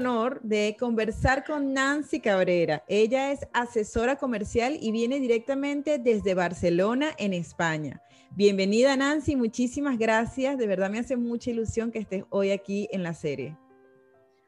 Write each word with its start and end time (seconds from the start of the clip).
Honor 0.00 0.40
de 0.42 0.76
conversar 0.80 1.44
con 1.44 1.74
Nancy 1.74 2.20
Cabrera. 2.20 2.82
Ella 2.88 3.32
es 3.32 3.46
asesora 3.52 4.16
comercial 4.16 4.78
y 4.80 4.92
viene 4.92 5.20
directamente 5.20 5.98
desde 5.98 6.32
Barcelona, 6.32 7.10
en 7.18 7.34
España. 7.34 8.00
Bienvenida 8.30 8.96
Nancy, 8.96 9.36
muchísimas 9.36 9.98
gracias. 9.98 10.56
De 10.56 10.66
verdad 10.66 10.88
me 10.88 11.00
hace 11.00 11.16
mucha 11.18 11.50
ilusión 11.50 11.92
que 11.92 11.98
estés 11.98 12.24
hoy 12.30 12.50
aquí 12.50 12.88
en 12.92 13.02
la 13.02 13.12
serie. 13.12 13.58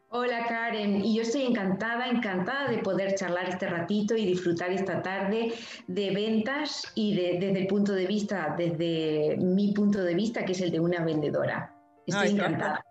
Hola 0.09 0.47
Karen, 0.47 1.05
y 1.05 1.17
yo 1.17 1.23
estoy 1.23 1.43
encantada, 1.43 2.09
encantada 2.09 2.71
de 2.71 2.79
poder 2.79 3.15
charlar 3.15 3.49
este 3.49 3.69
ratito 3.69 4.17
y 4.17 4.25
disfrutar 4.25 4.71
esta 4.71 5.03
tarde 5.03 5.53
de 5.87 6.11
ventas 6.11 6.91
y 6.95 7.15
desde 7.15 7.59
el 7.59 7.67
punto 7.67 7.93
de 7.93 8.07
vista, 8.07 8.55
desde 8.57 9.37
mi 9.39 9.73
punto 9.73 10.03
de 10.03 10.15
vista, 10.15 10.45
que 10.45 10.53
es 10.53 10.61
el 10.63 10.71
de 10.71 10.81
una 10.81 11.05
vendedora. 11.05 11.75
Estoy 12.07 12.31
encantada. 12.31 12.83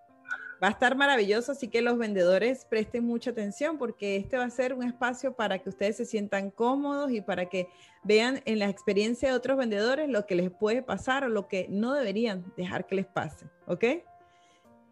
Va 0.61 0.67
a 0.67 0.71
estar 0.71 0.95
maravilloso, 0.95 1.53
así 1.53 1.69
que 1.69 1.81
los 1.81 1.97
vendedores 1.97 2.65
presten 2.65 3.03
mucha 3.03 3.31
atención 3.31 3.79
porque 3.79 4.17
este 4.17 4.37
va 4.37 4.43
a 4.43 4.49
ser 4.51 4.73
un 4.73 4.83
espacio 4.83 5.33
para 5.33 5.57
que 5.57 5.69
ustedes 5.69 5.97
se 5.97 6.05
sientan 6.05 6.51
cómodos 6.51 7.11
y 7.11 7.21
para 7.21 7.47
que 7.47 7.67
vean 8.03 8.41
en 8.45 8.59
la 8.59 8.69
experiencia 8.69 9.29
de 9.29 9.35
otros 9.35 9.57
vendedores 9.57 10.07
lo 10.07 10.27
que 10.27 10.35
les 10.35 10.51
puede 10.51 10.83
pasar 10.83 11.23
o 11.23 11.29
lo 11.29 11.47
que 11.47 11.65
no 11.69 11.93
deberían 11.93 12.45
dejar 12.57 12.85
que 12.85 12.93
les 12.93 13.07
pase, 13.07 13.47
¿ok? 13.65 13.85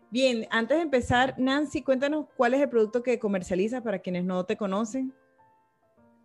Bien, 0.09 0.47
antes 0.49 0.77
de 0.77 0.81
empezar, 0.81 1.35
Nancy, 1.37 1.83
cuéntanos 1.83 2.25
cuál 2.35 2.55
es 2.55 2.61
el 2.61 2.69
producto 2.69 3.03
que 3.03 3.19
comercializa 3.19 3.81
para 3.81 3.99
quienes 3.99 4.23
no 4.23 4.43
te 4.45 4.57
conocen. 4.57 5.13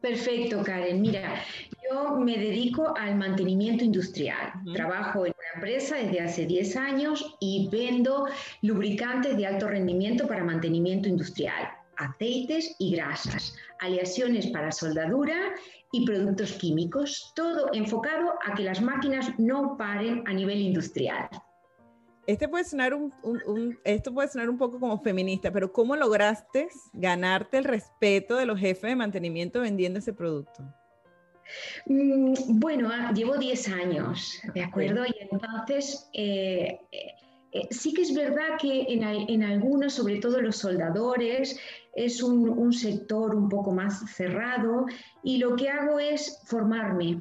Perfecto, 0.05 0.63
Karen. 0.63 1.01
Mira, 1.01 1.43
yo 1.83 2.17
me 2.19 2.37
dedico 2.37 2.95
al 2.95 3.17
mantenimiento 3.17 3.85
industrial. 3.85 4.53
Trabajo 4.75 5.25
en 5.25 5.33
una 5.33 5.55
empresa 5.55 5.97
desde 5.97 6.21
hace 6.21 6.45
10 6.45 6.77
años 6.77 7.35
y 7.41 7.71
vendo 7.73 8.29
lubricantes 8.61 9.35
de 9.35 9.47
alto 9.47 9.67
rendimiento 9.67 10.27
para 10.29 10.45
mantenimiento 10.45 11.09
industrial, 11.09 11.71
aceites 11.97 12.77
y 12.79 12.95
grasas, 12.95 13.57
aleaciones 13.81 14.49
para 14.49 14.73
soldadura 14.73 15.55
y 15.91 16.05
productos 16.05 16.53
químicos, 16.53 17.33
todo 17.35 17.71
enfocado 17.73 18.35
a 18.45 18.53
que 18.55 18.65
las 18.65 18.83
máquinas 18.83 19.33
no 19.39 19.75
paren 19.79 20.23
a 20.27 20.35
nivel 20.35 20.61
industrial. 20.61 21.31
Este 22.27 22.49
puede 22.49 22.65
sonar 22.65 22.95
un, 22.95 23.13
esto 23.85 24.13
puede 24.13 24.29
sonar 24.29 24.49
un 24.49 24.57
poco 24.57 24.81
como 24.81 24.99
feminista, 25.03 25.53
pero 25.53 25.73
¿cómo 25.73 25.95
lograste 25.95 26.69
ganarte 26.93 27.59
el 27.59 27.65
respeto 27.65 28.37
de 28.37 28.47
los 28.47 28.59
jefes 28.59 28.91
de 28.91 28.97
mantenimiento 28.97 29.61
vendiendo 29.61 29.99
ese 29.99 30.13
producto? 30.13 30.65
Mm, 31.87 32.35
bueno, 32.59 32.89
ah, 32.91 33.13
llevo 33.13 33.37
10 33.37 33.69
años, 33.69 34.41
¿de 34.55 34.63
acuerdo? 34.63 35.05
Y 35.05 35.15
entonces, 35.31 36.09
eh, 36.15 36.81
eh, 36.91 37.15
eh, 37.53 37.69
sí 37.71 37.93
que 37.93 38.03
es 38.03 38.15
verdad 38.15 38.57
que 38.59 38.87
en, 38.89 39.43
algunos, 39.43 39.93
sobre 39.93 40.17
todo 40.17 40.41
los 40.41 40.57
soldadores, 40.57 41.61
es 41.95 42.23
un, 42.23 42.49
un 42.49 42.73
sector 42.73 43.35
un 43.35 43.51
poco 43.51 43.73
más 43.73 44.11
cerrado 44.11 44.87
y 45.23 45.37
lo 45.37 45.55
que 45.57 45.69
hago 45.69 46.01
es 46.01 46.41
formarme, 46.47 47.21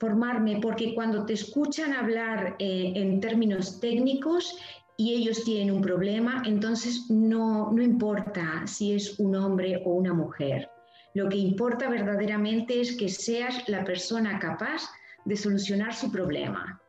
formarme, 0.00 0.58
porque 0.60 0.94
cuando 0.94 1.26
te 1.26 1.34
escuchan 1.34 1.92
hablar 1.92 2.56
eh, 2.58 2.92
en 2.96 3.20
términos 3.20 3.78
técnicos 3.80 4.56
y 4.96 5.12
ellos 5.12 5.44
tienen 5.44 5.74
un 5.74 5.82
problema, 5.82 6.42
entonces 6.46 7.10
no, 7.10 7.70
no 7.70 7.82
importa 7.82 8.66
si 8.66 8.94
es 8.94 9.20
un 9.20 9.36
hombre 9.36 9.82
o 9.84 9.92
una 9.92 10.14
mujer. 10.14 10.68
Lo 11.12 11.28
que 11.28 11.36
importa 11.36 11.90
verdaderamente 11.90 12.80
es 12.80 12.96
que 12.96 13.08
seas 13.08 13.68
la 13.68 13.84
persona 13.84 14.38
capaz 14.38 14.88
de 15.26 15.36
solucionar 15.36 15.94
su 15.94 16.10
problema. 16.10 16.80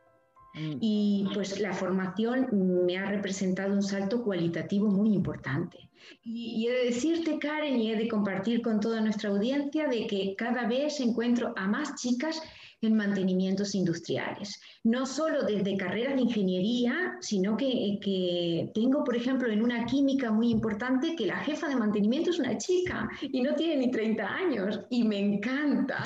Mm. 0.54 0.78
Y 0.80 1.28
pues 1.34 1.60
la 1.60 1.74
formación 1.74 2.48
me 2.86 2.96
ha 2.96 3.06
representado 3.06 3.74
un 3.74 3.82
salto 3.82 4.22
cualitativo 4.22 4.88
muy 4.88 5.12
importante. 5.12 5.90
Y, 6.24 6.62
y, 6.62 6.68
he 6.68 6.72
de 6.72 6.84
decirte, 6.86 7.38
Karen, 7.38 7.78
y 7.78 7.92
he 7.92 7.96
de 7.96 8.08
compartir 8.08 8.62
con 8.62 8.80
toda 8.80 9.00
nuestra 9.00 9.30
audiencia 9.30 9.86
de 9.86 10.06
que 10.06 10.34
cada 10.36 10.66
vez 10.66 10.98
encuentro 11.00 11.52
a 11.56 11.66
más 11.68 11.94
chicas 12.00 12.42
en 12.82 12.94
mantenimientos 12.94 13.74
industriales. 13.74 14.60
No 14.84 15.06
solo 15.06 15.44
desde 15.44 15.76
carreras 15.76 16.16
de 16.16 16.22
ingeniería, 16.22 17.16
sino 17.20 17.56
que, 17.56 17.98
que, 18.02 18.70
tengo, 18.74 19.04
por 19.04 19.16
ejemplo, 19.16 19.50
en 19.50 19.62
una 19.62 19.86
química 19.86 20.30
muy 20.30 20.50
importante 20.50 21.14
que 21.16 21.26
la 21.26 21.38
jefa 21.38 21.68
de 21.68 21.76
mantenimiento 21.76 22.30
es 22.30 22.38
una 22.40 22.58
chica 22.58 23.08
y 23.22 23.40
no 23.40 23.54
tiene 23.54 23.76
ni 23.76 23.90
30 23.90 24.26
años 24.26 24.80
y 24.90 25.04
me 25.04 25.18
encanta. 25.18 26.02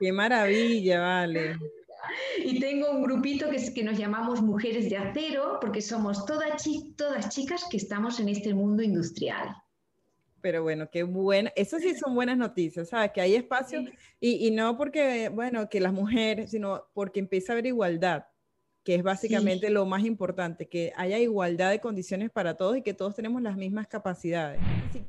Qué 0.00 0.10
maravilla, 0.10 1.00
vale. 1.00 1.56
Y 2.42 2.58
tengo 2.58 2.90
un 2.90 3.02
grupito 3.02 3.50
que, 3.50 3.74
que 3.74 3.84
nos 3.84 3.98
llamamos 3.98 4.40
Mujeres 4.40 4.88
de 4.88 4.96
Acero, 4.96 5.58
porque 5.60 5.82
somos 5.82 6.24
todas, 6.24 6.62
todas 6.96 7.28
chicas 7.28 7.66
que 7.70 7.76
estamos 7.76 8.18
en 8.18 8.30
este 8.30 8.54
mundo 8.54 8.82
industrial. 8.82 9.54
Pero 10.40 10.62
bueno, 10.62 10.88
qué 10.90 11.02
bueno. 11.02 11.50
Eso 11.56 11.78
sí 11.78 11.94
son 11.94 12.14
buenas 12.14 12.38
noticias, 12.38 12.88
¿sabes? 12.88 13.10
Que 13.12 13.20
hay 13.20 13.34
espacio 13.34 13.82
y, 14.20 14.46
y, 14.46 14.50
no 14.50 14.76
porque, 14.76 15.28
bueno, 15.28 15.68
que 15.68 15.80
las 15.80 15.92
mujeres, 15.92 16.50
sino 16.50 16.84
porque 16.94 17.20
empieza 17.20 17.52
a 17.52 17.54
haber 17.54 17.66
igualdad, 17.66 18.26
que 18.84 18.94
es 18.94 19.02
básicamente 19.02 19.68
lo 19.70 19.84
más 19.84 20.04
importante, 20.04 20.68
que 20.68 20.92
haya 20.96 21.18
igualdad 21.18 21.70
de 21.70 21.80
condiciones 21.80 22.30
para 22.30 22.56
todos 22.56 22.76
y 22.76 22.82
que 22.82 22.94
todos 22.94 23.14
tenemos 23.14 23.42
las 23.42 23.56
mismas 23.56 23.86
capacidades. 23.86 24.60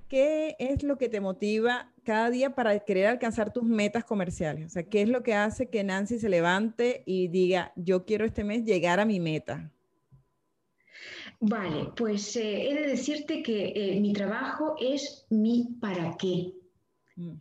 ¿Qué 0.07 0.55
es 0.59 0.83
lo 0.83 0.97
que 0.97 1.07
te 1.07 1.21
motiva 1.21 1.93
cada 2.03 2.29
día 2.29 2.55
para 2.55 2.77
querer 2.79 3.07
alcanzar 3.07 3.53
tus 3.53 3.63
metas 3.63 4.03
comerciales? 4.03 4.65
O 4.65 4.69
sea, 4.69 4.83
¿qué 4.83 5.01
es 5.03 5.09
lo 5.09 5.23
que 5.23 5.35
hace 5.35 5.69
que 5.69 5.83
Nancy 5.83 6.19
se 6.19 6.29
levante 6.29 7.03
y 7.05 7.27
diga, 7.27 7.71
yo 7.75 8.05
quiero 8.05 8.25
este 8.25 8.43
mes 8.43 8.65
llegar 8.65 8.99
a 8.99 9.05
mi 9.05 9.19
meta? 9.19 9.71
Vale, 11.41 11.91
pues 11.95 12.35
eh, 12.35 12.69
he 12.69 12.73
de 12.73 12.87
decirte 12.87 13.41
que 13.41 13.71
eh, 13.73 13.99
mi 14.01 14.11
trabajo 14.11 14.75
es 14.79 15.25
mi 15.29 15.69
para 15.79 16.17
qué. 16.17 16.53
Mm. 17.15 17.37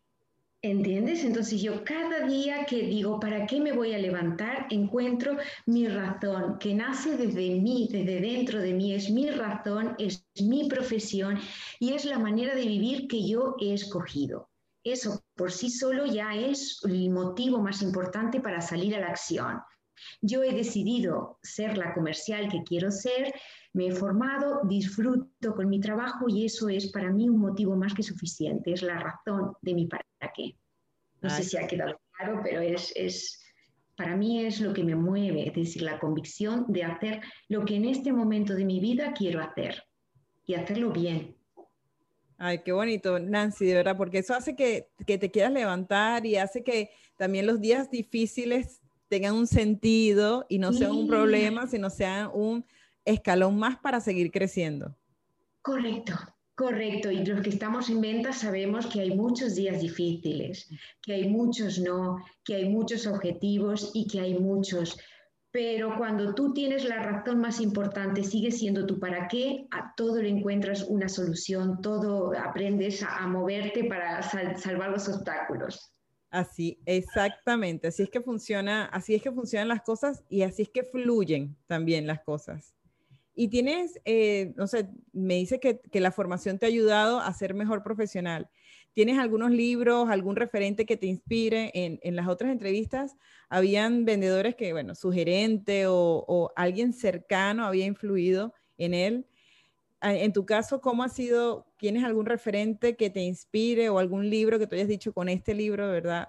¿Entiendes? 0.61 1.25
Entonces 1.25 1.63
yo 1.63 1.85
cada 1.85 2.27
día 2.27 2.65
que 2.65 2.83
digo, 2.83 3.21
¿para 3.21 3.47
qué 3.47 3.61
me 3.61 3.73
voy 3.73 3.95
a 3.95 3.99
levantar? 3.99 4.67
Encuentro 4.71 5.37
mi 5.67 5.87
razón, 5.87 6.59
que 6.59 6.75
nace 6.75 7.17
desde 7.17 7.61
mí, 7.61 7.89
desde 7.91 8.21
dentro 8.21 8.61
de 8.61 8.73
mí, 8.73 8.93
es 8.93 9.09
mi 9.09 9.31
razón, 9.31 9.95
es 9.99 10.27
mi 10.41 10.69
profesión 10.69 11.39
y 11.79 11.93
es 11.93 12.05
la 12.05 12.19
manera 12.19 12.57
de 12.57 12.67
vivir 12.67 13.07
que 13.07 13.29
yo 13.29 13.55
he 13.61 13.73
escogido. 13.73 14.51
Eso 14.83 15.23
por 15.37 15.53
sí 15.53 15.71
solo 15.71 16.07
ya 16.07 16.35
es 16.35 16.81
el 16.85 17.11
motivo 17.11 17.61
más 17.61 17.81
importante 17.83 18.41
para 18.41 18.61
salir 18.61 18.97
a 18.97 19.01
la 19.01 19.09
acción. 19.09 19.61
Yo 20.21 20.43
he 20.43 20.53
decidido 20.53 21.39
ser 21.43 21.79
la 21.79 21.95
comercial 21.95 22.49
que 22.49 22.63
quiero 22.65 22.91
ser 22.91 23.33
me 23.73 23.89
he 23.89 23.93
formado, 23.93 24.61
disfruto 24.65 25.55
con 25.55 25.69
mi 25.69 25.81
trabajo 25.81 26.27
y 26.29 26.47
eso 26.47 26.69
es 26.69 26.91
para 26.91 27.11
mí 27.11 27.29
un 27.29 27.39
motivo 27.39 27.77
más 27.77 27.95
que 27.95 28.03
suficiente, 28.03 28.73
es 28.73 28.83
la 28.83 28.99
razón 28.99 29.53
de 29.63 29.75
mi 29.75 29.87
para 29.87 30.05
qué. 30.35 30.57
No 31.21 31.31
sé 31.31 31.45
si 31.45 31.57
ha 31.57 31.67
quedado 31.67 32.01
claro, 32.17 32.41
pero 32.43 32.61
es, 32.61 32.93
es, 32.97 33.41
para 33.97 34.17
mí 34.17 34.45
es 34.45 34.61
lo 34.61 34.73
que 34.73 34.85
me 34.85 34.95
mueve, 34.95 35.49
es 35.49 35.55
decir, 35.55 35.83
la 35.83 35.99
convicción 35.99 36.65
de 36.69 36.85
hacer 36.85 37.21
lo 37.49 37.65
que 37.65 37.77
en 37.77 37.85
este 37.85 38.13
momento 38.13 38.55
de 38.55 38.65
mi 38.65 38.81
vida 38.81 39.13
quiero 39.13 39.41
hacer 39.41 39.83
y 40.47 40.55
hacerlo 40.55 40.91
bien. 40.91 41.37
Ay, 42.37 42.63
qué 42.65 42.73
bonito, 42.73 43.19
Nancy, 43.19 43.67
de 43.67 43.75
verdad, 43.75 43.97
porque 43.97 44.19
eso 44.19 44.35
hace 44.35 44.55
que, 44.55 44.89
que 45.07 45.19
te 45.19 45.31
quieras 45.31 45.53
levantar 45.53 46.25
y 46.25 46.37
hace 46.37 46.63
que 46.63 46.91
también 47.17 47.47
los 47.47 47.61
días 47.61 47.91
difíciles 47.91 48.81
tengan 49.09 49.35
un 49.35 49.47
sentido 49.47 50.47
y 50.49 50.59
no 50.59 50.73
sean 50.73 50.93
un 50.93 51.09
problema, 51.09 51.67
sino 51.67 51.91
sean 51.91 52.31
un 52.33 52.65
escalón 53.05 53.59
más 53.59 53.79
para 53.79 54.01
seguir 54.01 54.31
creciendo. 54.31 54.95
Correcto, 55.63 56.15
correcto. 56.55 57.11
Y 57.11 57.25
los 57.25 57.41
que 57.41 57.51
estamos 57.51 57.89
en 57.91 58.01
venta 58.01 58.33
sabemos 58.33 58.87
que 58.87 59.01
hay 59.01 59.17
muchos 59.17 59.55
días 59.55 59.81
difíciles, 59.81 60.69
que 61.03 61.15
hay 61.15 61.29
muchos 61.29 61.79
no, 61.79 62.19
que 62.45 62.57
hay 62.57 62.69
muchos 62.69 63.07
objetivos 63.07 63.91
y 63.95 64.07
que 64.07 64.21
hay 64.21 64.39
muchos. 64.39 64.99
Pero 65.51 65.97
cuando 65.97 66.35
tú 66.35 66.53
tienes 66.53 66.85
la 66.85 67.03
razón 67.03 67.41
más 67.41 67.61
importante, 67.61 68.23
sigue 68.23 68.51
siendo 68.51 68.85
tu 68.85 69.01
para 69.01 69.29
qué, 69.29 69.67
a 69.71 69.95
todo 69.97 70.21
le 70.21 70.29
encuentras 70.29 70.83
una 70.83 71.09
solución, 71.09 71.81
todo 71.81 72.33
aprendes 72.39 73.03
a, 73.03 73.27
moverte 73.27 73.85
para 73.85 74.23
salvar 74.23 74.91
los 74.91 75.09
obstáculos. 75.09 75.95
Así, 76.31 76.79
exactamente. 76.85 77.89
Así 77.89 78.03
es 78.03 78.11
que 78.11 78.21
funciona, 78.21 78.85
así 78.87 79.15
es 79.15 79.23
que 79.23 79.33
funcionan 79.33 79.69
las 79.69 79.83
cosas 79.83 80.25
y 80.29 80.43
así 80.43 80.63
es 80.63 80.69
que 80.69 80.85
fluyen 80.85 81.57
también 81.67 82.07
las 82.07 82.21
cosas. 82.21 82.75
Y 83.35 83.49
tienes, 83.49 84.01
eh, 84.05 84.53
no 84.57 84.67
sé, 84.67 84.89
me 85.13 85.37
dice 85.37 85.61
que, 85.61 85.81
que, 85.81 86.01
la 86.01 86.11
formación 86.11 86.59
te 86.59 86.67
ha 86.67 86.69
ayudado 86.69 87.21
a 87.21 87.33
ser 87.33 87.55
mejor 87.55 87.85
profesional. 87.85 88.51
¿Tienes 88.93 89.17
algunos 89.17 89.53
libros, 89.53 90.11
algún 90.11 90.35
referente 90.35 90.85
que 90.85 90.97
te 90.97 91.07
inspire? 91.07 91.71
En, 91.73 92.01
en 92.03 92.17
las 92.17 92.27
otras 92.27 92.51
entrevistas 92.51 93.17
habían 93.49 94.05
vendedores 94.05 94.57
que, 94.57 94.73
bueno, 94.73 94.97
su 94.97 95.13
gerente 95.13 95.87
o, 95.87 96.25
o 96.27 96.53
alguien 96.57 96.93
cercano 96.93 97.65
había 97.65 97.87
influido 97.87 98.55
en 98.77 98.93
él. 98.93 99.27
En 100.01 100.33
tu 100.33 100.47
caso, 100.47 100.81
¿cómo 100.81 101.03
ha 101.03 101.09
sido? 101.09 101.67
¿Tienes 101.79 102.05
algún 102.05 102.27
referente 102.27 102.97
que 102.97 103.11
te 103.11 103.21
inspire 103.21 103.89
o 103.89 103.99
algún 103.99 104.31
libro 104.31 104.59
que 104.59 104.67
tú 104.67 104.77
hayas 104.77 104.89
dicho 104.89 105.13
con 105.13 105.29
este 105.29 105.55
libro, 105.55 105.89
verdad? 105.89 106.29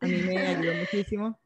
A 0.00 0.06
mí 0.06 0.16
me 0.26 0.36
ayudó 0.38 0.74
muchísimo. 0.74 1.38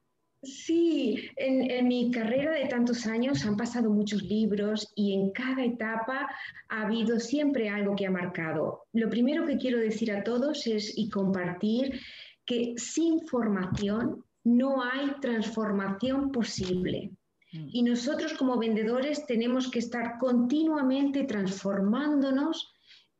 Sí, 0.42 1.30
en, 1.36 1.86
mi 1.86 2.10
carrera 2.10 2.50
de 2.50 2.66
tantos 2.66 3.06
años 3.06 3.46
han 3.46 3.56
pasado 3.56 3.90
muchos 3.90 4.24
libros 4.24 4.92
y 4.96 5.14
en 5.14 5.30
cada 5.30 5.64
etapa 5.64 6.28
ha 6.68 6.82
habido 6.82 7.20
siempre 7.20 7.68
algo 7.68 7.94
que 7.94 8.06
ha 8.06 8.10
marcado. 8.10 8.82
Lo 8.92 9.08
primero 9.08 9.46
que 9.46 9.56
quiero 9.56 9.78
decir 9.78 10.10
a 10.10 10.24
todos 10.24 10.66
es 10.66 10.98
y 10.98 11.08
compartir 11.10 12.00
que 12.44 12.74
sin 12.76 13.24
formación 13.28 14.24
no 14.42 14.82
hay 14.82 15.12
transformación 15.20 16.32
posible. 16.32 17.12
Mm. 17.52 17.68
Y 17.72 17.82
nosotros 17.82 18.34
como 18.34 18.58
vendedores 18.58 19.26
tenemos 19.26 19.70
que 19.70 19.78
estar 19.78 20.18
continuamente 20.18 21.24
transformándonos 21.24 22.72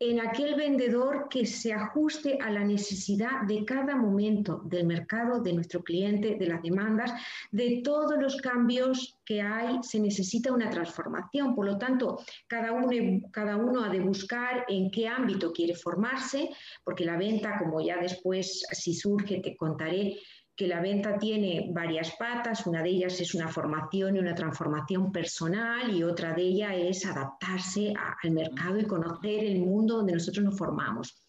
en 0.05 0.19
aquel 0.19 0.57
vendedor 0.57 1.29
que 1.31 1.47
se 1.47 1.73
ajuste 1.73 2.37
a 2.43 2.51
la 2.51 2.65
necesidad 2.65 3.43
de 3.47 3.65
cada 3.65 3.95
momento 3.95 4.61
del 4.65 4.85
mercado, 4.85 5.41
de 5.41 5.53
nuestro 5.53 5.85
cliente, 5.85 6.35
de 6.35 6.47
las 6.49 6.61
demandas, 6.61 7.13
de 7.53 7.83
todos 7.85 8.21
los 8.21 8.35
cambios 8.39 9.17
que 9.25 9.41
hay, 9.41 9.79
se 9.83 10.01
necesita 10.01 10.53
una 10.53 10.71
transformación. 10.71 11.55
Por 11.55 11.67
lo 11.67 11.79
tanto, 11.79 12.19
cada 12.49 12.73
uno, 12.73 12.89
cada 13.31 13.57
uno 13.57 13.85
ha 13.85 13.91
de 13.91 14.01
buscar 14.01 14.65
en 14.67 14.91
qué 14.91 15.07
ámbito 15.07 15.53
quiere 15.53 15.77
formarse, 15.77 16.51
porque 16.83 17.05
la 17.05 17.17
venta, 17.17 17.57
como 17.61 17.81
ya 17.81 17.99
después, 17.99 18.65
si 18.73 18.95
surge, 18.95 19.39
te 19.39 19.57
contaré, 19.57 20.17
que 20.57 20.67
la 20.67 20.81
venta 20.81 21.19
tiene 21.19 21.71
varias 21.73 22.15
patas, 22.17 22.67
una 22.67 22.83
de 22.83 22.91
ellas 22.91 23.21
es 23.21 23.35
una 23.35 23.49
formación 23.49 24.17
y 24.17 24.19
una 24.19 24.35
transformación 24.35 25.11
personal 25.11 25.95
y 25.95 26.03
otra 26.03 26.35
de 26.35 26.43
ellas 26.43 26.73
es 26.77 27.07
adaptarse 27.07 27.95
al 28.23 28.31
mercado 28.31 28.79
y 28.79 28.85
conocer 28.85 29.45
el 29.45 29.61
mundo 29.61 29.97
donde 29.97 30.13
nosotros 30.13 30.45
nos 30.45 30.59
formamos. 30.59 31.27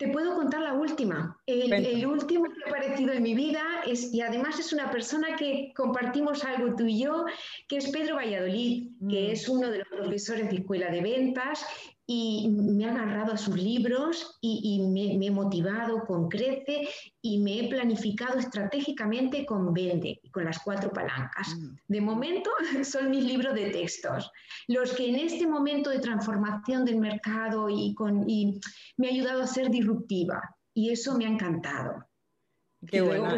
Te 0.00 0.08
puedo 0.08 0.34
contar 0.34 0.62
la 0.62 0.72
última. 0.72 1.38
El, 1.44 2.06
último 2.06 2.44
que 2.44 2.64
ha 2.64 2.68
aparecido 2.70 3.12
en 3.12 3.22
mi 3.22 3.34
vida 3.34 3.60
es, 3.86 4.14
y 4.14 4.22
además 4.22 4.58
es 4.58 4.72
una 4.72 4.90
persona 4.90 5.36
que 5.36 5.74
compartimos 5.76 6.42
algo 6.42 6.74
tú 6.74 6.86
y 6.86 7.02
yo, 7.02 7.26
que 7.68 7.76
es 7.76 7.90
Pedro 7.90 8.16
Valladolid, 8.16 8.92
que 9.10 9.28
mm. 9.28 9.32
es 9.32 9.46
uno 9.46 9.70
de 9.70 9.80
los 9.80 9.88
profesores 9.88 10.48
de 10.48 10.56
escuela 10.56 10.90
de 10.90 11.02
ventas 11.02 11.66
y 12.12 12.48
me 12.48 12.82
he 12.82 12.88
agarrado 12.88 13.34
a 13.34 13.36
sus 13.36 13.54
libros 13.56 14.36
y, 14.40 14.80
me, 14.80 15.24
he 15.24 15.30
motivado 15.30 16.04
con 16.06 16.28
Crece 16.28 16.88
y 17.22 17.38
me 17.38 17.60
he 17.60 17.68
planificado 17.68 18.40
estratégicamente 18.40 19.46
con 19.46 19.72
Vende 19.72 20.18
y 20.20 20.28
con 20.32 20.44
las 20.44 20.58
cuatro 20.58 20.90
palancas. 20.90 21.54
Mm. 21.56 21.76
De 21.86 22.00
momento 22.00 22.50
son 22.82 23.10
mis 23.10 23.22
libros 23.22 23.54
de 23.54 23.70
textos, 23.70 24.28
los 24.66 24.92
que 24.92 25.08
en 25.08 25.20
este 25.20 25.46
momento 25.46 25.90
de 25.90 26.00
transformación 26.00 26.84
del 26.84 26.96
mercado 26.96 27.68
y, 27.70 27.94
con, 27.94 28.28
y 28.28 28.58
me 28.96 29.06
ha 29.06 29.10
ayudado 29.10 29.42
a 29.42 29.46
ser 29.46 29.70
disruptiva 29.70 30.42
y 30.74 30.90
eso 30.90 31.16
me 31.16 31.26
ha 31.26 31.28
encantado. 31.28 32.06
Qué 32.88 33.02
bueno. 33.02 33.36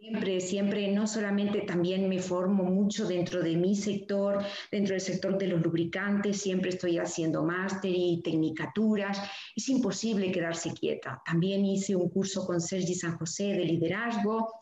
Siempre, 0.00 0.40
siempre, 0.40 0.88
no 0.88 1.06
solamente 1.06 1.60
también 1.60 2.08
me 2.08 2.20
formo 2.20 2.64
mucho 2.64 3.06
dentro 3.06 3.42
de 3.42 3.54
mi 3.54 3.76
sector, 3.76 4.42
dentro 4.72 4.94
del 4.94 5.00
sector 5.02 5.36
de 5.36 5.48
los 5.48 5.60
lubricantes, 5.60 6.40
siempre 6.40 6.70
estoy 6.70 6.96
haciendo 6.96 7.44
máster 7.44 7.92
y 7.94 8.22
tecnicaturas. 8.22 9.20
Es 9.54 9.68
imposible 9.68 10.32
quedarse 10.32 10.72
quieta. 10.72 11.20
También 11.26 11.66
hice 11.66 11.94
un 11.94 12.08
curso 12.08 12.46
con 12.46 12.62
Sergi 12.62 12.94
San 12.94 13.18
José 13.18 13.52
de 13.52 13.66
liderazgo. 13.66 14.54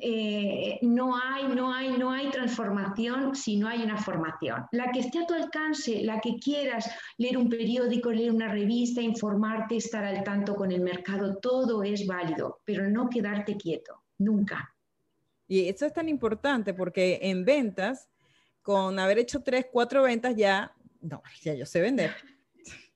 Eh, 0.00 0.78
no 0.82 1.16
hay, 1.16 1.48
no 1.48 1.74
hay, 1.74 1.98
no 1.98 2.12
hay 2.12 2.30
transformación 2.30 3.34
si 3.34 3.56
no 3.56 3.66
hay 3.66 3.82
una 3.82 3.98
formación. 3.98 4.64
La 4.70 4.92
que 4.92 5.00
esté 5.00 5.18
a 5.18 5.26
tu 5.26 5.34
alcance, 5.34 6.04
la 6.04 6.20
que 6.20 6.36
quieras, 6.36 6.88
leer 7.18 7.36
un 7.36 7.48
periódico, 7.48 8.12
leer 8.12 8.30
una 8.30 8.46
revista, 8.46 9.02
informarte, 9.02 9.76
estar 9.76 10.04
al 10.04 10.22
tanto 10.22 10.54
con 10.54 10.70
el 10.70 10.82
mercado, 10.82 11.38
todo 11.38 11.82
es 11.82 12.06
válido, 12.06 12.60
pero 12.64 12.88
no 12.88 13.08
quedarte 13.10 13.56
quieto 13.56 14.01
nunca. 14.24 14.74
Y 15.48 15.68
eso 15.68 15.86
es 15.86 15.92
tan 15.92 16.08
importante 16.08 16.72
porque 16.72 17.18
en 17.22 17.44
ventas, 17.44 18.08
con 18.62 18.98
haber 18.98 19.18
hecho 19.18 19.40
tres, 19.42 19.66
cuatro 19.70 20.02
ventas 20.02 20.36
ya, 20.36 20.74
no, 21.00 21.22
ya 21.42 21.54
yo 21.54 21.66
sé 21.66 21.80
vender. 21.80 22.12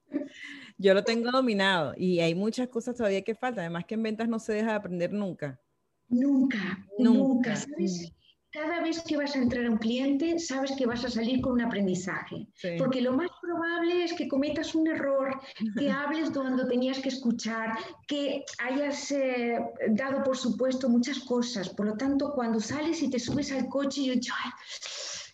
yo 0.79 0.95
lo 0.95 1.05
tengo 1.05 1.31
dominado 1.31 1.95
y 1.97 2.21
hay 2.21 2.35
muchas 2.35 2.69
cosas 2.69 2.97
todavía 2.97 3.23
que 3.23 3.35
faltan. 3.35 3.65
Además 3.65 3.85
que 3.85 3.95
en 3.95 4.03
ventas 4.03 4.29
no 4.29 4.39
se 4.39 4.53
deja 4.53 4.71
de 4.71 4.77
aprender 4.77 5.13
nunca. 5.13 5.61
Nunca, 6.09 6.87
nunca. 6.99 7.19
nunca 7.19 7.57
¿sabes? 7.57 8.13
Cada 8.51 8.81
vez 8.81 9.03
que 9.03 9.17
vas 9.17 9.35
a 9.35 9.39
entrar 9.39 9.67
a 9.67 9.71
un 9.71 9.79
cliente, 9.79 10.39
sabes 10.39 10.73
que 10.79 10.87
vas 10.87 11.05
a 11.05 11.11
salir 11.11 11.41
con 11.41 11.53
un 11.53 11.63
aprendizaje. 11.63 12.47
Porque 12.79 13.01
lo 13.01 13.13
más 13.13 13.29
probable 13.41 14.05
es 14.05 14.13
que 14.15 14.29
cometas 14.29 14.75
un 14.75 14.87
error, 14.87 15.41
que 15.79 15.91
hables 15.91 16.31
cuando 16.31 16.67
tenías 16.67 16.99
que 17.01 17.09
escuchar, 17.09 17.77
que 18.09 18.45
hayas 18.59 19.11
eh, 19.13 19.59
dado 19.91 20.23
por 20.23 20.37
supuesto 20.37 20.89
muchas 20.89 21.19
cosas. 21.21 21.69
Por 21.69 21.87
lo 21.87 21.97
tanto, 21.97 22.33
cuando 22.35 22.61
sales 22.61 23.03
y 23.03 23.11
te 23.11 23.19
subes 23.19 23.53
al 23.53 23.69
coche, 23.69 24.05
yo 24.05 24.15
digo, 24.15 24.35
ay, 24.43 24.51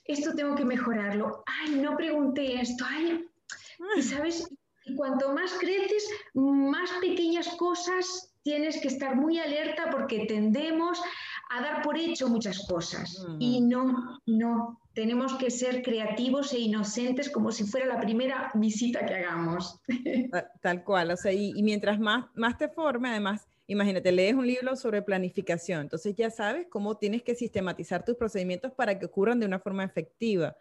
esto 0.04 0.34
tengo 0.34 0.54
que 0.54 0.64
mejorarlo. 0.64 1.44
Ay, 1.46 1.76
no 1.76 1.96
pregunté 1.96 2.60
esto. 2.60 2.84
Ay, 2.88 3.24
y 3.96 4.02
sabes, 4.02 4.48
y 4.84 4.94
cuanto 4.96 5.32
más 5.32 5.52
creces, 5.54 6.08
más 6.34 6.90
pequeñas 7.00 7.48
cosas 7.56 8.32
tienes 8.42 8.80
que 8.80 8.88
estar 8.88 9.16
muy 9.16 9.38
alerta 9.38 9.90
porque 9.90 10.26
tendemos 10.26 11.00
a 11.52 11.60
dar 11.60 11.82
por 11.82 11.98
hecho 11.98 12.28
muchas 12.28 12.66
cosas. 12.66 13.24
Y 13.38 13.60
no, 13.60 14.18
no, 14.26 14.80
tenemos 14.94 15.34
que 15.34 15.50
ser 15.50 15.82
creativos 15.82 16.52
e 16.52 16.60
inocentes 16.60 17.30
como 17.30 17.52
si 17.52 17.64
fuera 17.64 17.86
la 17.86 18.00
primera 18.00 18.50
visita 18.54 19.04
que 19.04 19.14
hagamos. 19.14 19.80
Tal 20.62 20.84
cual, 20.84 21.10
o 21.10 21.16
sea, 21.16 21.32
y, 21.32 21.62
mientras 21.62 22.00
más, 22.00 22.26
más 22.34 22.56
te 22.56 22.68
forme, 22.68 23.10
además, 23.10 23.46
imagínate, 23.66 24.12
lees 24.12 24.34
un 24.34 24.46
libro 24.46 24.76
sobre 24.76 25.02
planificación, 25.02 25.82
entonces 25.82 26.14
ya 26.14 26.30
sabes 26.30 26.66
cómo 26.68 26.96
tienes 26.96 27.22
que 27.22 27.34
sistematizar 27.34 28.04
tus 28.04 28.16
procedimientos 28.16 28.72
para 28.72 28.98
que 28.98 29.06
ocurran 29.06 29.38
de 29.38 29.46
una 29.46 29.58
forma 29.58 29.84
efectiva. 29.84 30.56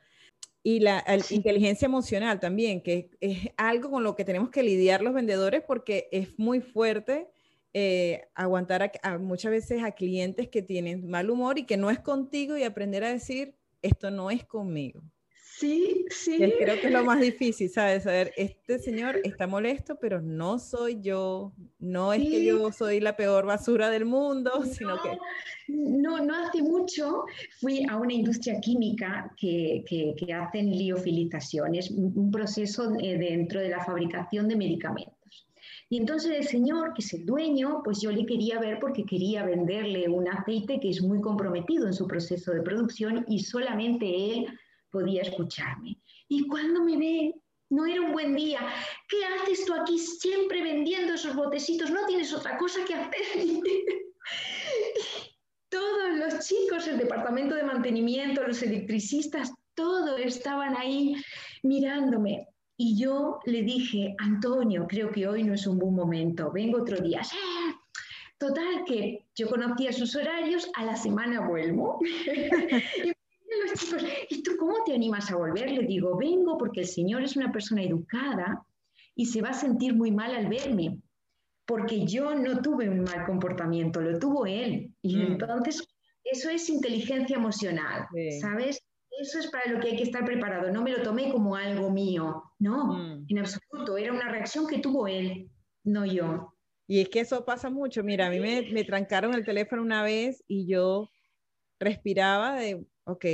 Y 0.64 0.80
la 0.80 1.04
inteligencia 1.32 1.88
emocional 1.88 2.40
también, 2.40 2.82
que 2.82 3.10
es 3.20 3.50
algo 3.58 3.90
con 3.90 4.04
lo 4.04 4.16
que 4.16 4.26
tenemos 4.26 4.50
que 4.52 4.62
lidiar 4.62 5.02
los 5.02 5.14
vendedores 5.14 5.64
porque 5.66 6.08
es 6.12 6.38
muy 6.38 6.62
fuerte 6.62 7.28
eh, 7.74 8.28
aguantar 8.36 8.92
muchas 9.20 9.52
veces 9.52 9.84
a 9.84 9.92
clientes 9.92 10.50
que 10.50 10.62
tienen 10.62 11.10
mal 11.10 11.30
humor 11.30 11.58
y 11.58 11.66
que 11.66 11.78
no 11.78 11.90
es 11.90 12.00
contigo 12.00 12.58
y 12.58 12.64
aprender 12.64 13.04
a 13.04 13.10
decir, 13.10 13.56
esto 13.82 14.12
no 14.12 14.30
es 14.30 14.44
conmigo. 14.46 15.02
Sí, 15.62 16.06
sí. 16.10 16.38
creo 16.38 16.82
que 16.82 16.88
es 16.88 16.92
lo 16.92 17.04
más 17.04 17.22
difícil, 17.22 17.70
¿sabes? 17.70 18.04
Saber, 18.04 18.34
este 18.38 18.80
señor 18.80 19.20
está 19.24 19.46
molesto, 19.46 19.96
pero 20.00 20.20
no 20.20 20.58
soy 20.58 21.00
yo. 21.02 21.54
No 21.78 22.14
es 22.14 22.22
que 22.24 22.44
yo 22.44 22.72
soy 22.72 23.00
la 23.00 23.16
peor 23.16 23.46
basura 23.46 23.92
del 23.92 24.06
mundo, 24.06 24.64
sino 24.66 25.00
que... 25.02 25.18
No, 25.68 26.18
no 26.26 26.36
hace 26.36 26.64
mucho 26.64 27.26
fui 27.60 27.86
a 27.88 27.96
una 27.96 28.12
industria 28.12 28.60
química 28.60 29.32
que, 29.38 29.84
que, 29.88 30.16
que 30.18 30.34
hacen 30.34 30.72
liofilización. 30.72 31.76
Es 31.76 31.92
un 31.92 32.32
proceso 32.32 32.94
eh, 33.00 33.18
dentro 33.18 33.60
de 33.60 33.70
la 33.70 33.84
fabricación 33.84 34.48
de 34.48 34.56
medicamentos. 34.56 35.21
Y 35.92 35.98
entonces 35.98 36.32
el 36.32 36.48
señor, 36.48 36.94
que 36.94 37.02
es 37.02 37.14
el 37.14 37.26
dueño, 37.26 37.82
pues 37.84 38.00
yo 38.00 38.12
le 38.14 38.26
quería 38.26 38.62
ver 38.62 38.80
porque 38.80 39.04
quería 39.04 39.44
venderle 39.44 40.08
un 40.08 40.26
aceite 40.26 40.80
que 40.80 40.90
es 40.90 41.02
muy 41.02 41.20
comprometido 41.20 41.86
en 41.86 41.92
su 41.92 42.08
proceso 42.08 42.54
de 42.54 42.62
producción 42.62 43.26
y 43.28 43.40
solamente 43.40 44.06
él 44.06 44.48
podía 44.90 45.22
escucharme. 45.24 46.00
Y 46.30 46.48
cuando 46.48 46.82
me 46.82 46.96
ve, 46.96 47.36
no 47.72 47.86
era 47.86 48.00
un 48.00 48.14
buen 48.14 48.38
día. 48.38 48.62
¿Qué 49.10 49.18
haces 49.26 49.66
tú 49.66 49.74
aquí 49.74 50.00
siempre 50.00 50.64
vendiendo 50.64 51.16
esos 51.16 51.36
botecitos? 51.36 51.92
¿No 51.92 52.06
tienes 52.06 52.34
otra 52.34 52.58
cosa 52.58 52.86
que 52.86 52.94
hacer? 52.94 53.12
Todos 55.68 56.16
los 56.16 56.48
chicos, 56.48 56.88
el 56.88 57.00
departamento 57.00 57.54
de 57.54 57.64
mantenimiento, 57.64 58.48
los 58.48 58.64
electricistas, 58.64 59.52
todos 59.74 60.22
estaban 60.22 60.74
ahí 60.78 61.18
mirándome. 61.64 62.48
Y 62.84 62.98
yo 62.98 63.40
le 63.46 63.62
dije, 63.62 64.16
Antonio, 64.18 64.88
creo 64.90 65.12
que 65.12 65.28
hoy 65.28 65.44
no 65.44 65.54
es 65.54 65.68
un 65.68 65.78
buen 65.78 65.94
momento, 65.94 66.52
vengo 66.52 66.82
otro 66.82 66.98
día. 66.98 67.22
Total, 68.40 68.84
que 68.88 69.28
yo 69.36 69.48
conocía 69.48 69.94
sus 69.94 70.16
horarios, 70.16 70.68
a 70.76 70.84
la 70.86 70.96
semana 70.96 71.48
vuelvo. 71.48 72.00
y 72.02 73.04
los 73.06 73.80
chicos, 73.80 74.04
¿y 74.32 74.42
tú 74.42 74.54
cómo 74.58 74.84
te 74.84 74.96
animas 74.96 75.32
a 75.32 75.36
volver? 75.36 75.70
Le 75.70 75.86
digo, 75.86 76.18
vengo 76.18 76.58
porque 76.58 76.80
el 76.80 76.88
Señor 76.88 77.22
es 77.22 77.36
una 77.36 77.52
persona 77.52 77.84
educada 77.84 78.66
y 79.14 79.28
se 79.28 79.44
va 79.44 79.50
a 79.50 79.54
sentir 79.54 79.94
muy 79.94 80.10
mal 80.10 80.34
al 80.34 80.48
verme, 80.48 80.98
porque 81.68 82.08
yo 82.08 82.34
no 82.34 82.64
tuve 82.64 82.90
un 82.90 83.04
mal 83.04 83.28
comportamiento, 83.28 84.02
lo 84.02 84.18
tuvo 84.18 84.48
él. 84.48 84.92
Y 85.04 85.18
mm. 85.18 85.22
entonces, 85.34 85.88
eso 86.24 86.50
es 86.50 86.68
inteligencia 86.68 87.36
emocional, 87.36 88.08
¿sabes? 88.42 88.82
Eso 89.22 89.40
es 89.40 89.48
para 89.48 89.72
lo 89.72 89.80
que 89.80 89.90
hay 89.90 89.98
que 89.98 90.04
estar 90.04 90.26
preparado. 90.26 90.72
No 90.72 90.82
me 90.82 90.92
lo 90.92 91.04
tomé 91.04 91.32
como 91.32 91.56
algo 91.56 91.90
mío, 91.90 92.44
no, 92.60 92.94
mm. 92.94 93.26
en 93.30 93.40
absoluto. 93.40 93.98
Era 93.98 94.14
una 94.14 94.30
reacción 94.30 94.68
que 94.68 94.80
tuvo 94.80 95.08
él, 95.08 95.50
no 95.84 96.06
yo. 96.06 96.54
Y 96.88 97.00
es 97.02 97.10
que 97.10 97.22
eso 97.22 97.46
pasa 97.46 97.70
mucho. 97.70 98.04
Mira, 98.04 98.28
a 98.28 98.30
mí 98.30 98.40
me, 98.40 98.64
me 98.72 98.84
trancaron 98.84 99.34
el 99.34 99.46
teléfono 99.46 99.82
una 99.82 100.04
vez 100.04 100.44
y 100.48 100.68
yo 100.68 101.10
respiraba 101.80 102.56
de, 102.56 102.86
ok, 103.06 103.26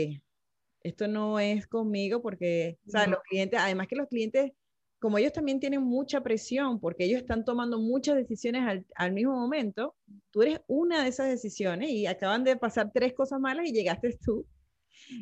esto 0.84 1.08
no 1.08 1.39
es 1.39 1.67
conmigo 1.67 2.22
porque, 2.22 2.77
o 2.88 2.91
sea, 2.91 3.08
los 3.08 3.20
clientes, 3.24 3.60
además 3.60 3.88
que 3.88 3.96
los 3.96 4.08
clientes, 4.08 4.51
como 5.00 5.17
ellos 5.17 5.34
también 5.34 5.60
tienen 5.60 5.82
mucha 5.82 6.22
presión 6.22 6.79
porque 6.79 7.06
ellos 7.06 7.22
están 7.22 7.46
tomando 7.46 7.79
muchas 7.79 8.15
decisiones 8.15 8.63
al, 8.67 8.86
al 8.96 9.12
mismo 9.12 9.34
momento, 9.34 9.96
tú 10.32 10.44
eres 10.44 10.62
una 10.67 11.03
de 11.03 11.10
esas 11.10 11.29
decisiones 11.29 11.89
y 11.89 12.08
acaban 12.08 12.44
de 12.44 12.56
pasar 12.56 12.91
tres 12.94 13.13
cosas 13.13 13.39
malas 13.39 13.67
y 13.67 13.74
llegaste 13.74 14.17
tú. 14.24 14.46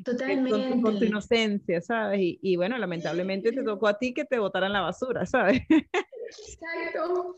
Totalmente. 0.03 0.81
Con, 0.81 0.99
tu 0.99 1.05
inocencia, 1.05 1.81
¿sabes? 1.81 2.19
Y, 2.19 2.39
y, 2.41 2.55
bueno, 2.55 2.77
lamentablemente 2.77 3.51
te 3.51 3.63
tocó 3.63 3.87
a 3.87 3.97
ti 3.97 4.13
que 4.13 4.25
te 4.25 4.39
botaran 4.39 4.73
la 4.73 4.81
basura, 4.81 5.25
¿sabes? 5.25 5.61
Exacto. 5.69 7.35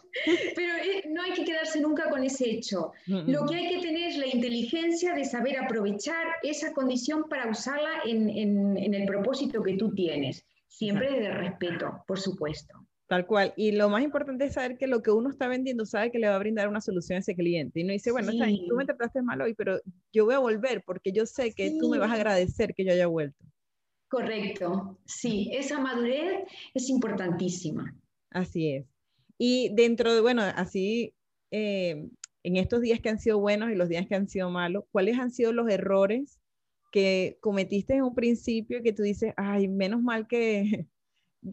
Pero 0.56 0.74
eh, 0.76 1.04
no 1.10 1.22
hay 1.22 1.34
que 1.34 1.44
quedarse 1.44 1.80
nunca 1.82 2.10
con 2.10 2.24
ese 2.24 2.50
hecho. 2.50 2.92
Lo 3.06 3.46
que 3.46 3.56
hay 3.56 3.70
que 3.70 3.82
tener 3.82 4.10
es 4.10 4.18
la 4.18 4.28
inteligencia 4.28 5.14
de 5.14 5.26
saber 5.26 5.58
aprovechar 5.60 6.26
esa 6.44 6.74
condición 6.74 7.28
para 7.30 7.50
usarla 7.50 8.02
en, 8.06 8.30
en, 8.30 8.94
el 8.94 9.06
propósito 9.06 9.62
que 9.62 9.78
tú 9.78 9.94
tienes. 9.94 10.46
Siempre 10.68 11.20
de 11.20 11.32
respeto, 11.32 12.04
por 12.08 12.20
supuesto. 12.20 12.87
Tal 13.08 13.26
cual. 13.26 13.54
Y 13.56 13.72
lo 13.72 13.90
más 13.90 14.04
importante 14.04 14.46
es 14.46 14.54
saber 14.54 14.78
que 14.78 14.86
lo 14.86 15.02
que 15.02 15.12
uno 15.12 15.30
está 15.30 15.48
vendiendo 15.48 15.86
sabe 15.86 16.12
que 16.12 16.20
le 16.20 16.28
va 16.28 16.36
a 16.36 16.40
brindar 16.40 16.68
una 16.68 16.82
solución 16.82 17.16
a 17.16 17.20
ese 17.20 17.36
cliente. 17.36 17.80
Y 17.80 17.84
no 17.86 17.94
dice, 17.94 18.12
bueno, 18.12 18.32
tú 18.32 18.76
me 18.76 18.86
trataste 18.86 19.22
mal 19.22 19.42
hoy, 19.42 19.54
pero 19.54 19.80
yo 20.12 20.26
voy 20.26 20.36
a 20.36 20.40
volver 20.40 20.84
porque 20.86 21.14
yo 21.14 21.26
sé 21.26 21.54
que 21.54 21.78
tú 21.80 21.90
me 21.90 22.00
vas 22.00 22.12
a 22.12 22.16
agradecer 22.16 22.74
que 22.74 22.84
yo 22.84 22.92
haya 22.92 23.08
vuelto. 23.08 23.46
Correcto. 24.10 25.00
Sí, 25.06 25.50
esa 25.54 25.80
madurez 25.80 26.44
es 26.74 26.90
importantísima. 26.90 27.96
Así 28.30 28.72
es. 28.72 28.86
Y 29.38 29.70
dentro 29.74 30.14
de, 30.14 30.20
bueno, 30.20 30.42
así, 30.42 31.14
eh, 31.52 32.10
en 32.44 32.58
estos 32.58 32.82
días 32.82 33.00
que 33.00 33.10
han 33.10 33.20
sido 33.20 33.40
buenos 33.40 33.72
y 33.72 33.76
los 33.76 33.88
días 33.88 34.06
que 34.08 34.16
han 34.16 34.28
sido 34.28 34.50
malos, 34.50 34.84
¿cuáles 34.92 35.18
han 35.18 35.32
sido 35.32 35.54
los 35.54 35.70
errores 35.70 36.40
que 36.92 37.38
cometiste 37.42 37.96
en 37.96 38.04
un 38.04 38.16
principio 38.16 38.82
que 38.84 38.94
tú 38.94 39.04
dices, 39.04 39.34
ay, 39.38 39.68
menos 39.68 40.02
mal 40.02 40.28
que, 40.28 40.88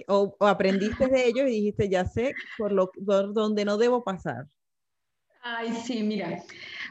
o, 0.09 0.37
aprendiste 0.41 1.07
de 1.07 1.27
ellos 1.27 1.49
y 1.49 1.53
dijiste, 1.53 1.89
ya 1.89 2.05
sé 2.05 2.35
por, 2.59 2.73
lo, 2.73 2.91
por 2.91 3.33
donde 3.33 3.65
no 3.65 3.77
debo 3.79 4.03
pasar? 4.05 4.47
Ay, 5.43 5.75
sí, 5.75 6.03
mira. 6.03 6.43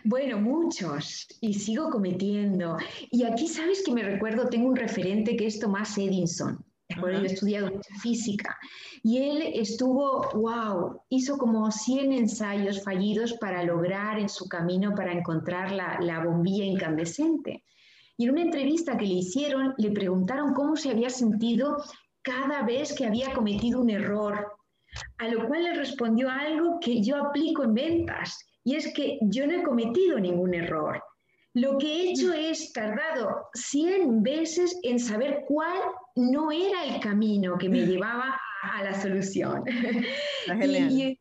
Bueno, 0.03 0.39
muchos. 0.39 1.27
Y 1.41 1.55
sigo 1.55 1.89
cometiendo. 1.89 2.77
Y 3.09 3.23
aquí, 3.23 3.47
¿sabes 3.47 3.81
que 3.83 3.91
me 3.91 4.03
recuerdo? 4.03 4.47
Tengo 4.47 4.67
un 4.67 4.75
referente 4.75 5.35
que 5.35 5.47
es 5.47 5.59
Tomás 5.59 5.97
Edinson. 5.97 6.63
Yo 6.89 7.07
he 7.07 7.25
estudiado 7.25 7.71
física. 8.01 8.55
Y 9.01 9.17
él 9.17 9.41
estuvo, 9.55 10.29
wow, 10.35 11.01
hizo 11.09 11.37
como 11.37 11.71
100 11.71 12.13
ensayos 12.13 12.83
fallidos 12.83 13.33
para 13.33 13.63
lograr 13.63 14.19
en 14.19 14.29
su 14.29 14.47
camino 14.47 14.93
para 14.95 15.13
encontrar 15.13 15.71
la, 15.71 15.99
la 15.99 16.23
bombilla 16.23 16.63
incandescente. 16.63 17.63
Y 18.17 18.25
en 18.25 18.31
una 18.31 18.43
entrevista 18.43 18.97
que 18.97 19.05
le 19.05 19.15
hicieron, 19.15 19.73
le 19.77 19.89
preguntaron 19.89 20.53
cómo 20.53 20.75
se 20.75 20.91
había 20.91 21.09
sentido 21.09 21.77
cada 22.23 22.63
vez 22.63 22.93
que 22.93 23.05
había 23.05 23.33
cometido 23.33 23.81
un 23.81 23.89
error, 23.89 24.53
a 25.17 25.27
lo 25.27 25.47
cual 25.47 25.63
le 25.63 25.73
respondió 25.73 26.29
algo 26.29 26.79
que 26.79 27.01
yo 27.01 27.17
aplico 27.17 27.63
en 27.63 27.73
ventas, 27.73 28.37
y 28.63 28.75
es 28.75 28.93
que 28.93 29.19
yo 29.21 29.45
no 29.45 29.53
he 29.53 29.63
cometido 29.63 30.19
ningún 30.19 30.53
error. 30.53 31.03
Lo 31.55 31.77
que 31.77 31.87
he 31.87 32.11
hecho 32.11 32.33
es 32.33 32.73
tardado 32.73 33.49
100 33.53 34.23
veces 34.23 34.79
en 34.81 34.99
saber 34.99 35.43
cuál 35.47 35.77
no 36.15 36.51
era 36.51 36.85
el 36.85 36.99
camino 36.99 37.57
que 37.57 37.69
me 37.69 37.85
llevaba 37.85 38.39
a 38.63 38.83
la 38.83 38.99
solución. 38.99 39.63
y, 40.65 41.19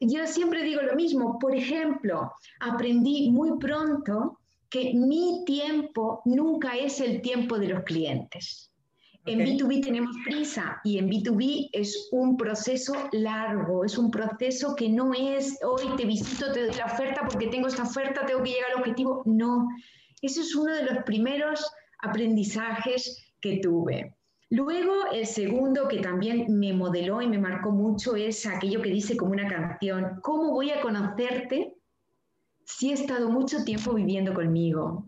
yo 0.00 0.26
siempre 0.26 0.62
digo 0.62 0.82
lo 0.82 0.94
mismo. 0.94 1.38
Por 1.38 1.54
ejemplo, 1.54 2.32
aprendí 2.60 3.30
muy 3.30 3.58
pronto 3.58 4.38
que 4.70 4.92
mi 4.94 5.44
tiempo 5.44 6.22
nunca 6.24 6.76
es 6.76 7.00
el 7.00 7.20
tiempo 7.20 7.58
de 7.58 7.68
los 7.68 7.84
clientes. 7.84 8.72
En 9.26 9.40
B2B 9.40 9.84
tenemos 9.84 10.16
prisa 10.24 10.80
y 10.84 10.98
en 10.98 11.10
B2B 11.10 11.68
es 11.72 12.08
un 12.12 12.36
proceso 12.36 12.94
largo, 13.12 13.84
es 13.84 13.98
un 13.98 14.10
proceso 14.10 14.74
que 14.74 14.88
no 14.88 15.12
es 15.12 15.58
hoy 15.62 15.84
te 15.96 16.06
visito, 16.06 16.50
te 16.52 16.66
doy 16.66 16.76
la 16.76 16.86
oferta 16.86 17.26
porque 17.28 17.48
tengo 17.48 17.68
esta 17.68 17.82
oferta, 17.82 18.24
tengo 18.24 18.42
que 18.42 18.50
llegar 18.50 18.70
al 18.70 18.80
objetivo. 18.80 19.22
No, 19.26 19.68
eso 20.22 20.40
es 20.40 20.54
uno 20.54 20.74
de 20.74 20.84
los 20.84 21.04
primeros 21.04 21.70
aprendizajes 22.00 23.32
que 23.40 23.58
tuve. 23.58 24.14
Luego, 24.50 25.10
el 25.12 25.26
segundo 25.26 25.88
que 25.88 25.98
también 25.98 26.46
me 26.48 26.72
modeló 26.72 27.20
y 27.20 27.26
me 27.26 27.38
marcó 27.38 27.70
mucho 27.70 28.16
es 28.16 28.46
aquello 28.46 28.80
que 28.80 28.90
dice 28.90 29.16
como 29.16 29.32
una 29.32 29.46
canción, 29.46 30.20
¿cómo 30.22 30.52
voy 30.52 30.70
a 30.70 30.80
conocerte 30.80 31.74
si 32.64 32.90
he 32.90 32.94
estado 32.94 33.28
mucho 33.28 33.62
tiempo 33.64 33.92
viviendo 33.92 34.32
conmigo? 34.32 35.06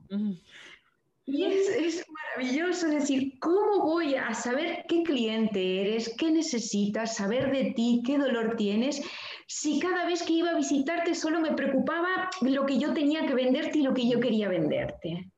Y 1.25 1.45
es, 1.45 2.05
maravilloso 2.37 2.89
decir, 2.89 3.39
¿cómo 3.41 3.83
voy 3.83 4.15
a 4.15 4.33
saber 4.35 4.85
qué 4.89 5.03
cliente 5.03 5.81
eres, 5.81 6.15
qué 6.19 6.31
necesitas, 6.31 7.17
saber 7.17 7.51
de 7.53 7.73
ti, 7.73 8.03
qué 8.05 8.19
dolor 8.19 8.57
tienes, 8.57 9.01
si 9.47 9.81
cada 9.81 10.07
vez 10.07 10.23
que 10.23 10.35
iba 10.35 10.51
a 10.51 10.57
visitarte 10.57 11.15
solo 11.15 11.41
me 11.41 11.53
preocupaba 11.53 12.31
lo 12.43 12.67
que 12.67 12.79
yo 12.79 12.93
tenía 12.93 13.27
que 13.27 13.35
venderte 13.35 13.79
y 13.79 13.83
lo 13.83 13.95
que 13.95 14.09
yo 14.09 14.21
quería 14.21 14.49
venderte? 14.49 15.31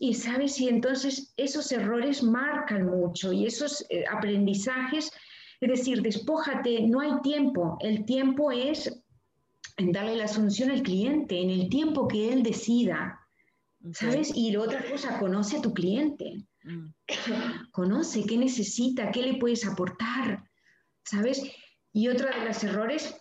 Y 0.00 0.14
sabes, 0.14 0.60
y 0.60 0.68
entonces 0.68 1.32
esos 1.36 1.72
errores 1.72 2.22
marcan 2.22 2.86
mucho 2.86 3.32
y 3.32 3.46
esos 3.46 3.86
eh, 3.88 4.04
aprendizajes, 4.10 5.10
es 5.60 5.68
decir, 5.68 6.02
despójate, 6.02 6.82
no 6.82 7.00
hay 7.00 7.20
tiempo, 7.22 7.78
el 7.80 8.04
tiempo 8.04 8.52
es 8.52 9.02
darle 9.78 10.16
la 10.16 10.28
solución 10.28 10.70
al 10.70 10.82
cliente, 10.82 11.40
en 11.40 11.48
el 11.48 11.68
tiempo 11.70 12.06
que 12.06 12.32
él 12.32 12.42
decida. 12.42 13.21
¿Sabes? 13.92 14.32
Y 14.34 14.52
la 14.52 14.60
otra 14.60 14.84
cosa, 14.88 15.18
conoce 15.18 15.56
a 15.56 15.62
tu 15.62 15.74
cliente. 15.74 16.44
Mm. 16.62 16.94
Conoce 17.72 18.24
qué 18.24 18.36
necesita, 18.36 19.10
qué 19.10 19.22
le 19.22 19.38
puedes 19.38 19.66
aportar. 19.66 20.44
¿Sabes? 21.04 21.42
Y 21.92 22.08
otra 22.08 22.38
de 22.38 22.46
los 22.46 22.62
errores, 22.62 23.14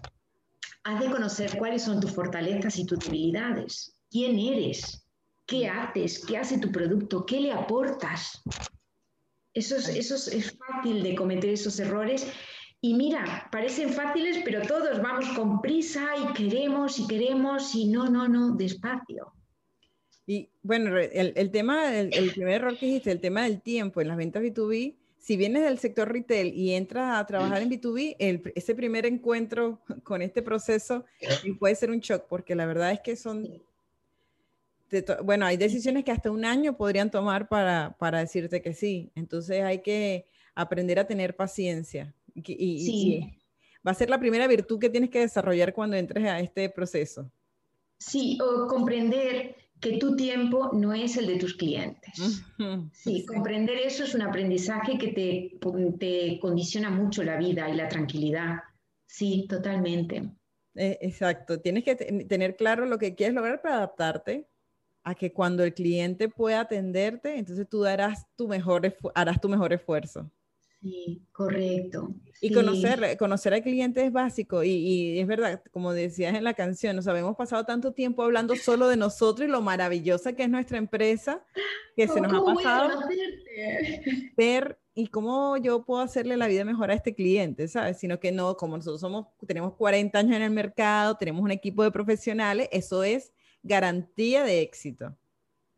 haz 0.83 0.99
de 0.99 1.09
conocer 1.09 1.57
cuáles 1.57 1.83
son 1.83 1.99
tus 1.99 2.11
fortalezas 2.11 2.77
y 2.77 2.85
tus 2.85 2.99
debilidades. 2.99 3.97
¿Quién 4.09 4.37
eres? 4.37 5.07
¿Qué 5.47 5.67
mm. 5.67 5.79
haces? 5.79 6.25
¿Qué 6.25 6.37
hace 6.37 6.59
tu 6.59 6.71
producto? 6.71 7.25
¿Qué 7.25 7.41
le 7.41 7.51
aportas? 7.51 8.41
Eso 9.53 9.75
es, 9.75 9.89
eso 9.89 10.15
es 10.15 10.57
fácil 10.57 11.01
de 11.01 11.15
cometer 11.15 11.49
esos 11.49 11.79
errores. 11.79 12.31
Y 12.79 12.93
mira, 12.93 13.47
parecen 13.51 13.89
fáciles, 13.89 14.39
pero 14.45 14.61
todos 14.61 15.01
vamos 15.01 15.27
con 15.35 15.61
prisa 15.61 16.05
y 16.17 16.33
queremos 16.33 16.99
y 16.99 17.07
queremos 17.07 17.75
y 17.75 17.87
no, 17.87 18.09
no, 18.09 18.27
no, 18.27 18.55
despacio. 18.55 19.33
Y 20.27 20.49
bueno, 20.61 20.97
el, 20.97 21.33
el 21.35 21.51
tema, 21.51 21.97
el, 21.97 22.13
el, 22.13 22.31
primer 22.31 22.55
error 22.55 22.77
que 22.77 22.85
dijiste, 22.85 23.11
el 23.11 23.19
tema 23.19 23.43
del 23.43 23.61
tiempo 23.61 24.01
en 24.01 24.07
las 24.07 24.17
ventas 24.17 24.43
B2B, 24.43 24.95
si 25.21 25.37
vienes 25.37 25.63
del 25.63 25.77
sector 25.77 26.11
retail 26.11 26.51
y 26.53 26.73
entras 26.73 27.19
a 27.19 27.25
trabajar 27.27 27.61
en 27.61 27.69
B2B, 27.69 28.15
el, 28.17 28.41
ese 28.55 28.73
primer 28.73 29.05
encuentro 29.05 29.79
con 30.03 30.21
este 30.21 30.41
proceso 30.41 31.05
puede 31.59 31.75
ser 31.75 31.91
un 31.91 31.99
shock, 31.99 32.25
porque 32.27 32.55
la 32.55 32.65
verdad 32.65 32.91
es 32.91 33.01
que 33.01 33.15
son, 33.15 33.47
bueno, 35.23 35.45
hay 35.45 35.57
decisiones 35.57 36.03
que 36.03 36.11
hasta 36.11 36.31
un 36.31 36.43
año 36.43 36.75
podrían 36.75 37.11
tomar 37.11 37.47
para, 37.47 37.95
para 37.99 38.19
decirte 38.19 38.63
que 38.63 38.73
sí. 38.73 39.11
Entonces 39.13 39.63
hay 39.63 39.79
que 39.79 40.25
aprender 40.55 40.97
a 40.97 41.05
tener 41.05 41.35
paciencia. 41.35 42.13
Y, 42.33 42.41
y, 42.51 42.79
sí. 42.79 43.37
va 43.85 43.91
a 43.91 43.95
ser 43.95 44.09
la 44.09 44.19
primera 44.19 44.47
virtud 44.47 44.79
que 44.79 44.89
tienes 44.89 45.11
que 45.11 45.19
desarrollar 45.19 45.71
cuando 45.71 45.97
entres 45.97 46.25
a 46.25 46.39
este 46.39 46.67
proceso. 46.69 47.31
Sí, 47.99 48.39
o 48.41 48.67
comprender 48.67 49.55
que 49.81 49.97
tu 49.97 50.15
tiempo 50.15 50.71
no 50.73 50.93
es 50.93 51.17
el 51.17 51.27
de 51.27 51.37
tus 51.37 51.55
clientes. 51.55 52.45
Sí, 52.93 53.25
comprender 53.25 53.77
eso 53.77 54.03
es 54.03 54.13
un 54.13 54.21
aprendizaje 54.21 54.97
que 54.97 55.07
te, 55.07 55.59
te 55.97 56.39
condiciona 56.39 56.89
mucho 56.89 57.23
la 57.23 57.37
vida 57.37 57.67
y 57.69 57.75
la 57.75 57.89
tranquilidad. 57.89 58.59
Sí, 59.07 59.47
totalmente. 59.49 60.29
Eh, 60.75 60.99
exacto, 61.01 61.59
tienes 61.59 61.83
que 61.83 61.95
tener 61.95 62.55
claro 62.55 62.85
lo 62.85 62.97
que 62.97 63.15
quieres 63.15 63.35
lograr 63.35 63.61
para 63.61 63.77
adaptarte 63.77 64.47
a 65.03 65.15
que 65.15 65.33
cuando 65.33 65.63
el 65.63 65.73
cliente 65.73 66.29
pueda 66.29 66.61
atenderte, 66.61 67.37
entonces 67.37 67.67
tú 67.67 67.81
darás 67.81 68.27
tu 68.35 68.47
mejor, 68.47 68.95
harás 69.15 69.41
tu 69.41 69.49
mejor 69.49 69.73
esfuerzo. 69.73 70.29
Sí, 70.81 71.21
correcto. 71.31 72.15
Y 72.41 72.51
conocer, 72.51 73.15
conocer 73.17 73.53
al 73.53 73.61
cliente 73.61 74.03
es 74.03 74.11
básico 74.11 74.63
y, 74.63 74.69
y, 74.71 75.19
es 75.19 75.27
verdad, 75.27 75.61
como 75.71 75.93
decías 75.93 76.35
en 76.35 76.43
la 76.43 76.55
canción, 76.55 76.95
nos 76.95 77.07
habíamos 77.07 77.35
pasado 77.35 77.65
tanto 77.65 77.93
tiempo 77.93 78.23
hablando 78.23 78.55
solo 78.55 78.87
de 78.87 78.97
nosotros 78.97 79.47
y 79.47 79.51
lo 79.51 79.61
maravillosa 79.61 80.33
que 80.33 80.43
es 80.43 80.49
nuestra 80.49 80.79
empresa, 80.79 81.45
que 81.95 82.07
se 82.07 82.19
nos 82.19 82.33
ha 82.33 82.43
pasado 82.43 82.99
ver 84.35 84.79
y 84.95 85.07
cómo 85.07 85.55
yo 85.57 85.85
puedo 85.85 86.01
hacerle 86.01 86.35
la 86.35 86.47
vida 86.47 86.65
mejor 86.65 86.89
a 86.89 86.95
este 86.95 87.13
cliente, 87.13 87.67
¿sabes? 87.67 87.97
Sino 87.99 88.19
que 88.19 88.31
no, 88.31 88.57
como 88.57 88.75
nosotros 88.75 89.01
somos, 89.01 89.27
tenemos 89.45 89.75
40 89.75 90.17
años 90.17 90.35
en 90.35 90.41
el 90.41 90.51
mercado, 90.51 91.15
tenemos 91.15 91.43
un 91.43 91.51
equipo 91.51 91.83
de 91.83 91.91
profesionales, 91.91 92.69
eso 92.71 93.03
es 93.03 93.33
garantía 93.61 94.43
de 94.43 94.61
éxito. 94.61 95.15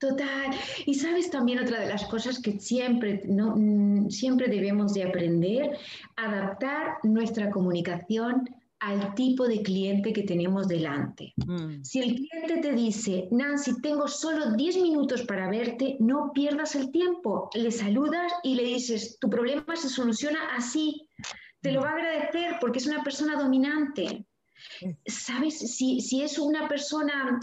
Total. 0.03 0.53
Y 0.85 0.95
sabes 0.95 1.29
también 1.29 1.59
otra 1.59 1.79
de 1.79 1.87
las 1.87 2.03
cosas 2.07 2.41
que 2.41 2.59
siempre, 2.59 3.21
no, 3.25 3.55
mm, 3.55 4.09
siempre 4.09 4.49
debemos 4.49 4.93
de 4.93 5.03
aprender, 5.03 5.77
adaptar 6.17 6.97
nuestra 7.03 7.49
comunicación 7.49 8.49
al 8.79 9.15
tipo 9.15 9.47
de 9.47 9.61
cliente 9.61 10.11
que 10.11 10.23
tenemos 10.23 10.67
delante. 10.67 11.33
Mm. 11.37 11.83
Si 11.83 11.99
el 11.99 12.15
cliente 12.15 12.57
te 12.61 12.73
dice, 12.73 13.29
Nancy, 13.31 13.79
tengo 13.81 14.09
solo 14.09 14.51
10 14.51 14.81
minutos 14.81 15.21
para 15.23 15.49
verte, 15.49 15.95
no 16.01 16.33
pierdas 16.33 16.75
el 16.75 16.91
tiempo. 16.91 17.49
Le 17.53 17.71
saludas 17.71 18.29
y 18.43 18.55
le 18.55 18.63
dices, 18.63 19.17
tu 19.21 19.29
problema 19.29 19.77
se 19.77 19.87
soluciona 19.87 20.53
así. 20.53 21.07
Te 21.61 21.71
lo 21.71 21.79
va 21.79 21.91
a 21.91 21.93
agradecer 21.93 22.57
porque 22.59 22.79
es 22.79 22.87
una 22.87 23.05
persona 23.05 23.41
dominante. 23.41 24.25
¿Sabes? 25.05 25.59
Si, 25.59 26.01
si 26.01 26.21
es 26.21 26.37
una 26.37 26.67
persona 26.67 27.39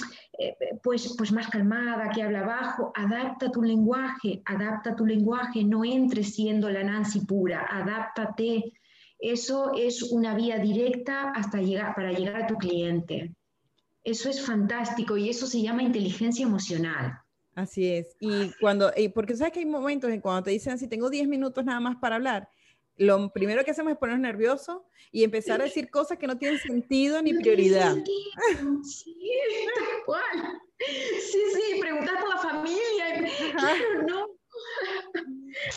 pues, 0.82 1.14
pues 1.16 1.32
más 1.32 1.49
calmada, 1.49 2.11
que 2.11 2.23
habla 2.23 2.42
bajo, 2.42 2.92
adapta 2.94 3.50
tu 3.50 3.62
lenguaje, 3.62 4.42
adapta 4.44 4.97
tu 4.97 5.04
lenguaje, 5.04 5.64
no 5.64 5.85
entres 5.85 6.35
siendo 6.35 6.70
la 6.70 6.82
Nancy 6.82 7.20
pura, 7.26 7.66
adáptate. 7.70 8.73
Eso 9.18 9.73
es 9.76 10.02
una 10.02 10.35
vía 10.35 10.59
directa 10.59 11.30
hasta 11.35 11.61
llegar, 11.61 11.94
para 11.94 12.12
llegar 12.12 12.42
a 12.42 12.47
tu 12.47 12.56
cliente. 12.56 13.35
Eso 14.02 14.30
es 14.30 14.44
fantástico 14.44 15.16
y 15.16 15.28
eso 15.28 15.47
se 15.47 15.61
llama 15.61 15.82
inteligencia 15.82 16.47
emocional. 16.47 17.18
Así 17.54 17.87
es. 17.87 18.16
Y 18.20 18.50
cuando, 18.61 18.90
y 18.97 19.11
porque 19.11 19.37
sabes 19.37 19.52
que 19.52 19.61
hay 19.61 19.66
momentos 19.66 20.11
en 20.11 20.20
cuando 20.20 20.44
te 20.44 20.50
dicen 20.50 20.78
si 20.78 20.88
tengo 20.88 21.11
10 21.11 21.28
minutos 21.28 21.64
nada 21.64 21.80
más 21.80 21.97
para 21.97 22.16
hablar, 22.16 22.49
lo 23.00 23.33
primero 23.33 23.64
que 23.64 23.71
hacemos 23.71 23.92
es 23.92 23.99
ponernos 23.99 24.21
nerviosos 24.21 24.83
y 25.11 25.25
empezar 25.25 25.62
a 25.62 25.64
decir 25.64 25.90
cosas 25.90 26.19
que 26.19 26.26
no 26.26 26.37
tienen 26.37 26.59
sentido 26.59 27.23
ni 27.23 27.33
prioridad. 27.33 27.97
Sí, 28.85 29.16
tal 29.75 30.04
cual. 30.04 30.61
Sí, 30.78 31.38
sí, 31.54 31.80
preguntar 31.80 32.21
por 32.21 32.28
la 32.28 32.37
familia. 32.37 33.30
Claro, 33.57 34.02
no. 34.07 34.26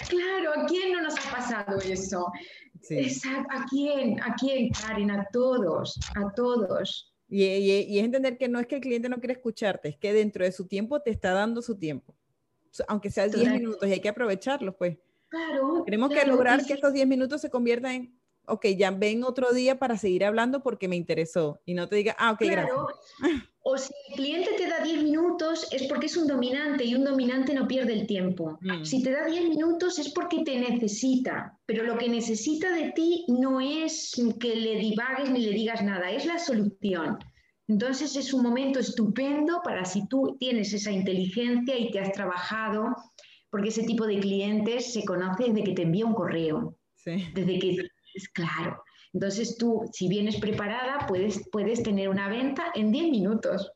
Claro, 0.09 0.51
¿a 0.61 0.65
quién 0.65 0.91
no 0.91 1.01
nos 1.01 1.15
ha 1.17 1.31
pasado 1.31 1.79
eso? 1.79 2.27
¿A 2.27 3.65
quién? 3.69 4.21
¿A 4.21 4.35
quién, 4.35 4.69
Karen? 4.71 5.11
A 5.11 5.25
todos, 5.31 5.97
a 6.15 6.33
todos. 6.35 7.15
Y, 7.29 7.45
y, 7.45 7.99
es 7.99 8.03
entender 8.03 8.37
que 8.37 8.49
no 8.49 8.59
es 8.59 8.67
que 8.67 8.75
el 8.75 8.81
cliente 8.81 9.07
no 9.07 9.19
quiere 9.19 9.33
escucharte, 9.33 9.87
es 9.87 9.97
que 9.97 10.11
dentro 10.11 10.43
de 10.43 10.51
su 10.51 10.67
tiempo 10.67 11.01
te 11.01 11.11
está 11.11 11.31
dando 11.31 11.61
su 11.61 11.77
tiempo. 11.77 12.13
Aunque 12.89 13.09
sea 13.09 13.29
10 13.29 13.49
minutos 13.49 13.87
y 13.87 13.93
hay 13.93 14.01
que 14.01 14.09
aprovecharlos, 14.09 14.75
pues. 14.75 14.97
Claro. 15.33 15.81
Tenemos 15.83 16.11
que 16.11 16.23
lograr 16.27 16.63
que 16.63 16.73
estos 16.73 16.93
10 16.93 17.07
minutos 17.07 17.41
se 17.41 17.49
conviertan 17.49 17.91
en, 17.91 18.19
ok, 18.45 18.67
ya 18.77 18.91
ven 18.91 19.23
otro 19.23 19.51
día 19.51 19.79
para 19.79 19.97
seguir 19.97 20.25
hablando 20.25 20.61
porque 20.61 20.87
me 20.87 20.95
interesó 20.95 21.59
y 21.65 21.73
no 21.73 21.89
te 21.89 21.95
diga, 21.95 22.15
ah, 22.19 22.33
ok, 22.33 22.39
claro. 22.39 22.87
gracias. 23.17 23.43
O 23.65 23.77
si 23.77 23.93
el 24.09 24.15
cliente 24.15 24.49
te 24.57 24.67
da 24.67 24.83
10 24.83 25.03
minutos 25.03 25.69
es 25.71 25.83
porque 25.83 26.07
es 26.07 26.17
un 26.17 26.27
dominante 26.27 26.83
y 26.83 26.95
un 26.95 27.05
dominante 27.05 27.53
no 27.53 27.65
pierde 27.65 27.93
el 27.93 28.05
tiempo. 28.05 28.59
Mm. 28.59 28.83
Si 28.83 29.01
te 29.01 29.11
da 29.11 29.25
10 29.25 29.47
minutos 29.47 29.99
es 29.99 30.09
porque 30.11 30.43
te 30.43 30.59
necesita, 30.59 31.57
pero 31.65 31.85
lo 31.85 31.97
que 31.97 32.09
necesita 32.09 32.69
de 32.71 32.91
ti 32.91 33.25
no 33.29 33.61
es 33.61 34.11
que 34.37 34.57
le 34.57 34.75
divagues 34.75 35.31
ni 35.31 35.45
le 35.45 35.53
digas 35.53 35.81
nada, 35.81 36.11
es 36.11 36.25
la 36.25 36.39
solución. 36.39 37.17
Entonces 37.69 38.17
es 38.17 38.33
un 38.33 38.43
momento 38.43 38.79
estupendo 38.79 39.61
para 39.63 39.85
si 39.85 40.05
tú 40.09 40.35
tienes 40.37 40.73
esa 40.73 40.91
inteligencia 40.91 41.77
y 41.77 41.89
te 41.89 42.01
has 42.01 42.11
trabajado 42.11 42.93
porque 43.53 43.69
ese 43.69 43.83
tipo 43.83 44.07
de 44.07 44.19
clientes 44.19 44.93
se 44.93 45.05
conoce 45.05 45.43
desde 45.43 45.63
que 45.63 45.73
te 45.73 45.83
envía 45.83 46.07
un 46.07 46.15
correo. 46.15 46.75
Sí. 46.95 47.23
Desde 47.35 47.59
que, 47.59 47.77
es 48.15 48.27
claro. 48.29 48.83
Entonces 49.13 49.59
tú, 49.59 49.87
si 49.93 50.07
vienes 50.07 50.37
preparada, 50.37 51.05
puedes, 51.07 51.47
puedes 51.51 51.83
tener 51.83 52.09
una 52.09 52.29
venta 52.29 52.71
en 52.73 52.91
10 52.91 53.11
minutos. 53.11 53.71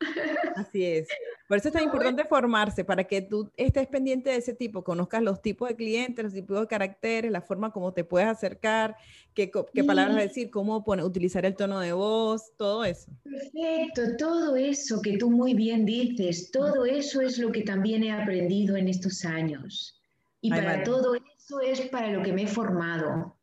Así 0.56 0.84
es. 0.84 1.08
Por 1.48 1.58
eso 1.58 1.70
es 1.70 1.74
tan 1.74 1.84
importante 1.84 2.26
formarse, 2.26 2.84
para 2.84 3.06
que 3.06 3.22
tú 3.22 3.50
estés 3.56 3.88
pendiente 3.88 4.30
de 4.30 4.36
ese 4.36 4.54
tipo, 4.54 4.84
conozcas 4.84 5.24
los 5.24 5.42
tipos 5.42 5.70
de 5.70 5.76
clientes, 5.76 6.24
los 6.24 6.34
tipos 6.34 6.60
de 6.60 6.68
caracteres, 6.68 7.32
la 7.32 7.42
forma 7.42 7.72
como 7.72 7.94
te 7.94 8.04
puedes 8.04 8.28
acercar, 8.28 8.98
qué, 9.34 9.50
qué 9.74 9.84
palabras 9.86 10.18
decir, 10.18 10.50
cómo 10.50 10.84
utilizar 10.86 11.46
el 11.46 11.56
tono 11.56 11.80
de 11.80 11.94
voz, 11.94 12.52
todo 12.58 12.84
eso. 12.84 13.10
Perfecto, 13.24 14.18
todo 14.18 14.58
eso 14.58 15.02
que 15.02 15.18
tú 15.18 15.32
muy 15.32 15.54
bien 15.54 15.86
dices, 15.86 16.52
todo 16.52 16.86
eso 16.86 17.22
es 17.22 17.38
lo 17.38 17.52
que 17.52 17.62
también 17.62 18.04
he 18.04 18.12
aprendido 18.12 18.76
en 18.76 18.90
estos 18.90 19.24
años. 19.24 20.02
Y 20.42 20.50
para 20.50 20.84
todo 20.84 21.16
eso 21.16 21.62
es 21.62 21.82
para 21.88 22.12
lo 22.12 22.24
que 22.24 22.34
me 22.34 22.44
he 22.44 22.48
formado. 22.48 23.38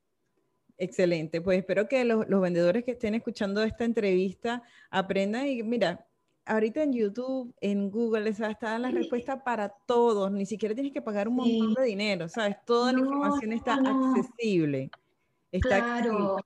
Excelente, 0.77 1.41
pues 1.41 1.59
espero 1.59 1.89
que 1.89 2.05
los, 2.05 2.27
vendedores 2.29 2.85
que 2.85 2.93
estén 2.93 3.15
escuchando 3.15 3.63
esta 3.63 3.85
entrevista 3.85 4.63
aprendan 4.91 5.47
y 5.47 5.63
mira, 5.63 6.07
ahorita 6.47 6.83
en 6.83 6.93
YouTube, 6.93 7.55
en 7.61 7.91
Google, 7.91 8.29
está 8.29 8.79
las 8.79 8.95
respuestas 8.95 9.43
para 9.43 9.69
todos, 9.87 10.31
ni 10.31 10.47
siquiera 10.47 10.75
tienes 10.75 10.93
que 10.93 11.03
pagar 11.03 11.29
un 11.29 11.37
montón 11.37 11.75
de 11.75 11.85
dinero, 11.85 12.29
¿sabes? 12.29 12.57
Toda 12.65 12.93
la 12.93 13.01
información 13.01 13.53
está 13.53 13.75
accesible. 13.75 14.91
Está 15.51 15.79
claro. 15.79 16.37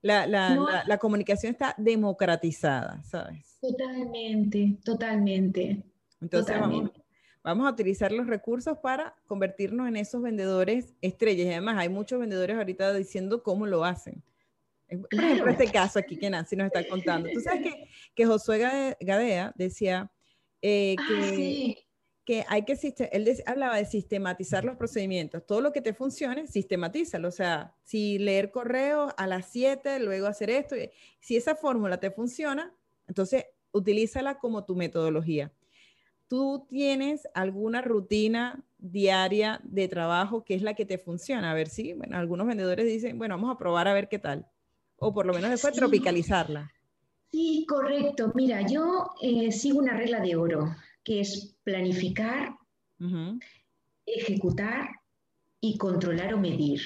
La, 0.00 0.26
la, 0.26 0.84
la, 0.86 0.98
comunicación 0.98 1.52
está 1.52 1.74
democratizada, 1.78 3.02
¿sabes? 3.04 3.58
Totalmente, 3.60 4.76
totalmente. 4.84 5.82
Entonces 6.20 6.60
Vamos, 6.60 6.90
vamos 7.42 7.66
a 7.66 7.70
utilizar 7.70 8.12
los 8.12 8.26
recursos 8.26 8.76
para 8.78 9.14
convertirnos 9.26 9.88
en 9.88 9.96
esos 9.96 10.20
vendedores 10.20 10.94
estrellas. 11.00 11.46
Y 11.46 11.50
además 11.52 11.78
hay 11.78 11.88
muchos 11.88 12.20
vendedores 12.20 12.56
ahorita 12.56 12.92
diciendo 12.92 13.42
cómo 13.42 13.66
lo 13.66 13.84
hacen. 13.84 14.22
Por 14.88 15.24
ejemplo, 15.24 15.50
este 15.50 15.70
caso 15.70 15.98
aquí 15.98 16.16
que 16.16 16.30
Nancy 16.30 16.56
nos 16.56 16.66
está 16.66 16.86
contando. 16.86 17.28
Tú 17.32 17.40
sabes 17.40 17.62
que, 17.62 17.88
que 18.14 18.26
Josué 18.26 18.96
Gadea 19.00 19.52
decía 19.56 20.10
eh, 20.62 20.96
ah, 20.98 21.06
que, 21.08 21.86
que, 22.24 22.44
hay 22.48 22.64
que, 22.64 22.74
él 23.12 23.42
hablaba 23.46 23.76
de 23.76 23.84
sistematizar 23.84 24.64
los 24.64 24.76
procedimientos. 24.76 25.44
Todo 25.46 25.60
lo 25.60 25.72
que 25.72 25.82
te 25.82 25.92
funcione, 25.92 26.46
sistematízalo. 26.46 27.28
O 27.28 27.32
sea, 27.32 27.74
si 27.82 28.18
leer 28.18 28.50
correos 28.50 29.12
a 29.16 29.26
las 29.26 29.50
7, 29.50 30.00
luego 30.00 30.26
hacer 30.26 30.50
esto, 30.50 30.76
si 31.20 31.36
esa 31.36 31.54
fórmula 31.54 31.98
te 31.98 32.10
funciona, 32.10 32.74
entonces 33.06 33.44
utilízala 33.72 34.38
como 34.38 34.64
tu 34.64 34.76
metodología. 34.76 35.52
¿Tú 36.28 36.66
tienes 36.68 37.28
alguna 37.34 37.82
rutina 37.82 38.64
diaria 38.78 39.60
de 39.62 39.88
trabajo 39.88 40.44
que 40.44 40.54
es 40.54 40.62
la 40.62 40.74
que 40.74 40.86
te 40.86 40.96
funciona? 40.96 41.50
A 41.50 41.54
ver 41.54 41.68
si, 41.68 41.92
bueno, 41.92 42.16
algunos 42.16 42.46
vendedores 42.46 42.86
dicen, 42.86 43.18
bueno, 43.18 43.34
vamos 43.36 43.54
a 43.54 43.58
probar 43.58 43.88
a 43.88 43.94
ver 43.94 44.08
qué 44.08 44.18
tal. 44.18 44.46
O 44.96 45.12
por 45.12 45.26
lo 45.26 45.34
menos 45.34 45.50
después 45.50 45.74
tropicalizarla. 45.74 46.73
Sí, 47.34 47.66
correcto. 47.68 48.30
Mira, 48.36 48.64
yo 48.64 49.10
eh, 49.20 49.50
sigo 49.50 49.80
una 49.80 49.96
regla 49.96 50.20
de 50.20 50.36
oro, 50.36 50.76
que 51.02 51.18
es 51.18 51.56
planificar, 51.64 52.54
ejecutar 54.06 54.88
y 55.60 55.76
controlar 55.76 56.32
o 56.34 56.38
medir. 56.38 56.80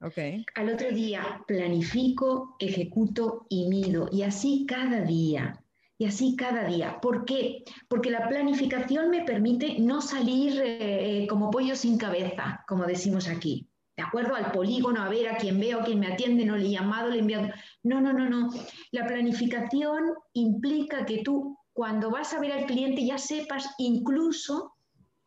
Okay. 0.00 0.44
Al 0.56 0.70
otro 0.70 0.90
día 0.90 1.44
planifico, 1.46 2.56
ejecuto 2.58 3.46
y 3.48 3.68
mido, 3.68 4.08
y 4.10 4.22
así 4.22 4.66
cada 4.68 5.02
día. 5.02 5.62
Y 5.96 6.06
así 6.06 6.34
cada 6.34 6.64
día. 6.64 7.00
¿Por 7.00 7.24
qué? 7.24 7.62
Porque 7.86 8.10
la 8.10 8.28
planificación 8.28 9.10
me 9.10 9.22
permite 9.22 9.78
no 9.78 10.00
salir 10.00 10.60
eh, 10.60 11.24
como 11.30 11.52
pollo 11.52 11.76
sin 11.76 11.98
cabeza, 11.98 12.64
como 12.66 12.84
decimos 12.84 13.28
aquí. 13.28 13.68
De 13.96 14.02
acuerdo 14.02 14.34
al 14.34 14.50
polígono, 14.50 15.02
a 15.02 15.08
ver 15.08 15.28
a 15.28 15.36
quién 15.36 15.60
veo, 15.60 15.80
a 15.80 15.84
quién 15.84 16.00
me 16.00 16.08
atiende, 16.08 16.44
no 16.44 16.56
le 16.56 16.66
he 16.66 16.70
llamado, 16.70 17.10
le 17.10 17.16
he 17.16 17.20
enviado. 17.20 17.48
No, 17.82 18.00
no, 18.00 18.12
no, 18.12 18.28
no. 18.28 18.50
La 18.90 19.06
planificación 19.06 20.14
implica 20.32 21.06
que 21.06 21.22
tú, 21.22 21.56
cuando 21.72 22.10
vas 22.10 22.34
a 22.34 22.40
ver 22.40 22.52
al 22.52 22.66
cliente, 22.66 23.06
ya 23.06 23.18
sepas 23.18 23.68
incluso 23.78 24.74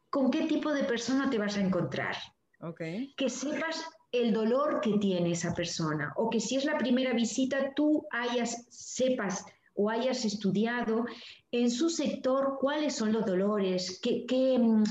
con 0.10 0.32
qué 0.32 0.48
tipo 0.48 0.74
de 0.74 0.84
persona 0.84 1.30
te 1.30 1.38
vas 1.38 1.58
a 1.58 1.62
encontrar. 1.62 2.16
Okay. 2.60 3.14
Que 3.16 3.30
sepas 3.30 3.86
el 4.12 4.34
dolor 4.34 4.82
que 4.82 4.98
tiene 4.98 5.32
esa 5.32 5.54
persona 5.54 6.14
o 6.16 6.30
que 6.30 6.40
si 6.40 6.56
es 6.56 6.66
la 6.66 6.78
primera 6.78 7.14
visita 7.14 7.74
tú 7.76 8.06
hayas, 8.12 8.66
sepas 8.70 9.46
o 9.76 9.90
hayas 9.90 10.26
estudiado 10.26 11.06
en 11.52 11.70
su 11.70 11.90
sector 11.90 12.58
cuáles 12.60 12.96
son 12.96 13.14
los 13.14 13.26
dolores, 13.26 14.00
qué, 14.02 14.58
mm, 14.58 14.84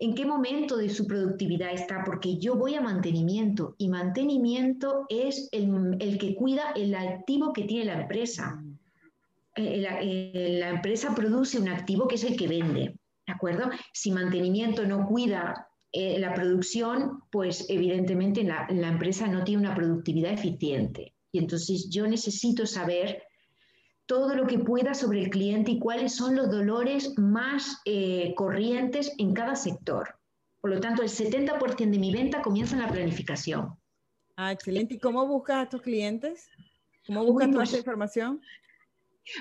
en 0.00 0.14
qué 0.14 0.24
momento 0.24 0.78
de 0.78 0.88
su 0.88 1.06
productividad 1.06 1.72
está, 1.72 2.02
porque 2.04 2.38
yo 2.38 2.56
voy 2.56 2.74
a 2.74 2.80
mantenimiento 2.80 3.74
y 3.76 3.88
mantenimiento 3.88 5.04
es 5.10 5.50
el, 5.52 6.18
que 6.18 6.34
cuida 6.34 6.72
el 6.74 6.94
activo 6.94 7.52
que 7.52 7.64
tiene 7.64 7.84
la 7.84 8.00
empresa. 8.00 8.64
Eh, 9.56 9.84
eh, 9.84 10.58
la, 10.58 10.70
empresa 10.70 11.14
produce 11.14 11.58
un 11.58 11.68
activo 11.68 12.08
que 12.08 12.14
es 12.14 12.24
el 12.24 12.34
que 12.34 12.48
vende, 12.48 12.96
¿de 13.26 13.32
acuerdo? 13.32 13.68
Si 13.92 14.10
mantenimiento 14.10 14.86
no 14.86 15.06
cuida 15.06 15.68
eh, 15.92 16.18
la 16.18 16.32
producción, 16.32 17.20
pues 17.30 17.66
evidentemente 17.68 18.42
la 18.42 18.88
empresa 18.88 19.26
no 19.26 19.44
tiene 19.44 19.60
una 19.60 19.74
productividad 19.74 20.32
eficiente. 20.32 21.12
Y 21.30 21.40
entonces 21.40 21.90
yo 21.90 22.06
necesito 22.06 22.64
saber 22.64 23.22
todo 24.10 24.34
lo 24.34 24.44
que 24.44 24.58
pueda 24.58 24.92
sobre 24.92 25.20
el 25.20 25.30
cliente 25.30 25.70
y 25.70 25.78
cuáles 25.78 26.16
son 26.16 26.34
los 26.34 26.50
dolores 26.50 27.16
más 27.16 27.80
eh, 27.84 28.34
corrientes 28.34 29.14
en 29.18 29.32
cada 29.34 29.54
sector. 29.54 30.18
Por 30.60 30.70
lo 30.70 30.80
tanto, 30.80 31.02
el 31.02 31.08
70% 31.08 31.76
de 31.76 31.96
mi 31.96 32.12
venta 32.12 32.42
comienza 32.42 32.74
en 32.74 32.82
la 32.82 32.88
planificación. 32.88 33.72
Ah, 34.34 34.50
excelente. 34.50 34.94
¿Y 34.94 34.98
cómo 34.98 35.28
buscas 35.28 35.64
a 35.64 35.68
tus 35.68 35.82
clientes? 35.82 36.50
¿Cómo 37.06 37.24
buscas 37.24 37.52
toda 37.52 37.62
esa 37.62 37.76
información? 37.76 38.42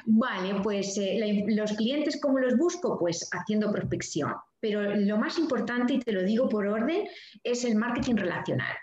Vale, 0.05 0.62
pues 0.62 0.95
eh, 0.99 1.45
los 1.47 1.73
clientes, 1.73 2.21
¿cómo 2.21 2.38
los 2.38 2.55
busco? 2.55 2.99
Pues 2.99 3.27
haciendo 3.32 3.71
prospección. 3.71 4.36
pero 4.60 4.95
lo 4.95 5.17
más 5.17 5.39
importante, 5.39 5.95
y 5.95 5.99
te 5.99 6.12
lo 6.12 6.21
digo 6.21 6.47
por 6.47 6.67
orden, 6.67 7.08
es 7.43 7.65
el 7.65 7.73
marketing 7.73 8.17
relacional. 8.17 8.75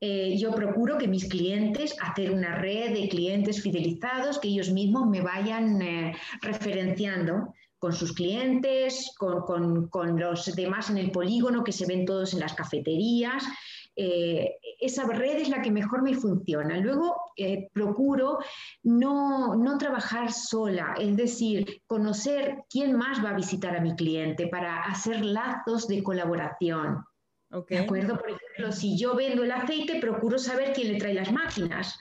Eh, 0.00 0.36
yo 0.38 0.52
procuro 0.52 0.96
que 0.96 1.08
mis 1.08 1.28
clientes, 1.28 1.96
hacer 2.00 2.30
una 2.30 2.54
red 2.54 2.94
de 2.94 3.08
clientes 3.08 3.60
fidelizados, 3.62 4.38
que 4.38 4.48
ellos 4.48 4.70
mismos 4.70 5.08
me 5.08 5.20
vayan 5.20 5.82
eh, 5.82 6.16
referenciando 6.40 7.52
con 7.80 7.92
sus 7.92 8.12
clientes, 8.12 9.12
con, 9.16 9.88
los 10.16 10.54
demás 10.54 10.90
en 10.90 10.98
el 10.98 11.10
polígono, 11.10 11.64
que 11.64 11.72
se 11.72 11.86
ven 11.86 12.06
todos 12.06 12.32
en 12.32 12.40
las 12.40 12.54
cafeterías. 12.54 13.44
Eh, 13.94 14.56
esa 14.80 15.04
red 15.06 15.38
es 15.38 15.48
la 15.48 15.62
que 15.62 15.72
mejor 15.72 16.02
me 16.02 16.14
funciona. 16.14 16.78
Luego 16.78 17.16
procuro 17.72 18.38
no, 18.84 19.56
no, 19.56 19.78
trabajar 19.78 20.32
sola, 20.32 20.94
es 20.98 21.16
decir, 21.16 21.82
conocer 21.86 22.64
quién 22.70 22.96
más 22.96 23.24
va 23.24 23.30
a 23.30 23.36
visitar 23.36 23.76
a 23.76 23.80
mi 23.80 23.94
cliente 23.96 24.46
para 24.46 24.82
hacer 24.82 25.24
lazos 25.24 25.88
de 25.88 26.02
colaboración. 26.02 27.04
¿De 27.50 27.78
acuerdo? 27.78 28.18
Por 28.18 28.30
ejemplo, 28.30 28.72
si 28.72 28.98
yo 28.98 29.14
vendo 29.14 29.42
el 29.42 29.52
aceite, 29.52 30.00
procuro 30.00 30.38
saber 30.38 30.72
quién 30.74 30.92
le 30.92 30.98
trae 30.98 31.14
las 31.14 31.32
máquinas. 31.32 31.98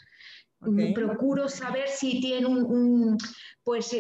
Procuro 0.94 1.48
saber 1.48 1.88
si 1.88 2.20
tiene 2.20 2.48
un, 2.48 3.18
pues, 3.64 3.94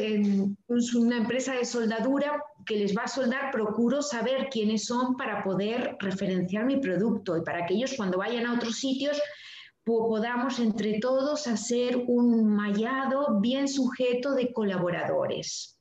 una 0.96 1.18
empresa 1.18 1.54
de 1.54 1.66
soldadura 1.66 2.42
que 2.66 2.78
les 2.78 2.98
va 2.98 3.04
a 3.04 3.08
soldar, 3.08 3.52
procuro 3.52 4.02
saber 4.02 4.50
quiénes 4.50 4.86
son 4.86 5.16
para 5.16 5.44
poder 5.44 5.96
referenciar 6.00 6.66
mi 6.66 6.78
producto 6.78 7.38
y 7.38 7.44
para 7.44 7.66
que 7.66 7.76
ellos 7.76 7.94
cuando 7.96 8.18
vayan 8.18 8.46
a 8.46 8.56
otros 8.56 8.76
sitios 8.76 9.22
podamos 9.86 10.60
entre 10.60 11.00
todos 11.00 11.48
hacer 11.48 11.96
un 12.08 12.46
mallado 12.50 13.40
bien 13.40 13.70
sujeto 13.70 14.34
de 14.34 14.52
colaboradores. 14.52 15.80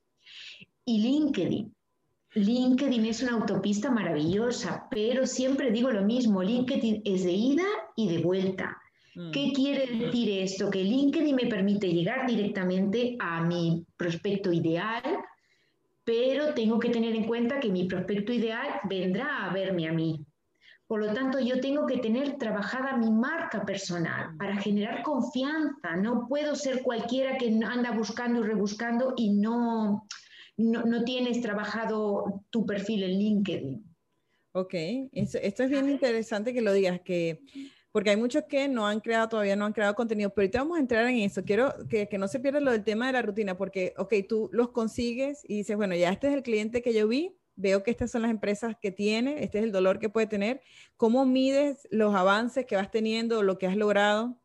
Y 0.85 1.03
LinkedIn. 1.03 1.76
LinkedIn 2.37 3.07
es 3.07 3.23
una 3.23 3.33
autopista 3.33 3.91
maravillosa, 3.91 4.87
pero 4.91 5.27
siempre 5.27 5.71
digo 5.71 5.91
lo 5.91 6.03
mismo, 6.03 6.43
LinkedIn 6.43 7.01
es 7.07 7.25
de 7.25 7.33
ida 7.33 7.65
y 7.97 8.15
de 8.15 8.23
vuelta. 8.23 8.77
Mm. 9.15 9.31
¿Qué 9.31 9.53
quiere 9.55 9.87
decir 9.87 10.43
esto? 10.43 10.71
Que 10.71 10.85
LinkedIn 10.85 11.35
me 11.35 11.47
permite 11.47 11.89
llegar 11.89 12.27
directamente 12.27 13.17
a 13.21 13.43
mi 13.43 13.87
prospecto 13.97 14.53
ideal, 14.53 15.03
pero 16.05 16.53
tengo 16.53 16.79
que 16.79 16.91
tener 16.91 17.17
en 17.17 17.25
cuenta 17.25 17.59
que 17.59 17.71
mi 17.71 17.85
prospecto 17.85 18.35
ideal 18.35 18.81
vendrá 18.85 19.47
a 19.47 19.53
verme 19.55 19.89
a 19.89 19.93
mí. 19.93 20.23
Por 20.87 21.01
lo 21.01 21.15
tanto, 21.15 21.41
yo 21.41 21.59
tengo 21.61 21.87
que 21.87 21.97
tener 21.97 22.37
trabajada 22.37 22.99
mi 22.99 23.11
marca 23.11 23.65
personal 23.65 24.37
para 24.37 24.57
generar 24.59 25.03
confianza. 25.03 25.97
No 25.97 26.29
puedo 26.29 26.55
ser 26.55 26.83
cualquiera 26.83 27.39
que 27.39 27.49
anda 27.65 27.93
buscando 27.93 28.41
y 28.41 28.43
rebuscando 28.45 29.15
y 29.17 29.31
no, 29.31 30.07
no, 30.57 31.05
tienes 31.05 31.41
trabajado 31.41 32.45
tu 32.51 32.65
perfil 32.67 33.03
en 33.05 33.19
LinkedIn. 33.19 33.85
Ok, 34.53 34.75
esto, 35.13 35.63
es 35.63 35.71
bien 35.71 35.91
interesante 35.91 36.55
que 36.55 36.63
lo 36.63 36.73
digas, 36.73 37.01
que 37.03 37.43
porque 37.93 38.11
hay 38.11 38.17
muchos 38.17 38.45
que 38.45 38.69
no 38.69 38.87
han 38.87 39.01
creado, 39.01 39.29
todavía 39.29 39.57
no 39.57 39.65
han 39.65 39.73
creado 39.73 39.95
contenido, 39.95 40.29
pero 40.31 40.45
ahorita 40.45 40.59
vamos 40.59 40.77
a 40.77 40.81
entrar 40.81 41.07
en 41.07 41.19
eso. 41.19 41.43
Quiero 41.45 41.75
que, 41.89 42.09
que, 42.09 42.19
no 42.19 42.29
se 42.29 42.41
pierda 42.41 42.61
lo 42.61 42.71
del 42.71 42.85
tema 42.85 43.07
de 43.07 43.15
la 43.15 43.23
rutina, 43.23 43.57
porque, 43.57 43.95
ok, 43.97 44.13
tú 44.29 44.51
los 44.53 44.69
consigues 44.71 45.45
y 45.49 45.57
dices, 45.57 45.77
bueno, 45.77 45.95
ya 45.95 46.11
este 46.11 46.29
es 46.29 46.35
el 46.35 46.43
cliente 46.43 46.83
que 46.83 46.93
yo 46.93 47.09
vi, 47.09 47.35
veo 47.55 47.83
que 47.83 47.91
estas 47.91 48.11
son 48.11 48.23
las 48.23 48.31
empresas 48.31 48.77
que 48.81 48.93
tiene, 48.93 49.43
este 49.43 49.59
es 49.59 49.65
el 49.65 49.73
dolor 49.73 49.99
que 49.99 50.11
puede 50.11 50.27
tener. 50.27 50.61
¿Cómo 50.97 51.25
mides 51.25 51.89
los 51.91 52.15
avances 52.15 52.67
que 52.67 52.77
vas 52.77 52.91
teniendo, 52.91 53.43
lo 53.43 53.59
que 53.59 53.67
has 53.67 53.77
logrado? 53.77 54.39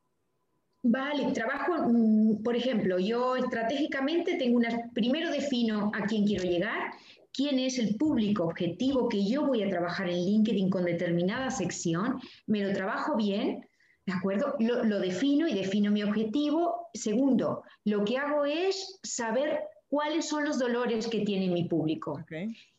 Vale, 0.84 1.32
trabajo, 1.32 1.74
mm, 1.88 2.42
por 2.42 2.56
ejemplo, 2.56 2.98
yo 2.98 3.36
estratégicamente 3.36 4.36
tengo 4.36 4.58
una, 4.58 4.90
primero 4.94 5.30
defino 5.30 5.92
a 5.94 6.06
quién 6.06 6.26
quiero 6.26 6.44
llegar, 6.44 6.92
quién 7.34 7.60
es 7.60 7.78
el 7.78 7.96
público 7.98 8.46
objetivo 8.46 9.08
que 9.08 9.24
yo 9.24 9.46
voy 9.46 9.62
a 9.62 9.70
trabajar 9.70 10.10
en 10.10 10.26
LinkedIn 10.26 10.70
con 10.70 10.86
determinada 10.86 11.52
sección, 11.52 12.20
me 12.48 12.64
lo 12.64 12.74
trabajo 12.74 13.16
bien, 13.16 13.64
¿de 14.06 14.14
acuerdo? 14.14 14.56
Lo, 14.60 15.00
defino 15.00 15.48
y 15.48 15.54
defino 15.54 15.92
mi 15.92 16.02
objetivo. 16.02 16.88
Segundo, 16.94 17.64
lo 17.86 18.04
que 18.04 18.18
hago 18.18 18.46
es 18.46 19.00
saber 19.04 19.60
cuáles 19.88 20.28
son 20.28 20.46
los 20.46 20.58
dolores 20.58 21.08
que 21.08 21.22
tiene 21.22 21.48
mi 21.50 21.66
público. 21.66 22.24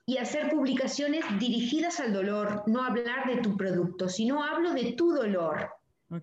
Y 0.06 0.16
hacer 0.16 0.50
publicaciones 0.50 1.24
dirigidas 1.38 2.00
al 2.00 2.12
dolor, 2.12 2.64
no 2.66 2.82
hablar 2.82 3.28
de 3.28 3.40
tu 3.40 3.56
producto, 3.56 4.08
sino 4.08 4.42
hablo 4.42 4.72
de 4.72 4.92
tu 4.92 5.12
dolor. 5.12 5.70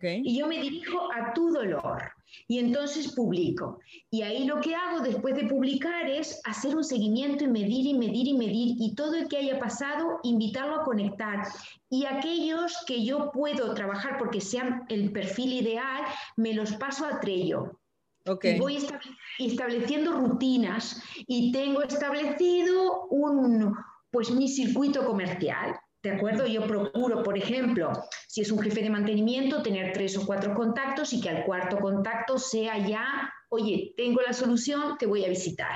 Y 0.02 0.38
yo 0.38 0.48
me 0.48 0.62
dirijo 0.62 1.12
a 1.12 1.34
tu 1.34 1.50
dolor 1.52 2.12
y 2.48 2.60
entonces 2.60 3.14
publico. 3.14 3.80
Y 4.12 4.22
ahí 4.22 4.46
lo 4.46 4.62
que 4.62 4.76
hago 4.76 5.00
después 5.02 5.36
de 5.36 5.48
publicar 5.48 6.08
es 6.08 6.42
hacer 6.46 6.76
un 6.76 6.84
seguimiento 6.84 7.46
y 7.46 7.48
medir 7.48 7.88
y 7.88 7.94
medir 7.96 8.28
y 8.28 8.38
medir 8.38 8.76
y 8.80 8.94
todo 8.94 9.16
el 9.16 9.28
que 9.28 9.38
haya 9.38 9.58
pasado, 9.58 10.20
invitarlo 10.24 10.82
a 10.82 10.84
conectar. 10.84 11.48
Y 11.90 12.06
aquellos 12.06 12.78
que 12.86 13.04
yo 13.04 13.32
puedo 13.32 13.74
trabajar 13.74 14.18
porque 14.20 14.42
sean 14.42 14.86
el 14.90 15.12
perfil 15.12 15.54
ideal, 15.54 16.04
me 16.38 16.54
los 16.54 16.74
paso 16.74 17.06
a 17.06 17.20
Trello. 17.20 17.80
Okay. 18.28 18.58
Y 18.58 18.60
voy 18.60 18.78
estableciendo 19.40 20.12
rutinas 20.12 21.02
y 21.26 21.52
tengo 21.52 21.82
establecido 21.82 23.08
un, 23.10 23.76
pues 24.12 24.30
mi 24.30 24.48
circuito 24.48 25.04
comercial. 25.04 25.80
¿De 26.02 26.12
acuerdo? 26.12 26.48
Yo 26.48 26.66
procuro, 26.66 27.24
por 27.24 27.38
ejemplo, 27.38 27.92
si 28.28 28.42
es 28.42 28.52
un 28.52 28.60
jefe 28.60 28.82
de 28.82 28.90
mantenimiento, 28.90 29.62
tener 29.62 29.92
tres 29.92 30.18
o 30.18 30.26
cuatro 30.26 30.54
contactos 30.54 31.12
y 31.12 31.20
que 31.20 31.30
al 31.30 31.44
cuarto 31.44 31.78
contacto 31.78 32.38
sea 32.38 32.78
ya, 32.88 33.30
oye, 33.50 33.94
tengo 33.98 34.22
la 34.22 34.32
solución, 34.32 34.98
te 34.98 35.06
voy 35.06 35.26
a 35.26 35.30
visitar. 35.30 35.76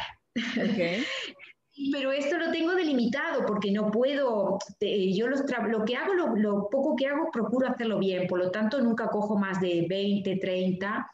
Okay. 0.55 1.03
Pero 1.91 2.11
esto 2.11 2.37
lo 2.37 2.51
tengo 2.51 2.73
delimitado 2.75 3.45
porque 3.47 3.71
no 3.71 3.89
puedo, 3.89 4.59
yo 4.79 5.27
lo 5.27 5.85
que 5.85 5.95
hago, 5.95 6.13
lo, 6.13 6.35
lo, 6.35 6.69
poco 6.69 6.95
que 6.95 7.07
hago, 7.07 7.31
procuro 7.31 7.67
hacerlo 7.67 7.97
bien, 7.97 8.27
por 8.27 8.37
lo 8.37 8.51
tanto 8.51 8.79
nunca 8.79 9.07
cojo 9.07 9.37
más 9.37 9.59
de 9.59 9.87
20, 9.89 10.37
30 10.37 11.09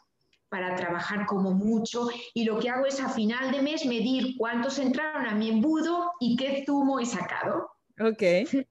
para 0.50 0.76
trabajar 0.76 1.24
como 1.24 1.52
mucho 1.52 2.08
y 2.34 2.44
lo 2.44 2.58
que 2.58 2.68
hago 2.68 2.84
es 2.84 3.00
a 3.00 3.08
final 3.08 3.52
de 3.52 3.62
mes 3.62 3.86
medir 3.86 4.36
cuántos 4.36 4.78
entraron 4.78 5.26
a 5.26 5.34
mi 5.34 5.48
embudo 5.48 6.12
y 6.20 6.36
qué 6.36 6.62
zumo 6.66 7.00
he 7.00 7.06
sacado. 7.06 7.70
Ok. 7.98 8.22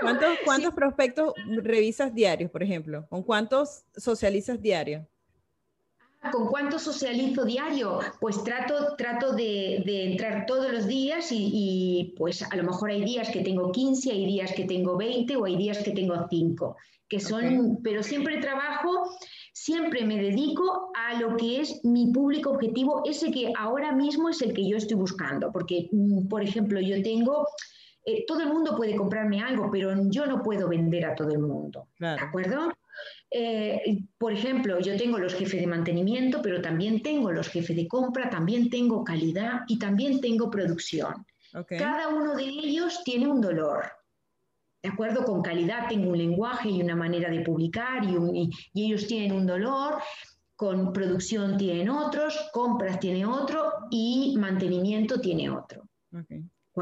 ¿Cuántos, 0.00 0.38
cuántos 0.44 0.74
prospectos 0.74 1.34
revisas 1.62 2.14
diarios, 2.14 2.50
por 2.50 2.62
ejemplo? 2.62 3.06
¿Con 3.08 3.22
cuántos 3.22 3.84
socializas 3.96 4.60
diario? 4.60 5.06
Ah, 6.22 6.30
¿Con 6.30 6.48
cuántos 6.48 6.82
socializo 6.82 7.46
diario? 7.46 8.00
Pues 8.20 8.44
trato, 8.44 8.94
trato 8.96 9.32
de, 9.32 9.82
entrar 9.86 10.44
todos 10.44 10.70
los 10.70 10.86
días 10.86 11.28
y, 11.30 12.14
pues 12.18 12.42
a 12.42 12.54
lo 12.56 12.64
mejor 12.64 12.90
hay 12.90 13.02
días 13.04 13.30
que 13.30 13.40
tengo 13.40 13.72
15, 13.72 14.10
hay 14.10 14.26
días 14.26 14.52
que 14.52 14.64
tengo 14.64 14.98
20 14.98 15.36
o 15.36 15.46
hay 15.46 15.56
días 15.56 15.78
que 15.78 15.92
tengo 15.92 16.14
5, 16.28 16.76
que 17.08 17.20
son, 17.20 17.78
pero 17.82 18.02
siempre 18.02 18.38
trabajo, 18.38 19.16
siempre 19.54 20.04
me 20.04 20.20
dedico 20.20 20.90
a 20.94 21.18
lo 21.18 21.38
que 21.38 21.60
es 21.60 21.82
mi 21.84 22.12
público 22.12 22.50
objetivo, 22.50 23.02
ese 23.06 23.30
que 23.30 23.52
ahora 23.56 23.92
mismo 23.92 24.28
es 24.28 24.42
el 24.42 24.52
que 24.52 24.68
yo 24.68 24.76
estoy 24.76 24.98
buscando, 24.98 25.50
porque, 25.50 25.88
mm, 25.90 26.28
por 26.28 26.42
ejemplo, 26.42 26.80
yo 26.80 27.02
tengo 27.02 27.46
eh, 28.04 28.24
todo 28.26 28.40
el 28.40 28.48
mundo 28.48 28.76
puede 28.76 28.96
comprarme 28.96 29.42
algo, 29.42 29.70
pero 29.70 29.92
yo 30.08 30.26
no 30.26 30.42
puedo 30.42 30.68
vender 30.68 31.04
a 31.06 31.14
todo 31.14 31.30
el 31.30 31.40
mundo. 31.40 31.88
¿De 31.98 32.08
acuerdo? 32.08 32.72
Eh, 33.30 34.04
por 34.18 34.32
ejemplo, 34.32 34.80
yo 34.80 34.96
tengo 34.96 35.18
los 35.18 35.34
jefes 35.34 35.60
de 35.60 35.66
mantenimiento, 35.66 36.40
pero 36.42 36.60
también 36.60 37.02
tengo 37.02 37.30
los 37.30 37.48
jefes 37.48 37.76
de 37.76 37.86
compra, 37.86 38.28
también 38.28 38.70
tengo 38.70 39.04
calidad 39.04 39.60
y 39.68 39.78
también 39.78 40.20
tengo 40.20 40.50
producción. 40.50 41.26
Cada 41.68 42.08
uno 42.08 42.36
de 42.36 42.44
ellos 42.44 43.02
tiene 43.04 43.26
un 43.26 43.40
dolor. 43.40 43.84
¿De 44.82 44.88
acuerdo? 44.88 45.24
Con 45.24 45.42
calidad 45.42 45.88
tengo 45.88 46.10
un 46.10 46.18
lenguaje 46.18 46.70
y 46.70 46.80
una 46.80 46.96
manera 46.96 47.28
de 47.28 47.40
publicar 47.40 48.02
y, 48.04 48.50
ellos 48.74 49.06
tienen 49.06 49.32
un 49.32 49.46
dolor. 49.46 49.98
Con 50.56 50.92
producción 50.92 51.56
tienen 51.56 51.88
otros, 51.88 52.50
compras 52.52 53.00
tiene 53.00 53.24
otro 53.24 53.72
y 53.90 54.36
mantenimiento 54.38 55.20
tiene 55.20 55.50
otro. 55.50 55.88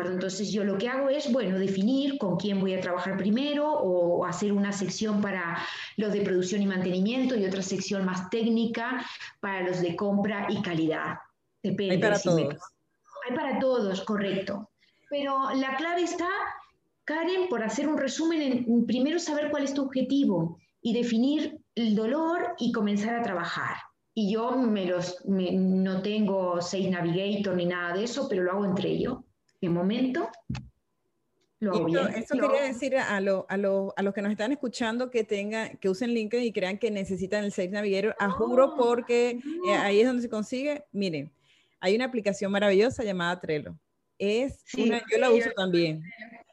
Entonces 0.07 0.53
yo 0.53 0.65
lo 0.65 0.79
que 0.79 0.89
hago 0.89 1.09
es, 1.09 1.33
bueno, 1.33 1.59
definir 1.59 2.19
con 2.19 2.37
quién 2.37 2.61
voy 2.61 2.75
a 2.75 2.81
trabajar 2.81 3.17
primero 3.17 3.71
o 3.73 4.25
hacer 4.25 4.53
una 4.53 4.73
sección 4.73 5.21
para 5.21 5.59
los 5.97 6.13
de 6.13 6.21
producción 6.21 6.63
y 6.63 6.67
mantenimiento 6.67 7.37
y 7.37 7.45
otra 7.45 7.63
sección 7.63 8.05
más 8.05 8.31
técnica 8.31 9.05
para 9.41 9.63
los 9.63 9.81
de 9.81 9.97
compra 9.97 10.47
y 10.49 10.61
calidad. 10.63 11.19
Depende. 11.63 11.95
Hay 11.95 12.01
para 12.01 12.21
todos. 12.21 12.55
Hay 13.29 13.37
para 13.37 13.59
todos, 13.59 14.01
correcto. 14.03 14.71
Pero 15.11 15.51
la 15.55 15.77
clave 15.77 16.03
está, 16.03 16.29
Karen, 17.05 17.49
por 17.49 17.63
hacer 17.63 17.89
un 17.89 17.97
resumen, 17.97 18.65
en 18.69 18.87
primero 18.87 19.19
saber 19.19 19.51
cuál 19.51 19.65
es 19.65 19.75
tu 19.75 19.83
objetivo 19.83 20.59
y 20.83 20.93
definir 20.93 21.59
el 21.75 21.95
dolor 21.95 22.55
y 22.59 22.73
comenzar 22.73 23.15
a 23.15 23.23
trabajar. 23.23 23.77
Y 24.15 24.33
yo 24.33 24.53
me 24.53 24.85
los, 24.85 25.23
no 25.27 26.03
tengo 26.03 26.61
Sales 26.61 26.91
Navigator 26.91 27.55
ni 27.55 27.67
nada 27.67 27.95
de 27.95 28.05
eso, 28.05 28.29
pero 28.29 28.43
lo 28.43 28.53
hago 28.53 28.65
entre 28.65 28.91
ellos 28.91 29.19
de 29.61 29.69
momento 29.69 30.31
lo 31.61 31.89
Eso 31.89 32.39
quería 32.39 32.63
decir 32.63 32.97
a, 32.97 33.21
lo, 33.21 33.45
a, 33.49 33.57
lo, 33.57 33.93
a, 33.97 34.03
los 34.03 34.15
que 34.15 34.23
nos 34.23 34.31
están 34.31 34.53
escuchando 34.53 35.11
que 35.11 35.25
tengan, 35.25 35.77
que 35.79 35.89
usen 35.89 36.11
LinkedIn 36.15 36.47
y 36.47 36.53
crean 36.53 36.79
que 36.79 36.91
necesitan 36.91 37.43
el 37.43 37.53
Sales 37.53 37.73
Navigator. 37.73 38.15
A 38.21 38.31
juro 38.31 38.77
porque 38.77 39.41
eh, 39.67 39.75
ahí 39.75 40.01
es 40.01 40.07
donde 40.07 40.23
se 40.23 40.29
consigue. 40.29 40.85
Miren, 40.93 41.33
hay 41.81 41.97
una 41.97 42.05
aplicación 42.05 42.53
maravillosa 42.53 43.03
llamada 43.03 43.41
Trello. 43.41 43.77
Es 44.19 44.63
una, 44.77 45.03
yo 45.11 45.19
la 45.19 45.31
uso 45.31 45.51
también. 45.57 46.03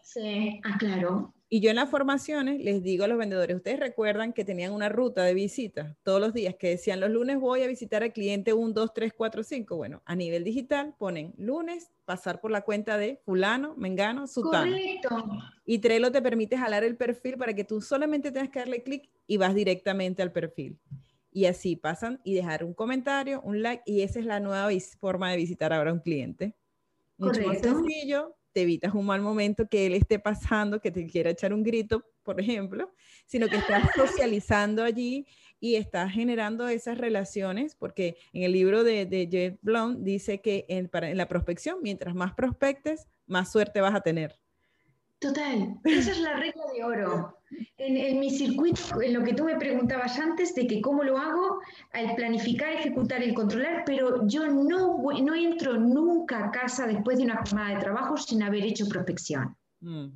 Sí, 0.01 0.59
ah, 0.63 0.75
claro. 0.79 1.34
Y 1.55 1.61
yo 1.61 1.69
en 1.69 1.77
las 1.77 1.89
formaciones 1.89 2.61
les 2.61 2.83
digo 2.83 3.05
a 3.05 3.07
los 3.07 3.17
vendedores, 3.17 3.55
ustedes 3.55 3.79
recuerdan 3.79 4.33
que 4.33 4.43
tenían 4.43 4.73
una 4.73 4.89
ruta 4.89 5.23
de 5.23 5.33
visita 5.33 5.95
todos 6.03 6.19
los 6.19 6.33
días, 6.33 6.55
que 6.55 6.71
decían 6.71 6.99
los 6.99 7.09
lunes 7.09 7.39
voy 7.39 7.63
a 7.63 7.67
visitar 7.67 8.03
al 8.03 8.11
cliente 8.11 8.51
1, 8.51 8.73
2, 8.73 8.93
3, 8.93 9.13
4, 9.13 9.41
5. 9.41 9.77
Bueno, 9.77 10.01
a 10.03 10.17
nivel 10.17 10.43
digital 10.43 10.95
ponen 10.99 11.33
lunes 11.37 11.93
pasar 12.03 12.41
por 12.41 12.51
la 12.51 12.63
cuenta 12.63 12.97
de 12.97 13.21
fulano, 13.23 13.73
mengano, 13.77 14.27
sutano. 14.27 14.69
Correcto. 14.69 15.29
Y 15.65 15.79
Trello 15.79 16.11
te 16.11 16.21
permite 16.21 16.57
jalar 16.57 16.83
el 16.83 16.97
perfil 16.97 17.37
para 17.37 17.53
que 17.53 17.63
tú 17.63 17.79
solamente 17.79 18.33
tengas 18.33 18.49
que 18.49 18.59
darle 18.59 18.83
clic 18.83 19.09
y 19.25 19.37
vas 19.37 19.55
directamente 19.55 20.21
al 20.21 20.33
perfil. 20.33 20.77
Y 21.31 21.45
así 21.45 21.77
pasan 21.77 22.19
y 22.25 22.33
dejar 22.33 22.65
un 22.65 22.73
comentario, 22.73 23.39
un 23.45 23.61
like, 23.61 23.81
y 23.85 24.01
esa 24.01 24.19
es 24.19 24.25
la 24.25 24.41
nueva 24.41 24.67
forma 24.99 25.31
de 25.31 25.37
visitar 25.37 25.71
ahora 25.71 25.91
a 25.91 25.93
un 25.93 26.01
cliente. 26.01 26.53
Mucho 27.17 27.41
Correcto. 27.41 27.69
más 27.69 27.77
sencillo, 27.77 28.35
te 28.55 28.61
evitas 28.61 28.93
un 28.93 29.05
mal 29.05 29.21
momento 29.21 29.67
que 29.67 29.85
él 29.85 29.93
esté 29.93 30.17
pasando, 30.17 30.79
que 30.79 30.89
te 30.89 31.05
quiera 31.07 31.29
echar 31.29 31.53
un 31.53 31.61
grito, 31.61 32.05
por 32.23 32.39
ejemplo, 32.39 32.89
sino 33.25 33.49
que 33.49 33.57
estás 33.57 33.83
socializando 33.93 34.81
allí 34.81 35.27
y 35.59 35.75
estás 35.75 36.13
generando 36.13 36.65
esas 36.69 36.97
relaciones, 36.97 37.75
porque 37.75 38.15
en 38.31 38.43
el 38.43 38.53
libro 38.53 38.85
de, 38.85 39.05
de 39.05 39.27
Jeff 39.29 39.57
Blum 39.61 40.05
dice 40.05 40.39
que 40.39 40.65
en, 40.69 40.89
en 40.89 41.17
la 41.17 41.27
prospección, 41.27 41.79
mientras 41.81 42.15
más 42.15 42.33
prospectes, 42.33 43.09
más 43.27 43.51
suerte 43.51 43.81
vas 43.81 43.93
a 43.93 43.99
tener. 43.99 44.39
Total, 45.19 45.79
esa 45.83 46.11
es 46.11 46.19
la 46.19 46.33
regla 46.33 46.63
de 46.73 46.83
oro. 46.83 47.37
En, 47.77 48.19
mi 48.19 48.29
circuito, 48.29 49.01
en 49.01 49.13
lo 49.13 49.23
que 49.23 49.33
tú 49.33 49.45
me 49.45 49.57
preguntabas 49.57 50.19
antes 50.19 50.53
de 50.55 50.67
que 50.67 50.81
cómo 50.81 51.03
lo 51.03 51.17
hago, 51.17 51.61
al 51.93 52.15
planificar, 52.15 52.73
ejecutar 52.73 53.23
y 53.23 53.33
controlar, 53.33 53.83
pero 53.85 54.27
yo 54.27 54.47
no, 54.47 54.97
no 55.01 55.35
entro 55.35 55.77
nunca 55.77 56.45
a 56.45 56.51
casa 56.51 56.85
después 56.85 57.17
de 57.17 57.23
una 57.23 57.37
jornada 57.37 57.75
de 57.75 57.81
trabajo 57.81 58.17
sin 58.17 58.43
haber 58.43 58.65
hecho 58.65 58.89
prospección. 58.89 59.55
Mm. 59.79 60.07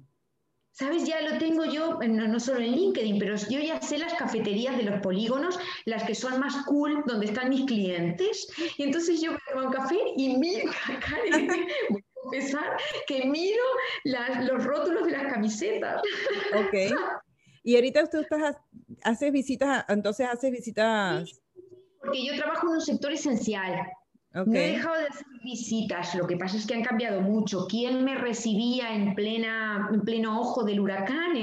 ¿Sabes? 0.71 1.03
Ya 1.05 1.21
lo 1.21 1.37
tengo 1.37 1.65
yo, 1.65 1.99
no, 2.07 2.27
no, 2.27 2.39
solo 2.39 2.61
en 2.61 2.71
LinkedIn, 2.71 3.19
pero 3.19 3.35
yo 3.49 3.59
ya 3.59 3.81
sé 3.81 3.97
las 3.97 4.13
cafeterías 4.13 4.77
de 4.77 4.83
los 4.83 5.01
polígonos, 5.01 5.59
las 5.83 6.03
que 6.03 6.15
son 6.15 6.39
más 6.39 6.65
cool, 6.65 7.03
donde 7.05 7.25
están 7.25 7.49
mis 7.49 7.65
clientes. 7.65 8.47
Y 8.77 8.83
entonces 8.83 9.21
yo 9.21 9.33
me 9.33 9.39
tomo 9.51 9.67
un 9.67 9.73
café 9.73 9.97
y 10.15 10.37
mira, 10.37 10.71
Karen, 11.01 11.49
confesar 12.29 12.77
que 13.07 13.25
miro 13.25 13.63
los 14.03 14.63
rótulos 14.63 15.05
de 15.05 15.11
las 15.11 15.31
camisetas. 15.33 16.01
Ok. 16.55 16.95
Y 17.63 17.75
ahorita 17.75 18.03
usted 18.03 18.21
estás, 18.21 18.55
haces 19.03 19.31
visitas, 19.31 19.85
entonces 19.89 20.27
haces 20.27 20.51
visitas. 20.51 21.41
porque 21.99 22.25
yo 22.25 22.35
trabajo 22.35 22.67
en 22.67 22.73
un 22.75 22.81
sector 22.81 23.11
esencial. 23.11 23.85
No 24.31 24.55
he 24.55 24.73
dejado 24.73 24.95
de 24.95 25.07
hacer 25.07 25.25
visitas, 25.43 26.13
lo 26.13 26.27
que 26.27 26.37
pasa 26.37 26.55
es 26.55 26.67
que 26.67 26.75
han 26.75 26.83
cambiado 26.83 27.19
mucho. 27.21 27.65
¿Quién 27.67 28.05
me 28.05 28.15
recibía 28.15 28.93
en, 28.93 29.15
plena, 29.15 29.89
en 29.91 30.01
pleno 30.01 30.39
ojo 30.39 30.63
del 30.63 30.79
huracán, 30.79 31.35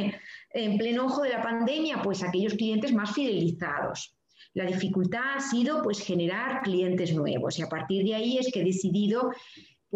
en 0.50 0.78
pleno 0.78 1.06
ojo 1.06 1.22
de 1.22 1.30
la 1.30 1.42
pandemia? 1.42 2.00
Pues 2.02 2.22
aquellos 2.22 2.54
clientes 2.54 2.92
más 2.92 3.12
fidelizados. 3.12 4.16
La 4.54 4.64
dificultad 4.64 5.34
ha 5.36 5.40
sido 5.40 5.82
pues 5.82 6.00
generar 6.00 6.62
clientes 6.62 7.12
nuevos 7.12 7.58
y 7.58 7.62
a 7.62 7.68
partir 7.68 8.04
de 8.04 8.14
ahí 8.14 8.38
es 8.38 8.50
que 8.50 8.60
he 8.60 8.64
decidido 8.64 9.30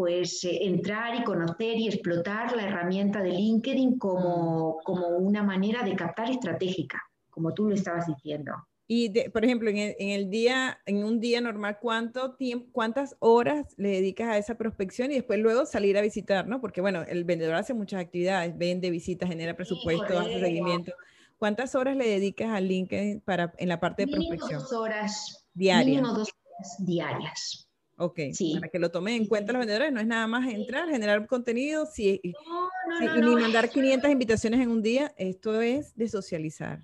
pues 0.00 0.42
eh, 0.44 0.64
entrar 0.64 1.14
y 1.14 1.24
conocer 1.24 1.76
y 1.76 1.86
explotar 1.86 2.56
la 2.56 2.62
herramienta 2.62 3.22
de 3.22 3.32
LinkedIn 3.32 3.98
como, 3.98 4.78
como 4.82 5.08
una 5.08 5.42
manera 5.42 5.82
de 5.82 5.94
captar 5.94 6.30
estratégica, 6.30 7.02
como 7.28 7.52
tú 7.52 7.68
lo 7.68 7.74
estabas 7.74 8.06
diciendo. 8.06 8.52
Y, 8.86 9.10
por 9.28 9.44
ejemplo, 9.44 9.68
en 9.68 9.94
el, 9.98 10.30
día, 10.30 10.80
en 10.86 11.04
un 11.04 11.20
día 11.20 11.42
normal, 11.42 11.76
¿cuánto 11.82 12.34
tiempo, 12.36 12.70
¿cuántas 12.72 13.14
horas 13.18 13.74
le 13.76 13.90
dedicas 13.90 14.28
a 14.28 14.38
esa 14.38 14.54
prospección 14.56 15.10
y 15.10 15.16
después 15.16 15.38
luego 15.38 15.66
salir 15.66 15.98
a 15.98 16.00
visitar, 16.00 16.48
¿no? 16.48 16.62
Porque, 16.62 16.80
bueno, 16.80 17.02
el 17.02 17.24
vendedor 17.24 17.56
hace 17.56 17.74
muchas 17.74 18.00
actividades, 18.00 18.56
vende, 18.56 18.88
visita, 18.88 19.26
genera 19.26 19.54
presupuesto, 19.54 20.18
hace 20.18 20.40
seguimiento. 20.40 20.94
¿Cuántas 21.36 21.74
horas 21.74 21.94
le 21.94 22.08
dedicas 22.08 22.48
a 22.48 22.58
LinkedIn 22.58 23.20
para, 23.20 23.52
en 23.58 23.68
la 23.68 23.78
parte 23.78 24.06
de 24.06 24.12
prospección? 24.12 24.62
dos 24.62 24.72
horas. 24.72 25.46
Diarias. 25.52 25.86
Mínimo 25.86 26.14
dos 26.14 26.30
horas 26.32 26.76
diarias. 26.86 27.69
Ok, 28.02 28.18
para 28.54 28.68
que 28.70 28.78
lo 28.78 28.90
tomen 28.90 29.14
en 29.14 29.26
cuenta 29.26 29.52
los 29.52 29.60
vendedores, 29.60 29.92
no 29.92 30.00
es 30.00 30.06
nada 30.06 30.26
más 30.26 30.50
entrar, 30.50 30.88
generar 30.88 31.26
contenido 31.26 31.84
si, 31.84 32.18
ni 32.24 33.36
mandar 33.36 33.68
500 33.68 34.10
invitaciones 34.10 34.60
en 34.60 34.70
un 34.70 34.80
día, 34.80 35.12
esto 35.18 35.60
es 35.60 35.94
de 35.96 36.08
socializar. 36.08 36.80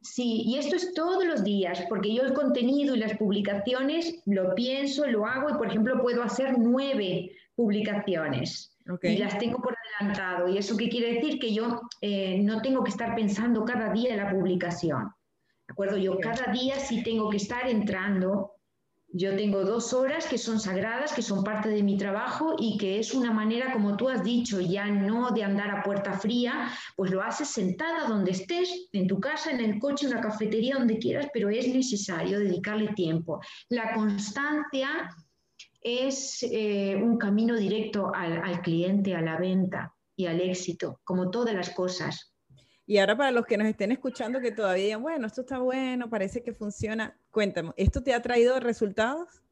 Sí, 0.00 0.42
y 0.46 0.58
esto 0.58 0.76
es 0.76 0.94
todos 0.94 1.24
los 1.24 1.42
días, 1.42 1.84
porque 1.88 2.14
yo 2.14 2.22
el 2.22 2.34
contenido 2.34 2.94
y 2.94 3.00
las 3.00 3.16
publicaciones 3.16 4.22
lo 4.24 4.54
pienso, 4.54 5.06
lo 5.06 5.26
hago 5.26 5.50
y, 5.50 5.54
por 5.54 5.66
ejemplo, 5.66 6.00
puedo 6.00 6.22
hacer 6.22 6.56
nueve 6.56 7.32
publicaciones 7.56 8.76
y 9.02 9.16
las 9.16 9.38
tengo 9.38 9.58
por 9.58 9.74
adelantado. 9.98 10.48
¿Y 10.48 10.58
eso 10.58 10.76
qué 10.76 10.88
quiere 10.88 11.14
decir? 11.14 11.40
Que 11.40 11.52
yo 11.52 11.80
eh, 12.00 12.38
no 12.42 12.62
tengo 12.62 12.84
que 12.84 12.90
estar 12.90 13.16
pensando 13.16 13.64
cada 13.64 13.92
día 13.92 14.12
en 14.12 14.18
la 14.18 14.30
publicación. 14.30 15.12
¿De 15.66 15.72
acuerdo? 15.72 15.96
Yo 15.96 16.18
cada 16.20 16.52
día 16.52 16.78
sí 16.78 17.02
tengo 17.02 17.28
que 17.28 17.38
estar 17.38 17.68
entrando 17.68 18.51
yo 19.12 19.36
tengo 19.36 19.64
dos 19.64 19.92
horas 19.92 20.26
que 20.26 20.38
son 20.38 20.58
sagradas, 20.58 21.12
que 21.12 21.22
son 21.22 21.44
parte 21.44 21.68
de 21.68 21.82
mi 21.82 21.96
trabajo 21.96 22.56
y 22.58 22.78
que 22.78 22.98
es 22.98 23.12
una 23.12 23.30
manera, 23.30 23.72
como 23.72 23.96
tú 23.96 24.08
has 24.08 24.24
dicho, 24.24 24.60
ya 24.60 24.86
no 24.86 25.30
de 25.30 25.44
andar 25.44 25.70
a 25.70 25.82
puerta 25.82 26.14
fría, 26.14 26.70
pues 26.96 27.10
lo 27.10 27.22
haces 27.22 27.48
sentada 27.48 28.08
donde 28.08 28.30
estés, 28.30 28.88
en 28.92 29.06
tu 29.06 29.20
casa, 29.20 29.50
en 29.50 29.60
el 29.60 29.78
coche, 29.78 30.06
en 30.06 30.12
una 30.12 30.22
cafetería, 30.22 30.76
donde 30.76 30.98
quieras, 30.98 31.28
pero 31.32 31.50
es 31.50 31.68
necesario 31.68 32.38
dedicarle 32.38 32.94
tiempo. 32.94 33.40
La 33.68 33.92
constancia 33.92 35.10
es 35.80 36.42
eh, 36.42 36.96
un 36.96 37.18
camino 37.18 37.56
directo 37.56 38.12
al 38.14 38.62
cliente, 38.62 39.14
a 39.14 39.20
la 39.20 39.38
venta 39.38 39.94
y 40.16 40.26
al 40.26 40.40
éxito, 40.40 41.00
como 41.04 41.30
todas 41.30 41.54
las 41.54 41.70
cosas. 41.70 42.31
Y 42.86 42.98
ahora 42.98 43.16
para 43.16 43.30
los 43.30 43.46
que 43.46 43.56
nos 43.56 43.66
estén 43.68 43.92
escuchando 43.92 44.40
que 44.40 44.52
todavía 44.52 44.84
digan, 44.84 45.02
bueno, 45.02 45.26
esto 45.26 45.42
está 45.42 45.58
bueno, 45.58 46.10
parece 46.10 46.42
que 46.42 46.52
funciona, 46.52 47.16
cuéntame, 47.30 47.72
¿esto 47.76 48.02
te 48.02 48.12
ha 48.14 48.22
traído 48.22 48.58
resultados? 48.60 49.42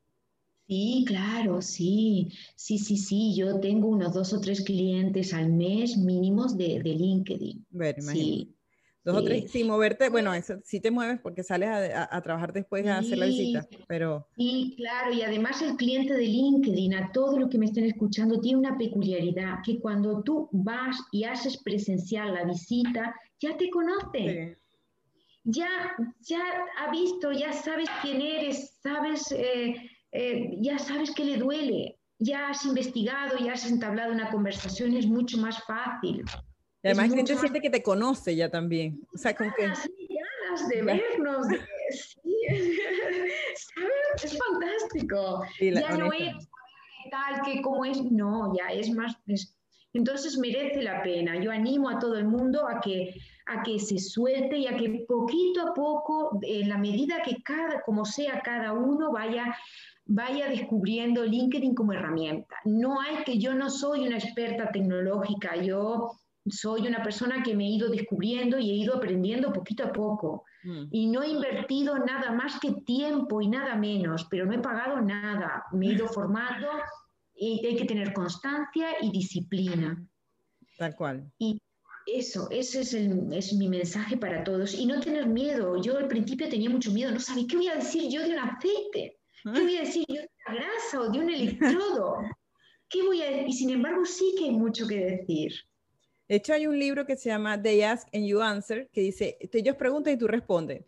Sí, 0.67 1.05
claro, 1.07 1.61
sí, 1.63 2.33
sí, 2.55 2.79
sí, 2.79 2.97
sí. 2.97 3.35
Yo 3.37 3.59
tengo 3.59 3.89
unos 3.89 4.15
dos 4.15 4.33
o 4.33 4.41
tres 4.41 4.63
clientes 4.63 5.35
al 5.35 5.51
mes 5.53 5.97
mínimos 5.97 6.57
de, 6.57 6.81
de 6.81 6.95
LinkedIn. 6.95 7.67
Bueno, 7.71 8.01
sí. 8.03 8.55
Dos 9.03 9.17
o 9.17 9.25
tres, 9.25 9.51
sin 9.51 9.67
moverte, 9.67 10.11
bueno, 10.11 10.35
eso, 10.35 10.61
sí 10.63 10.79
te 10.79 10.91
mueves 10.91 11.21
porque 11.21 11.43
sales 11.43 11.71
a, 11.95 12.21
trabajar 12.21 12.53
después 12.53 12.87
a 12.87 12.99
hacer 12.99 13.17
la 13.17 13.27
visita, 13.27 13.67
pero... 13.89 14.27
Sí, 14.37 14.75
claro, 14.77 15.13
y 15.15 15.23
además 15.23 15.63
el 15.63 15.77
cliente 15.77 16.13
de 16.13 16.27
LinkedIn, 16.27 16.95
a 16.95 17.11
todos 17.11 17.39
los 17.39 17.49
que 17.49 17.57
me 17.57 17.67
estén 17.67 17.85
escuchando, 17.85 18.41
tiene 18.41 18.59
una 18.59 18.77
peculiaridad, 18.77 19.61
que 19.65 19.81
cuando 19.81 20.23
tú 20.23 20.51
vas 20.53 20.99
y 21.13 21.25
haces 21.25 21.57
presencial 21.63 22.35
la 22.35 22.45
visita, 22.45 23.15
ya 23.41 23.57
te 23.57 23.71
conoce. 23.71 24.59
Ya, 25.45 25.69
ya 26.21 26.43
ha 26.79 26.91
visto, 26.91 27.33
ya 27.33 27.55
sabes 27.55 27.89
quién 28.03 28.21
eres, 28.21 28.79
sabes, 28.83 29.33
eh, 29.33 29.77
eh, 30.13 30.59
ya 30.61 30.79
sabes 30.79 31.11
que 31.13 31.25
le 31.25 31.39
duele, 31.39 31.99
ya 32.19 32.51
has 32.51 32.67
investigado, 32.67 33.39
ya 33.39 33.55
has 33.55 33.65
entablado 33.65 34.13
una 34.13 34.31
conversación, 34.31 34.95
es 34.95 35.07
mucho 35.07 35.39
más 35.39 35.65
fácil. 35.65 36.23
Y 36.83 36.89
además 36.89 37.11
la 37.11 37.17
gente 37.17 37.37
siente 37.37 37.61
que 37.61 37.71
te 37.71 37.83
conoce 37.83 38.35
ya 38.35 38.51
también. 38.51 39.01
O 39.15 39.19
sea, 39.19 39.35
como 39.35 39.53
que... 39.55 39.75
Sí, 39.75 40.09
ganas 40.09 40.69
de 40.69 40.83
vernos. 40.83 41.47
sí. 41.91 42.21
¿Sabes? 43.75 44.25
Es 44.25 44.39
fantástico. 44.39 45.45
ya 45.61 45.97
no 45.97 46.13
es 46.13 46.49
tal 47.11 47.43
que 47.43 47.61
como 47.63 47.85
es, 47.85 48.03
no, 48.03 48.55
ya 48.57 48.73
es 48.73 48.91
más... 48.91 49.17
Entonces 49.93 50.39
merece 50.39 50.83
la 50.83 51.03
pena. 51.03 51.43
Yo 51.43 51.51
animo 51.51 51.91
a 51.91 51.99
todo 51.99 52.17
el 52.17 52.27
mundo 52.27 52.67
a 52.69 52.81
que, 52.81 53.15
a 53.47 53.63
que 53.63 53.79
se 53.81 53.99
suelte 53.99 54.57
y 54.57 54.69
a 54.69 54.77
que 54.77 55.05
poquito 55.09 55.69
a 55.69 55.75
poco, 55.75 56.39
en 56.43 56.69
la 56.69 56.79
medida 56.79 57.23
que 57.23 57.43
cada, 57.43 57.83
como 57.83 58.05
sea 58.05 58.41
cada 58.41 58.73
uno, 58.73 59.11
vaya 59.13 59.55
vaya 60.13 60.49
descubriendo 60.49 61.25
LinkedIn 61.25 61.75
como 61.75 61.93
herramienta. 61.93 62.57
No 62.65 63.01
hay 63.01 63.23
que 63.25 63.39
yo 63.39 63.55
no 63.55 63.71
soy 63.71 64.07
una 64.07 64.19
experta 64.19 64.71
tecnológica, 64.73 65.55
yo 65.63 66.11
soy 66.49 66.87
una 66.87 67.03
persona 67.03 67.43
que 67.43 67.55
me 67.55 67.65
he 67.67 67.71
ido 67.71 67.89
descubriendo 67.89 68.59
y 68.59 68.71
he 68.71 68.75
ido 68.75 68.97
aprendiendo 68.97 69.53
poquito 69.53 69.85
a 69.85 69.93
poco. 69.93 70.45
Mm. 70.63 70.85
Y 70.91 71.07
no 71.09 71.23
he 71.23 71.29
invertido 71.29 71.99
nada 71.99 72.33
más 72.33 72.59
que 72.61 72.73
tiempo 72.87 73.41
y 73.41 73.49
nada 73.49 73.77
menos, 73.77 74.27
pero 74.31 74.47
no 74.47 74.53
he 74.53 74.59
pagado 74.59 75.01
nada. 75.01 75.65
Me 75.73 75.89
he 75.89 75.93
ido 75.93 76.09
formando 76.09 76.69
y 77.35 77.65
hay 77.67 77.77
que 77.77 77.85
tener 77.85 78.13
constancia 78.13 78.89
y 79.01 79.11
disciplina. 79.11 80.03
Tal 80.79 80.95
cual. 80.95 81.31
Y 81.39 81.61
eso, 82.07 82.49
ese 82.51 82.81
es, 82.81 82.95
es 82.95 83.53
mi 83.55 83.69
mensaje 83.69 84.17
para 84.17 84.43
todos. 84.45 84.75
Y 84.75 84.87
no 84.87 85.01
tener 85.01 85.27
miedo. 85.27 85.81
Yo 85.81 85.99
al 85.99 86.09
principio 86.09 86.49
tenía 86.49 86.71
mucho 86.71 86.91
miedo, 86.91 87.11
no 87.13 87.21
sabía 87.21 87.47
qué 87.49 87.57
voy 87.57 87.69
a 87.69 87.77
decir 87.77 88.11
yo 88.11 88.23
de 88.23 88.33
un 88.33 88.39
aceite, 88.39 89.19
qué 89.43 89.61
voy 89.63 89.77
a 89.77 89.81
decir 89.81 90.05
yo 90.09 90.17
de 90.17 90.29
una 90.47 90.59
grasa 90.59 91.01
o 91.01 91.11
de 91.11 91.19
un 91.19 91.31
electrodo. 91.31 92.17
¿Qué 92.89 93.05
voy 93.05 93.23
a 93.23 93.47
Y 93.47 93.53
sin 93.53 93.71
embargo 93.71 94.05
sí 94.05 94.35
que 94.37 94.47
hay 94.47 94.51
mucho 94.51 94.87
que 94.87 94.97
decir. 94.97 95.53
De 96.31 96.37
hecho, 96.37 96.55
hay 96.55 96.69
un 96.69 96.79
libro 96.79 97.07
que 97.07 97.17
se 97.17 97.29
llama 97.29 97.61
They 97.61 97.83
Ask 97.83 98.07
and 98.15 98.25
You 98.25 98.41
Answer, 98.41 98.89
que 98.93 99.01
dice, 99.01 99.37
ellos 99.53 99.75
preguntan 99.75 100.15
y 100.15 100.17
tú 100.17 100.29
respondes. 100.29 100.85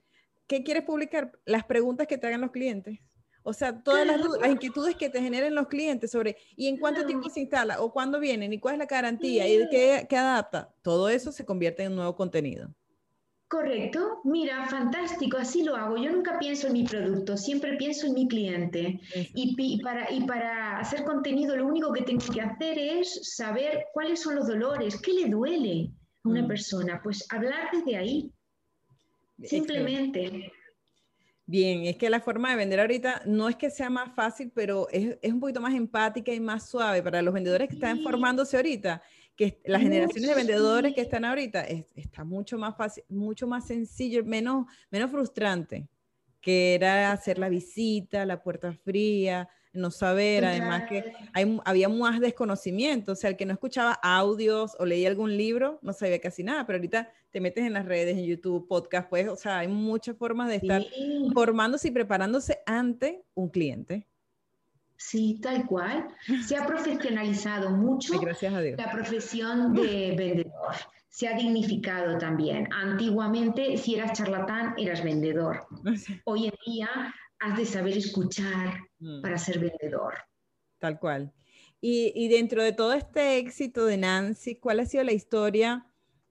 ¿Qué 0.47 0.63
quieres 0.63 0.85
publicar? 0.85 1.33
Las 1.45 1.65
preguntas 1.65 2.07
que 2.07 2.17
te 2.17 2.29
hagan 2.29 2.43
los 2.43 2.53
clientes. 2.53 3.01
O 3.43 3.53
sea, 3.53 3.83
todas 3.83 4.07
las, 4.07 4.21
inquietudes 4.49 4.95
que 4.95 5.11
te 5.11 5.21
generen 5.21 5.57
los 5.57 5.67
clientes 5.67 6.13
sobre 6.13 6.37
y 6.55 6.69
en 6.69 6.77
cuánto 6.77 7.05
tiempo 7.07 7.29
se 7.29 7.41
instala 7.41 7.81
o 7.81 7.93
cuándo 7.93 8.21
vienen 8.21 8.53
y 8.53 8.61
cuál 8.61 8.77
es 8.77 8.79
la 8.79 8.87
garantía 8.87 9.49
y 9.49 9.69
qué, 9.69 10.07
qué 10.09 10.17
adapta, 10.17 10.73
todo 10.81 11.09
eso 11.09 11.33
se 11.33 11.45
convierte 11.45 11.83
en 11.83 11.91
un 11.91 11.97
nuevo 11.97 12.15
contenido. 12.15 12.73
Correcto, 13.53 14.23
mira, 14.25 14.67
fantástico, 14.67 15.37
así 15.37 15.63
lo 15.63 15.77
hago. 15.77 15.99
Yo 15.99 16.11
nunca 16.11 16.39
pienso 16.39 16.69
en 16.69 16.73
mi 16.73 16.85
producto, 16.85 17.37
siempre 17.37 17.77
pienso 17.77 18.07
en 18.07 18.15
mi 18.15 18.27
cliente. 18.27 18.99
Y, 19.35 19.83
para, 19.83 20.11
y 20.11 20.23
para 20.23 20.79
hacer 20.79 21.05
contenido 21.05 21.55
lo 21.55 21.67
único 21.67 21.93
que 21.93 22.01
tengo 22.01 22.25
que 22.33 22.41
hacer 22.41 22.79
es 22.79 23.37
saber 23.37 23.85
cuáles 23.93 24.23
son 24.23 24.37
los 24.37 24.49
dolores, 24.49 24.99
qué 25.03 25.13
le 25.13 25.29
duele 25.29 25.91
a 26.25 26.31
una 26.31 26.45
mm. 26.45 26.49
persona. 26.49 27.01
Pues 27.03 27.27
hablar 27.29 27.69
desde 27.71 27.95
ahí, 27.95 28.33
simplemente. 29.43 30.51
Bien, 31.45 31.85
es 31.85 31.99
que 31.99 32.09
la 32.09 32.21
forma 32.21 32.53
de 32.53 32.57
vender 32.57 32.81
ahorita 32.81 33.25
no 33.27 33.51
es 33.51 33.57
que 33.57 33.69
sea 33.69 33.91
más 33.91 34.15
fácil, 34.15 34.51
pero 34.55 34.89
es, 34.91 35.19
un 35.25 35.41
poquito 35.41 35.61
más 35.61 35.75
empática 35.75 36.33
y 36.33 36.41
más 36.41 36.71
suave 36.71 37.03
para 37.03 37.21
los 37.21 37.35
vendedores 37.35 37.69
que 37.69 37.75
están 37.75 38.01
formándose 38.01 38.57
ahorita, 38.57 39.03
que 39.37 39.61
las 39.65 39.83
generaciones 39.83 40.29
de 40.29 40.35
vendedores 40.35 40.95
que 40.95 41.01
están 41.01 41.25
ahorita, 41.25 41.65
está 41.65 42.25
mucho 42.25 42.59
más 42.59 42.77
fácil, 42.77 43.05
mucho 43.09 43.47
más 43.47 43.67
sencillo, 43.67 44.25
menos, 44.25 44.67
menos 44.91 45.11
frustrante, 45.11 45.89
que 46.41 46.75
era 46.75 47.13
hacer 47.13 47.39
la 47.39 47.49
visita, 47.49 48.27
la 48.27 48.43
puerta 48.43 48.73
fría, 48.73 49.49
no 49.73 49.91
saber, 49.91 50.45
además 50.45 50.85
que 50.89 51.15
hay, 51.33 51.59
había 51.65 51.89
más 51.89 52.21
desconocimiento, 52.21 53.13
o 53.13 53.15
sea, 53.15 53.31
el 53.31 53.37
que 53.37 53.47
no 53.47 53.53
escuchaba 53.53 53.93
audios 54.03 54.77
o 54.79 54.85
leía 54.85 55.09
algún 55.09 55.37
libro, 55.37 55.79
no 55.83 55.93
sabía 55.93 56.21
casi 56.21 56.45
nada, 56.45 56.67
pero 56.67 56.77
ahorita 56.77 57.11
te 57.31 57.41
metes 57.41 57.65
en 57.65 57.73
las 57.73 57.87
redes, 57.87 58.19
en 58.19 58.25
YouTube, 58.25 58.69
podcast, 58.69 59.09
pues, 59.09 59.29
o 59.29 59.37
sea, 59.37 59.61
hay 59.61 59.69
muchas 59.69 60.17
formas 60.17 60.49
de 60.49 60.57
estar 60.57 60.85
formándose 61.33 61.89
y 61.89 61.91
preparándose 61.91 62.59
ante 62.67 63.25
un 63.35 63.49
cliente. 63.49 64.07
Sí, 65.09 65.39
tal 65.43 65.67
cual. 65.67 66.09
Se 66.47 66.57
ha 66.57 66.67
profesionalizado 66.67 67.71
mucho 67.71 68.15
la 68.15 68.91
profesión 68.91 69.75
de 69.75 70.15
vendedor. 70.17 70.75
Se 71.09 71.29
ha 71.29 71.37
dignificado 71.37 72.17
también. 72.19 72.69
Antiguamente, 72.73 73.77
si 73.77 73.97
eras 73.97 74.17
charlatán, 74.17 74.75
eras 74.79 75.03
vendedor. 75.03 75.67
Hoy 76.25 76.47
en 76.47 76.55
día 76.65 76.89
has 77.41 77.59
de 77.59 77.67
saber 77.67 77.99
escuchar 77.99 78.79
mm. 79.01 79.21
para 79.21 79.37
ser 79.37 79.59
vendedor. 79.59 80.15
Tal 80.79 80.99
cual. 80.99 81.33
Y, 81.81 82.29
dentro 82.29 82.63
de 82.63 82.73
todo 82.73 82.93
este 82.93 83.39
éxito 83.39 83.85
de 83.87 83.97
Nancy, 83.97 84.55
¿cuál 84.55 84.79
ha 84.79 84.87
sido 84.87 85.03
la 85.03 85.13
historia 85.13 85.85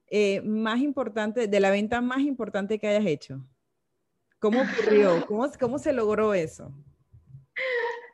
eh, 0.08 0.42
más 0.42 0.80
importante, 0.80 1.48
de 1.48 1.60
la 1.60 1.72
venta 1.72 2.00
más 2.00 2.22
importante 2.22 2.80
que 2.80 2.88
hayas 2.88 3.06
hecho? 3.06 3.46
¿Cómo 4.40 4.62
ocurrió? 4.62 5.26
¿Cómo, 5.28 5.52
cómo 5.60 5.78
se 5.78 5.92
logró 5.92 6.34
eso? 6.34 6.74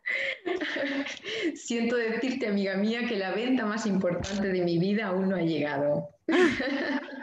Siento 1.55 1.95
decirte, 1.95 2.47
amiga 2.47 2.75
mía, 2.75 3.07
que 3.07 3.17
la 3.17 3.31
venta 3.31 3.65
más 3.65 3.85
importante 3.85 4.47
de 4.47 4.63
mi 4.63 4.77
vida 4.77 5.07
aún 5.07 5.29
no 5.29 5.35
ha 5.35 5.41
llegado. 5.41 6.09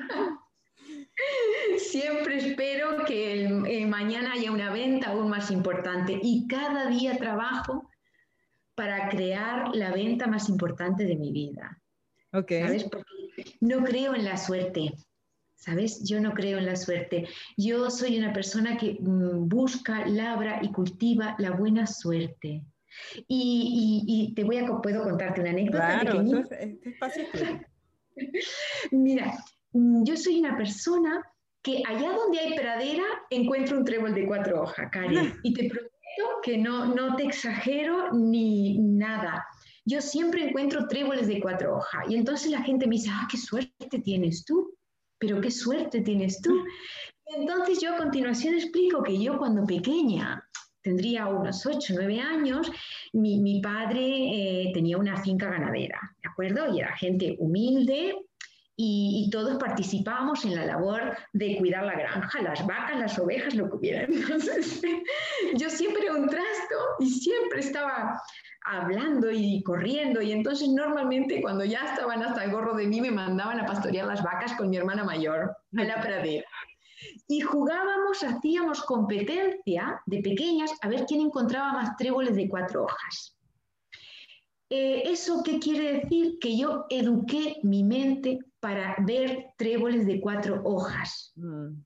Siempre 1.79 2.39
espero 2.39 3.05
que 3.07 3.45
eh, 3.45 3.87
mañana 3.87 4.33
haya 4.33 4.51
una 4.51 4.73
venta 4.73 5.11
aún 5.11 5.29
más 5.29 5.51
importante 5.51 6.19
y 6.23 6.47
cada 6.49 6.89
día 6.89 7.17
trabajo 7.17 7.91
para 8.75 9.09
crear 9.09 9.75
la 9.75 9.93
venta 9.93 10.27
más 10.27 10.49
importante 10.49 11.05
de 11.05 11.17
mi 11.17 11.31
vida. 11.33 11.81
Okay. 12.33 12.63
¿Sabes? 12.63 12.85
Porque 12.85 13.57
no 13.61 13.85
creo 13.85 14.15
en 14.15 14.25
la 14.25 14.37
suerte. 14.37 14.93
¿Sabes? 15.55 16.03
Yo 16.05 16.21
no 16.21 16.35
creo 16.35 16.59
en 16.59 16.67
la 16.67 16.77
suerte. 16.77 17.29
Yo 17.57 17.91
soy 17.91 18.19
una 18.19 18.33
persona 18.33 18.77
que 18.77 18.99
mm, 19.01 19.49
busca, 19.49 20.07
labra 20.07 20.61
y 20.63 20.71
cultiva 20.73 21.37
la 21.39 21.53
buena 21.53 21.87
suerte. 21.87 22.63
Y, 23.29 24.33
te 24.35 24.45
voy 24.45 24.59
a, 24.59 24.67
puedo 24.67 25.03
contarte 25.03 25.41
una 25.41 25.51
anécdota. 25.51 26.01
Claro, 26.01 26.23
es, 26.23 26.79
es 26.83 26.99
fácil. 26.99 27.27
Mira, 28.91 29.37
mm, 29.73 30.05
yo 30.05 30.17
soy 30.17 30.41
una 30.41 30.57
persona 30.57 31.23
que 31.65 31.83
allá 31.89 32.13
donde 32.13 32.39
hay 32.39 32.55
pradera 32.55 33.05
encuentro 33.31 33.79
un 33.79 33.85
trébol 33.85 34.15
de 34.15 34.27
cuatro 34.27 34.63
hojas, 34.63 34.89
Karen. 34.93 35.35
Y 35.43 35.55
te 35.55 35.69
prometo 35.69 36.41
que 36.43 36.59
no, 36.59 36.95
no 36.95 37.17
te 37.17 37.25
exagero 37.25 38.13
ni 38.13 38.79
nada. 38.79 39.45
Yo 39.87 40.01
siempre 40.01 40.49
encuentro 40.49 40.87
tréboles 40.87 41.27
de 41.27 41.41
cuatro 41.41 41.77
hojas. 41.77 42.05
Y 42.09 42.17
entonces 42.17 42.51
la 42.51 42.63
gente 42.63 42.87
me 42.87 42.97
dice, 42.97 43.11
ah, 43.11 43.27
qué 43.31 43.39
suerte 43.39 43.99
tienes 44.05 44.45
tú. 44.45 44.77
Pero 45.19 45.41
qué 45.41 45.51
suerte 45.51 46.01
tienes 46.03 46.41
tú. 46.41 46.55
Y 47.27 47.37
entonces 47.37 47.81
yo 47.81 47.95
a 47.95 47.97
continuación 47.97 48.53
explico 48.53 49.03
que 49.03 49.19
yo 49.19 49.39
cuando 49.39 49.65
pequeña, 49.65 50.44
tendría 50.85 51.27
unos 51.27 51.65
ocho, 51.67 51.95
nueve 51.97 52.21
años, 52.21 52.71
mi, 53.13 53.61
padre 53.61 54.01
eh, 54.01 54.71
tenía 54.75 54.99
una 54.99 55.17
finca 55.17 55.49
ganadera, 55.49 55.99
¿de 56.23 56.29
acuerdo? 56.31 56.73
Y 56.73 56.81
era 56.81 56.95
gente 56.97 57.35
humilde, 57.39 58.15
y, 58.77 59.31
todos 59.31 59.57
participábamos 59.59 60.45
en 60.45 60.57
la 60.57 60.67
labor 60.67 61.17
de 61.33 61.57
cuidar 61.59 61.85
la 61.85 61.95
granja, 61.95 62.43
las 62.43 62.67
vacas, 62.67 62.99
las 62.99 63.19
ovejas, 63.19 63.55
lo 63.55 63.71
que 63.71 63.77
hubiera. 63.77 64.03
Entonces, 64.05 64.83
yo 65.55 65.71
siempre 65.71 66.11
un 66.11 66.29
trasto 66.29 66.75
y 66.99 67.09
siempre 67.09 67.61
estaba 67.61 68.21
hablando 68.65 69.31
y 69.31 69.63
corriendo 69.63 70.23
y 70.23 70.33
entonces 70.33 70.69
normalmente 70.69 71.41
cuando 71.41 71.65
ya 71.65 71.85
estaban 71.85 72.23
hasta 72.23 72.45
el 72.45 72.51
gorro 72.51 72.75
de 72.75 72.87
mí 72.87 73.01
me 73.01 73.11
mandaban 73.11 73.61
a 73.61 73.67
pastorear 73.67 74.07
las 74.07 74.23
vacas 74.23 74.55
con 74.55 74.71
mi 74.71 74.77
hermana 74.77 75.05
mayor 75.05 75.55
a 75.77 75.85
la 75.85 76.01
pradera. 76.01 76.47
Y 77.27 77.41
jugábamos, 77.41 78.23
hacíamos 78.23 78.83
competencia 78.83 80.01
de 80.07 80.21
pequeñas 80.21 80.73
a 80.83 80.89
ver 80.89 81.05
quién 81.07 81.23
encontraba 81.23 81.73
más 81.73 81.97
tréboles 81.97 82.37
de 82.37 82.49
cuatro 82.49 82.85
hojas. 82.85 83.37
Eh, 84.71 85.03
¿Eso 85.07 85.43
qué 85.45 85.59
quiere 85.59 86.01
decir? 86.01 86.39
Que 86.41 86.57
yo 86.57 86.87
eduqué 86.91 87.57
mi 87.63 87.85
mente 87.85 88.41
para 88.61 88.97
ver 89.07 89.53
tréboles 89.57 90.07
de 90.07 90.21
cuatro 90.21 90.63
hojas. 90.65 91.33
Mm. 91.37 91.83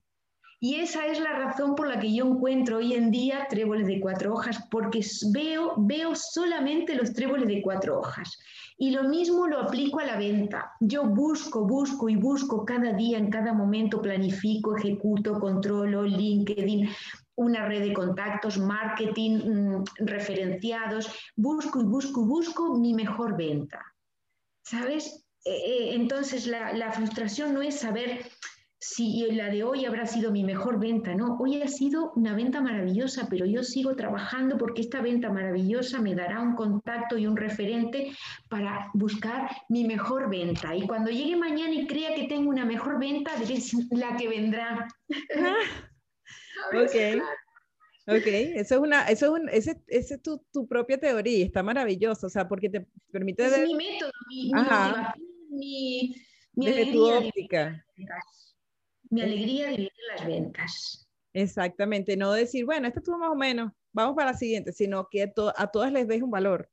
Y 0.61 0.75
esa 0.75 1.05
es 1.07 1.19
la 1.21 1.33
razón 1.33 1.75
por 1.75 1.87
la 1.87 1.99
que 1.99 2.13
yo 2.13 2.25
encuentro 2.25 2.77
hoy 2.77 2.93
en 2.93 3.11
día 3.11 3.47
tréboles 3.49 3.87
de 3.87 4.01
cuatro 4.01 4.33
hojas, 4.33 4.67
porque 4.69 5.01
veo, 5.31 5.75
veo 5.77 6.15
solamente 6.15 6.95
los 6.95 7.13
tréboles 7.13 7.47
de 7.47 7.61
cuatro 7.61 7.99
hojas. 7.99 8.37
Y 8.81 8.91
lo 8.91 9.03
mismo 9.03 9.45
lo 9.45 9.59
aplico 9.59 9.99
a 9.99 10.05
la 10.05 10.17
venta. 10.17 10.71
Yo 10.79 11.03
busco, 11.03 11.67
busco 11.67 12.07
y 12.07 12.15
busco 12.15 12.63
cada 12.63 12.93
día, 12.93 13.17
en 13.17 13.29
cada 13.29 13.51
momento, 13.51 14.01
planifico, 14.01 14.77
ejecuto, 14.77 15.37
controlo 15.37 16.03
LinkedIn, 16.03 16.89
una 17.35 17.65
red 17.65 17.81
de 17.81 17.93
contactos, 17.93 18.57
marketing, 18.57 19.39
mm, 19.39 19.83
referenciados, 19.97 21.13
busco 21.35 21.81
y 21.81 21.83
busco 21.83 22.21
y 22.21 22.25
busco 22.25 22.77
mi 22.77 22.93
mejor 22.93 23.35
venta. 23.35 23.83
¿Sabes? 24.63 25.25
Eh, 25.43 25.51
eh, 25.51 25.95
entonces 25.95 26.47
la, 26.47 26.91
frustración 26.93 27.53
no 27.53 27.61
es 27.61 27.81
saber 27.81 28.29
si 28.81 29.29
la 29.31 29.49
de 29.49 29.63
hoy 29.63 29.83
habrá 29.83 30.05
sido 30.05 30.31
mi 30.31 30.45
mejor 30.45 30.79
venta, 30.79 31.13
no, 31.13 31.37
hoy 31.37 31.61
ha 31.61 31.67
sido 31.67 32.13
una 32.15 32.33
venta 32.33 32.61
maravillosa, 32.61 33.27
pero 33.29 33.45
yo 33.45 33.61
sigo 33.61 33.93
trabajando 33.95 34.57
porque 34.57 34.81
esta 34.81 35.01
venta 35.01 35.29
maravillosa 35.29 35.99
me 35.99 36.15
dará 36.15 36.39
un 36.39 36.55
contacto 36.55 37.17
y 37.17 37.27
un 37.27 37.35
referente 37.35 38.13
para 38.47 38.89
buscar 38.93 39.49
mi 39.67 39.83
mejor 39.83 40.29
venta. 40.29 40.73
Y 40.75 40.87
cuando 40.87 41.11
llegue 41.11 41.35
mañana 41.35 41.73
y 41.73 41.87
crea 41.87 42.15
que 42.15 42.27
tengo 42.29 42.49
una 42.49 42.63
mejor 42.63 42.99
venta, 42.99 43.31
es 43.35 43.73
la 43.91 44.15
que 44.15 44.29
vendrá. 44.29 44.87
ok. 46.73 47.21
Ok, 48.07 48.25
eso 48.25 48.75
es 48.75 48.81
una, 48.81 49.03
eso 49.03 49.25
es 49.25 49.31
un, 49.41 49.49
ese, 49.49 49.83
ese 49.87 50.15
es 50.15 50.21
tu, 50.23 50.43
tu, 50.51 50.67
propia 50.67 50.97
teoría, 50.97 51.45
está 51.45 51.61
maravilloso, 51.61 52.25
o 52.25 52.29
sea, 52.29 52.47
porque 52.47 52.67
te 52.67 52.87
permite 53.11 53.45
es 53.45 53.59
mi 53.67 53.75
método, 53.75 54.11
mi, 54.29 54.51
mi, 55.51 56.15
mi 56.53 56.67
alegría 56.69 57.19
óptica. 57.19 57.85
mi 57.95 58.05
alegría 59.11 59.67
de 59.67 59.77
vivir 59.77 59.91
las 60.15 60.25
ventas. 60.25 61.07
Exactamente, 61.33 62.17
no 62.17 62.31
decir, 62.31 62.65
bueno, 62.65 62.87
esto 62.87 62.99
estuvo 62.99 63.17
más 63.17 63.31
o 63.31 63.35
menos, 63.35 63.71
vamos 63.93 64.15
para 64.15 64.31
la 64.31 64.37
siguiente, 64.37 64.71
sino 64.71 65.07
que 65.09 65.31
a 65.55 65.67
todas 65.67 65.91
les 65.91 66.07
ves 66.07 66.21
un 66.21 66.31
valor, 66.31 66.69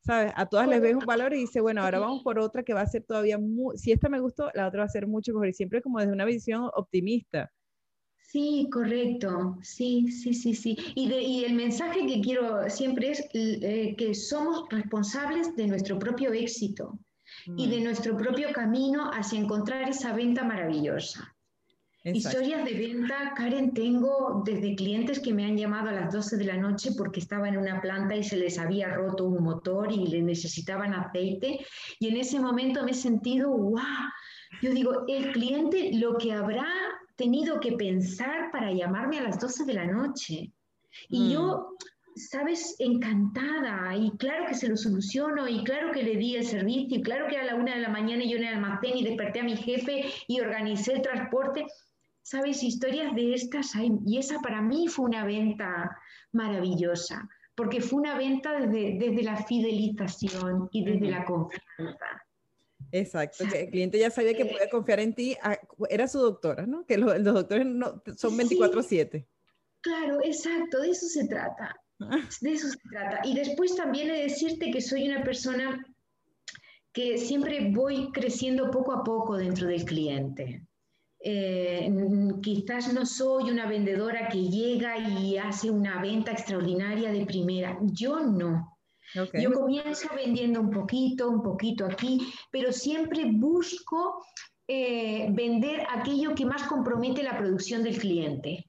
¿sabes? 0.00 0.32
A 0.36 0.46
todas 0.46 0.68
les 0.68 0.80
ves 0.80 0.94
un 0.94 1.06
valor 1.06 1.32
y 1.32 1.38
dice, 1.38 1.60
bueno, 1.60 1.82
ahora 1.82 1.98
vamos 1.98 2.22
por 2.22 2.38
otra 2.38 2.62
que 2.62 2.74
va 2.74 2.82
a 2.82 2.86
ser 2.86 3.04
todavía, 3.04 3.38
muy, 3.38 3.78
si 3.78 3.92
esta 3.92 4.08
me 4.08 4.20
gustó, 4.20 4.50
la 4.54 4.68
otra 4.68 4.80
va 4.80 4.86
a 4.86 4.90
ser 4.90 5.06
mucho 5.06 5.32
mejor, 5.32 5.48
y 5.48 5.54
siempre 5.54 5.80
como 5.80 5.98
desde 5.98 6.12
una 6.12 6.26
visión 6.26 6.70
optimista. 6.74 7.50
Sí, 8.18 8.68
correcto, 8.72 9.58
sí, 9.62 10.10
sí, 10.10 10.34
sí, 10.34 10.54
sí. 10.54 10.76
Y, 10.96 11.12
y 11.12 11.44
el 11.44 11.54
mensaje 11.54 12.04
que 12.06 12.20
quiero 12.20 12.68
siempre 12.68 13.12
es 13.12 13.24
eh, 13.32 13.94
que 13.96 14.12
somos 14.12 14.64
responsables 14.70 15.54
de 15.54 15.68
nuestro 15.68 15.98
propio 15.98 16.32
éxito 16.32 16.98
y 17.56 17.68
de 17.68 17.80
mm. 17.80 17.84
nuestro 17.84 18.16
propio 18.16 18.52
camino 18.52 19.10
hacia 19.12 19.38
encontrar 19.38 19.88
esa 19.88 20.12
venta 20.14 20.42
maravillosa. 20.42 21.33
Historias 22.06 22.66
de 22.66 22.74
venta, 22.74 23.32
Karen, 23.34 23.72
tengo 23.72 24.42
desde 24.44 24.76
clientes 24.76 25.20
que 25.20 25.32
me 25.32 25.46
han 25.46 25.56
llamado 25.56 25.88
a 25.88 25.92
las 25.92 26.12
12 26.12 26.36
de 26.36 26.44
la 26.44 26.58
noche 26.58 26.90
porque 26.98 27.20
estaba 27.20 27.48
en 27.48 27.56
una 27.56 27.80
planta 27.80 28.14
y 28.14 28.22
se 28.22 28.36
les 28.36 28.58
había 28.58 28.94
roto 28.94 29.24
un 29.24 29.42
motor 29.42 29.90
y 29.90 30.06
le 30.08 30.20
necesitaban 30.20 30.92
aceite. 30.92 31.64
Y 31.98 32.08
en 32.08 32.18
ese 32.18 32.38
momento 32.38 32.84
me 32.84 32.90
he 32.90 32.94
sentido, 32.94 33.50
wow, 33.50 33.80
yo 34.60 34.72
digo, 34.72 35.06
el 35.08 35.32
cliente 35.32 35.92
lo 35.94 36.18
que 36.18 36.34
habrá 36.34 36.68
tenido 37.16 37.58
que 37.58 37.72
pensar 37.72 38.50
para 38.52 38.70
llamarme 38.70 39.20
a 39.20 39.22
las 39.22 39.40
12 39.40 39.64
de 39.64 39.72
la 39.72 39.86
noche. 39.86 40.52
Y 41.08 41.32
yo, 41.32 41.74
sabes, 42.16 42.76
encantada 42.80 43.96
y 43.96 44.10
claro 44.18 44.44
que 44.46 44.54
se 44.54 44.68
lo 44.68 44.76
soluciono 44.76 45.48
y 45.48 45.64
claro 45.64 45.90
que 45.90 46.02
le 46.02 46.16
di 46.16 46.36
el 46.36 46.44
servicio 46.44 46.98
y 46.98 47.02
claro 47.02 47.28
que 47.28 47.38
a 47.38 47.44
la 47.44 47.54
una 47.54 47.76
de 47.76 47.80
la 47.80 47.88
mañana 47.88 48.24
yo 48.24 48.36
en 48.36 48.44
el 48.44 48.54
almacén 48.56 48.98
y 48.98 49.04
desperté 49.04 49.40
a 49.40 49.44
mi 49.44 49.56
jefe 49.56 50.04
y 50.28 50.40
organicé 50.40 50.92
el 50.92 51.00
transporte. 51.00 51.64
Sabes, 52.24 52.62
historias 52.62 53.14
de 53.14 53.34
estas 53.34 53.76
hay 53.76 53.90
y 54.06 54.18
esa 54.18 54.40
para 54.40 54.62
mí 54.62 54.88
fue 54.88 55.04
una 55.04 55.24
venta 55.26 55.96
maravillosa 56.32 57.28
porque 57.54 57.80
fue 57.80 58.00
una 58.00 58.16
venta 58.16 58.58
desde, 58.58 58.98
desde 58.98 59.22
la 59.22 59.36
fidelización 59.44 60.68
y 60.72 60.84
desde 60.84 61.10
la 61.10 61.24
confianza. 61.24 62.24
Exacto, 62.90 63.44
que 63.50 63.60
el 63.60 63.70
cliente 63.70 63.98
ya 63.98 64.10
sabía 64.10 64.34
que 64.34 64.46
podía 64.46 64.70
confiar 64.70 65.00
en 65.00 65.14
ti, 65.14 65.36
ah, 65.42 65.58
era 65.90 66.08
su 66.08 66.18
doctora, 66.18 66.66
¿no? 66.66 66.86
Que 66.86 66.96
los, 66.96 67.22
doctores 67.22 67.66
no, 67.66 68.02
son 68.16 68.36
24/7. 68.38 69.26
claro, 69.82 70.18
exacto, 70.24 70.80
de 70.80 70.90
eso 70.90 71.06
se 71.06 71.28
trata. 71.28 71.76
De 72.40 72.52
eso 72.52 72.68
se 72.68 72.78
trata. 72.90 73.20
Y 73.24 73.34
después 73.34 73.76
también 73.76 74.08
he 74.08 74.14
de 74.14 74.22
decirte 74.24 74.70
que 74.70 74.80
soy 74.80 75.06
una 75.06 75.22
persona 75.22 75.84
que 76.92 77.18
siempre 77.18 77.70
voy 77.70 78.10
creciendo 78.12 78.70
poco 78.70 78.92
a 78.92 79.04
poco 79.04 79.36
dentro 79.36 79.68
del 79.68 79.84
cliente. 79.84 80.66
Eh, 81.26 81.90
quizás 82.42 82.92
no 82.92 83.06
soy 83.06 83.50
una 83.50 83.66
vendedora 83.66 84.28
que 84.28 84.42
llega 84.42 84.98
y 84.98 85.38
hace 85.38 85.70
una 85.70 86.02
venta 86.02 86.32
extraordinaria 86.32 87.10
de 87.10 87.24
primera. 87.24 87.78
Yo 87.80 88.20
no. 88.20 88.76
Yo 89.32 89.52
comienzo 89.52 90.08
vendiendo 90.14 90.60
un 90.60 90.70
poquito, 90.70 91.30
un 91.30 91.42
poquito 91.42 91.86
aquí, 91.86 92.20
pero 92.50 92.72
siempre 92.72 93.24
busco 93.32 94.22
eh, 94.68 95.28
vender 95.30 95.86
aquello 95.90 96.34
que 96.34 96.44
más 96.44 96.64
compromete 96.64 97.22
la 97.22 97.38
producción 97.38 97.82
del 97.82 97.98
cliente 97.98 98.66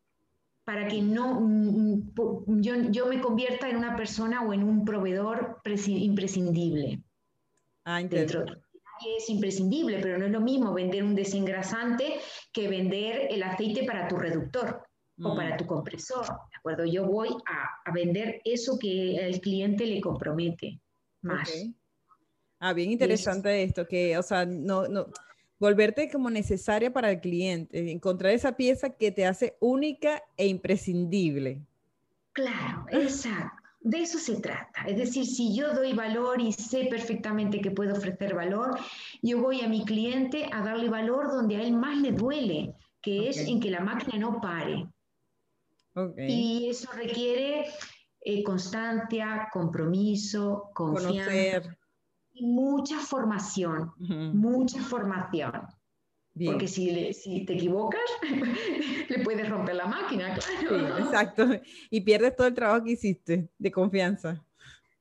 para 0.63 0.87
que 0.87 1.01
no 1.01 1.41
mm, 1.41 2.11
mm, 2.15 2.61
yo, 2.61 2.75
yo, 2.89 3.07
me 3.07 3.19
convierta 3.19 3.69
en 3.69 3.77
una 3.77 3.97
persona 3.97 4.43
o 4.43 4.53
en 4.53 4.63
un 4.63 4.85
proveedor 4.85 5.61
imprescindible. 5.87 7.01
Ah, 7.83 8.01
es 9.17 9.29
imprescindible, 9.29 9.99
pero 10.01 10.17
no 10.17 10.25
es 10.25 10.31
lo 10.31 10.41
mismo 10.41 10.73
vender 10.73 11.03
un 11.03 11.15
desengrasante 11.15 12.19
que 12.51 12.67
vender 12.67 13.27
el 13.29 13.43
aceite 13.43 13.85
para 13.85 14.07
tu 14.07 14.17
reductor 14.17 14.83
o 15.21 15.35
para 15.35 15.55
mm. 15.55 15.57
tu 15.57 15.65
compresor. 15.65 16.25
¿De 16.25 16.57
acuerdo? 16.57 16.85
Yo 16.85 17.05
voy 17.05 17.29
a, 17.29 17.89
a, 17.89 17.93
vender 17.93 18.41
eso 18.43 18.77
que 18.79 19.15
el 19.15 19.39
cliente 19.39 19.85
le 19.85 20.01
compromete 20.01 20.79
más. 21.21 21.51
Ah, 22.59 22.73
bien 22.73 22.91
interesante 22.91 23.63
esto, 23.63 23.87
que, 23.87 24.17
o 24.17 24.23
sea, 24.23 24.45
no, 24.45 24.87
no, 24.87 25.07
volverte 25.59 26.09
como 26.09 26.29
necesaria 26.29 26.91
para 26.91 27.11
el 27.11 27.19
cliente, 27.19 27.91
encontrar 27.91 28.33
esa 28.33 28.55
pieza 28.55 28.91
que 28.91 29.11
te 29.11 29.25
hace 29.25 29.57
única 29.59 30.23
e 30.37 30.47
imprescindible. 30.47 31.61
Claro, 32.33 32.85
exacto. 32.91 33.64
De 33.85 34.01
eso 34.01 34.17
se 34.17 34.41
trata. 34.41 34.81
Es 34.87 34.97
decir, 34.97 35.27
si 35.27 35.55
yo 35.55 35.71
doy 35.71 35.93
valor 35.93 36.41
y 36.41 36.51
sé 36.51 36.87
perfectamente 36.89 37.61
que 37.61 37.69
puedo 37.69 37.93
ofrecer 37.93 38.33
valor, 38.33 38.79
yo 39.21 39.39
voy 39.39 39.61
a 39.61 39.67
mi 39.67 39.85
cliente 39.85 40.49
a 40.51 40.63
darle 40.63 40.89
valor 40.89 41.27
donde 41.27 41.57
a 41.57 41.61
él 41.61 41.73
más 41.73 42.01
le 42.01 42.11
duele, 42.11 42.73
que 42.99 43.29
es 43.29 43.37
en 43.37 43.59
que 43.59 43.69
la 43.69 43.81
máquina 43.81 44.17
no 44.17 44.41
pare. 44.41 44.87
Y 46.17 46.67
eso 46.67 46.91
requiere 46.93 47.67
eh, 48.21 48.43
constancia, 48.43 49.49
compromiso, 49.53 50.71
confianza 50.73 51.69
y 52.33 52.47
mucha 52.47 52.97
formación, 52.97 53.91
mucha 53.99 54.81
formación. 54.81 55.61
Porque 56.43 56.67
si, 56.67 57.13
si, 57.13 57.45
te 57.45 57.53
equivocas, 57.53 58.01
le 59.09 59.19
puedes 59.23 59.49
romper 59.49 59.75
la 59.75 59.85
máquina, 59.85 60.37
claro. 60.67 60.97
exacto. 60.97 61.47
Y 61.89 62.01
pierdes 62.01 62.35
todo 62.35 62.47
el 62.47 62.53
trabajo 62.53 62.83
que 62.83 62.91
hiciste 62.91 63.47
de 63.57 63.71
confianza. 63.71 64.43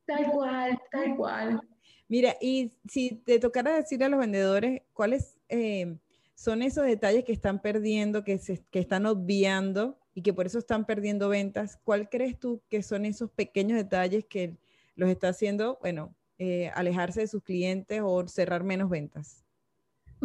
Tal 0.06 0.30
cual, 0.30 0.78
tal 0.92 1.16
cual. 1.16 1.60
Mira, 2.06 2.36
y 2.40 2.72
si 2.88 3.16
te 3.24 3.40
tocara 3.40 3.74
decir 3.74 4.04
a 4.04 4.08
los 4.08 4.20
vendedores 4.20 4.82
cuáles 4.92 5.40
eh, 5.48 5.96
son 6.34 6.62
esos 6.62 6.84
detalles 6.84 7.24
que 7.24 7.32
están 7.32 7.60
perdiendo, 7.60 8.22
que, 8.22 8.38
se, 8.38 8.62
que 8.70 8.78
están 8.78 9.06
obviando 9.06 9.98
y 10.14 10.22
que 10.22 10.32
por 10.32 10.46
eso 10.46 10.58
están 10.58 10.84
perdiendo 10.84 11.28
ventas, 11.28 11.78
¿cuál 11.82 12.08
crees 12.08 12.38
tú 12.38 12.62
que 12.68 12.82
son 12.82 13.06
esos 13.06 13.30
pequeños 13.30 13.76
detalles 13.76 14.24
que 14.24 14.56
los 14.94 15.08
está 15.08 15.30
haciendo, 15.30 15.78
bueno, 15.80 16.14
eh, 16.38 16.70
alejarse 16.74 17.22
de 17.22 17.26
sus 17.26 17.42
clientes 17.42 18.00
o 18.04 18.28
cerrar 18.28 18.62
menos 18.62 18.88
ventas? 18.88 19.43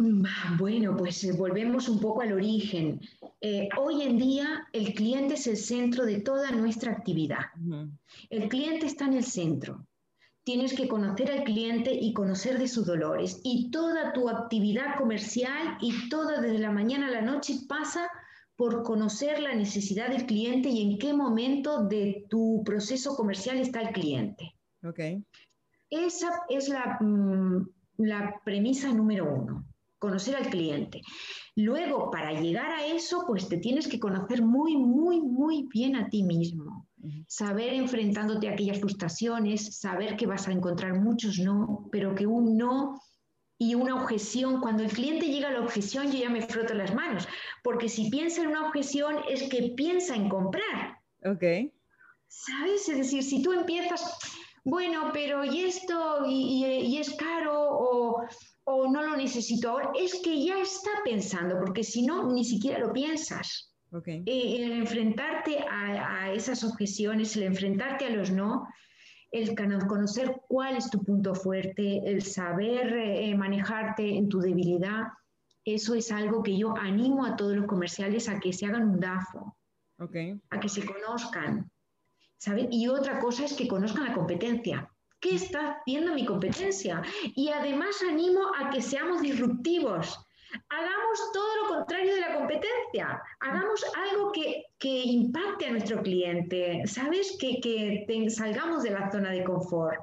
Mm, 0.00 0.24
bueno, 0.56 0.96
pues 0.96 1.22
eh, 1.24 1.32
volvemos 1.32 1.86
un 1.90 2.00
poco 2.00 2.22
al 2.22 2.32
origen. 2.32 3.02
Eh, 3.42 3.68
hoy 3.76 4.00
en 4.00 4.16
día 4.16 4.66
el 4.72 4.94
cliente 4.94 5.34
es 5.34 5.46
el 5.46 5.58
centro 5.58 6.06
de 6.06 6.20
toda 6.20 6.50
nuestra 6.52 6.92
actividad. 6.92 7.50
El 8.30 8.48
cliente 8.48 8.86
está 8.86 9.04
en 9.04 9.12
el 9.12 9.24
centro. 9.24 9.86
Tienes 10.42 10.72
que 10.72 10.88
conocer 10.88 11.30
al 11.30 11.44
cliente 11.44 11.92
y 11.92 12.14
conocer 12.14 12.58
de 12.58 12.66
sus 12.66 12.86
dolores. 12.86 13.40
Y 13.44 13.70
toda 13.70 14.14
tu 14.14 14.30
actividad 14.30 14.96
comercial 14.96 15.76
y 15.82 16.08
toda 16.08 16.40
desde 16.40 16.60
la 16.60 16.70
mañana 16.70 17.08
a 17.08 17.10
la 17.10 17.20
noche 17.20 17.56
pasa 17.68 18.08
por 18.56 18.82
conocer 18.82 19.38
la 19.40 19.54
necesidad 19.54 20.08
del 20.08 20.24
cliente 20.24 20.70
y 20.70 20.80
en 20.80 20.98
qué 20.98 21.12
momento 21.12 21.84
de 21.84 22.24
tu 22.30 22.62
proceso 22.64 23.14
comercial 23.14 23.58
está 23.58 23.82
el 23.82 23.92
cliente. 23.92 24.54
Okay. 24.82 25.22
Esa 25.90 26.30
es 26.48 26.70
la, 26.70 26.96
mm, 27.00 27.68
la 27.98 28.40
premisa 28.44 28.92
número 28.94 29.30
uno, 29.34 29.66
conocer 30.00 30.34
al 30.34 30.48
cliente. 30.48 31.02
Luego, 31.54 32.10
para 32.10 32.32
llegar 32.32 32.72
a 32.72 32.86
eso, 32.86 33.24
pues 33.26 33.48
te 33.48 33.58
tienes 33.58 33.86
que 33.86 34.00
conocer 34.00 34.42
muy, 34.42 34.76
muy, 34.76 35.20
muy 35.20 35.68
bien 35.72 35.94
a 35.94 36.08
ti 36.08 36.24
mismo. 36.24 36.88
Saber 37.28 37.74
enfrentándote 37.74 38.48
a 38.48 38.52
aquellas 38.52 38.80
frustraciones, 38.80 39.78
saber 39.78 40.16
que 40.16 40.26
vas 40.26 40.48
a 40.48 40.52
encontrar 40.52 40.98
muchos 40.98 41.38
no, 41.38 41.88
pero 41.92 42.14
que 42.14 42.26
un 42.26 42.56
no 42.56 43.00
y 43.58 43.74
una 43.74 43.94
objeción, 43.94 44.60
cuando 44.60 44.82
el 44.82 44.90
cliente 44.90 45.26
llega 45.26 45.48
a 45.48 45.52
la 45.52 45.60
objeción, 45.60 46.10
yo 46.10 46.18
ya 46.18 46.30
me 46.30 46.40
froto 46.40 46.72
las 46.72 46.94
manos, 46.94 47.28
porque 47.62 47.90
si 47.90 48.08
piensa 48.08 48.40
en 48.42 48.48
una 48.48 48.66
objeción 48.66 49.16
es 49.28 49.42
que 49.50 49.74
piensa 49.76 50.16
en 50.16 50.30
comprar. 50.30 50.98
Ok. 51.26 51.70
¿Sabes? 52.26 52.88
Es 52.88 52.96
decir, 52.96 53.22
si 53.22 53.42
tú 53.42 53.52
empiezas, 53.52 54.16
bueno, 54.64 55.10
pero 55.12 55.44
¿y 55.44 55.62
esto? 55.62 56.24
¿Y, 56.26 56.96
es 56.98 57.14
caro? 57.14 57.54
O, 58.66 58.88
no 58.88 59.02
lo 59.02 59.16
necesito 59.16 59.70
ahora? 59.70 59.90
Es 59.98 60.20
que 60.22 60.44
ya 60.44 60.60
está 60.60 60.90
pensando, 61.04 61.58
porque 61.58 61.82
si 61.82 62.02
no, 62.02 62.30
ni 62.32 62.44
siquiera 62.44 62.78
lo 62.78 62.92
piensas. 62.92 63.72
Okay. 63.92 64.22
Eh, 64.26 64.56
el 64.62 64.72
enfrentarte 64.72 65.64
a, 65.68 66.32
esas 66.32 66.62
objeciones, 66.62 67.36
el 67.36 67.44
enfrentarte 67.44 68.06
a 68.06 68.10
los 68.10 68.30
no, 68.30 68.68
el 69.32 69.56
conocer 69.88 70.40
cuál 70.48 70.76
es 70.76 70.90
tu 70.90 71.02
punto 71.02 71.34
fuerte, 71.34 72.00
el 72.04 72.22
saber 72.22 72.96
eh, 72.96 73.34
manejarte 73.34 74.16
en 74.16 74.28
tu 74.28 74.40
debilidad, 74.40 75.06
eso 75.64 75.94
es 75.94 76.12
algo 76.12 76.42
que 76.42 76.56
yo 76.56 76.76
animo 76.76 77.26
a 77.26 77.36
todos 77.36 77.56
los 77.56 77.66
comerciales 77.66 78.28
a 78.28 78.38
que 78.38 78.52
se 78.52 78.66
hagan 78.66 78.88
un 78.88 79.00
DAFO, 79.00 79.56
okay. 79.98 80.40
a 80.50 80.60
que 80.60 80.68
se 80.68 80.84
conozcan, 80.84 81.70
y 82.70 82.88
otra 82.88 83.18
cosa 83.20 83.44
es 83.44 83.52
que 83.52 83.68
conozcan 83.68 84.04
la 84.04 84.14
competencia. 84.14 84.90
¿Qué 85.20 85.34
está 85.34 85.80
haciendo 85.80 86.14
mi 86.14 86.24
competencia? 86.24 87.02
Y 87.34 87.50
además 87.50 88.02
animo 88.08 88.40
a 88.58 88.70
que 88.70 88.80
seamos 88.80 89.20
disruptivos. 89.20 90.18
Hagamos 90.70 91.32
todo 91.32 91.56
lo 91.62 91.76
contrario 91.76 92.14
de 92.14 92.20
la 92.22 92.34
competencia. 92.34 93.22
Hagamos 93.40 93.84
algo 93.94 94.32
que, 94.32 94.64
impacte 94.82 95.66
a 95.66 95.72
nuestro 95.72 96.02
cliente. 96.02 96.82
¿Sabes? 96.86 97.36
Que, 97.38 97.60
que 97.60 98.30
salgamos 98.30 98.82
de 98.82 98.90
la 98.92 99.10
zona 99.10 99.30
de 99.30 99.44
confort. 99.44 100.00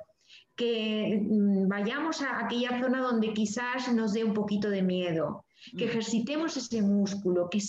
Que 0.55 1.19
mm, 1.19 1.67
vayamos 1.67 2.21
a 2.21 2.45
aquella 2.45 2.79
zona 2.79 3.01
donde 3.01 3.33
quizás 3.33 3.91
nos 3.91 4.13
dé 4.13 4.23
un 4.23 4.35
poquito 4.35 4.69
de 4.69 4.83
miedo. 4.83 5.45
Que 5.75 5.85
mm. 5.85 5.89
ejercitemos 5.89 6.55
ese 6.55 6.83
músculo. 6.83 7.49
Que, 7.49 7.59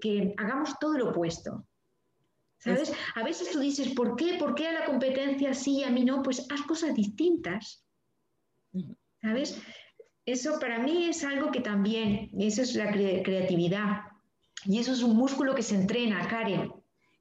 que 0.00 0.34
hagamos 0.38 0.78
todo 0.80 0.96
lo 0.96 1.10
opuesto. 1.10 1.66
¿Sabes? 2.66 2.92
A 3.14 3.22
veces 3.22 3.50
tú 3.50 3.60
dices, 3.60 3.88
¿por 3.94 4.16
qué? 4.16 4.34
¿Por 4.38 4.54
qué 4.54 4.66
a 4.66 4.72
la 4.72 4.84
competencia 4.84 5.54
sí 5.54 5.78
y 5.78 5.84
a 5.84 5.90
mí 5.90 6.04
no? 6.04 6.22
Pues 6.22 6.46
haz 6.50 6.62
cosas 6.62 6.94
distintas. 6.94 7.84
¿Sabes? 9.22 9.60
Eso 10.24 10.58
para 10.58 10.80
mí 10.80 11.06
es 11.06 11.22
algo 11.22 11.52
que 11.52 11.60
también, 11.60 12.30
eso 12.38 12.62
es 12.62 12.74
la 12.74 12.90
creatividad. 12.90 14.02
Y 14.64 14.80
eso 14.80 14.92
es 14.92 15.02
un 15.02 15.16
músculo 15.16 15.54
que 15.54 15.62
se 15.62 15.76
entrena, 15.76 16.26
Karen. 16.26 16.72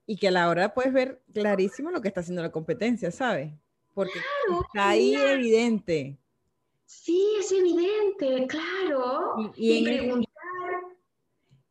Y 0.08 0.18
que 0.18 0.30
a 0.30 0.32
la 0.32 0.50
hora 0.50 0.74
puedes 0.74 0.92
ver 0.92 1.22
clarísimo 1.32 1.92
lo 1.92 2.02
que 2.02 2.08
está 2.08 2.22
haciendo 2.22 2.42
la 2.42 2.52
competencia, 2.52 3.12
¿sabes? 3.12 3.54
Porque 3.94 4.20
está 4.64 4.90
ahí 4.90 5.14
evidente. 5.14 6.18
Sí, 6.86 7.24
es 7.40 7.52
evidente, 7.52 8.48
claro. 8.48 9.54
Y, 9.56 9.76
y 9.76 9.84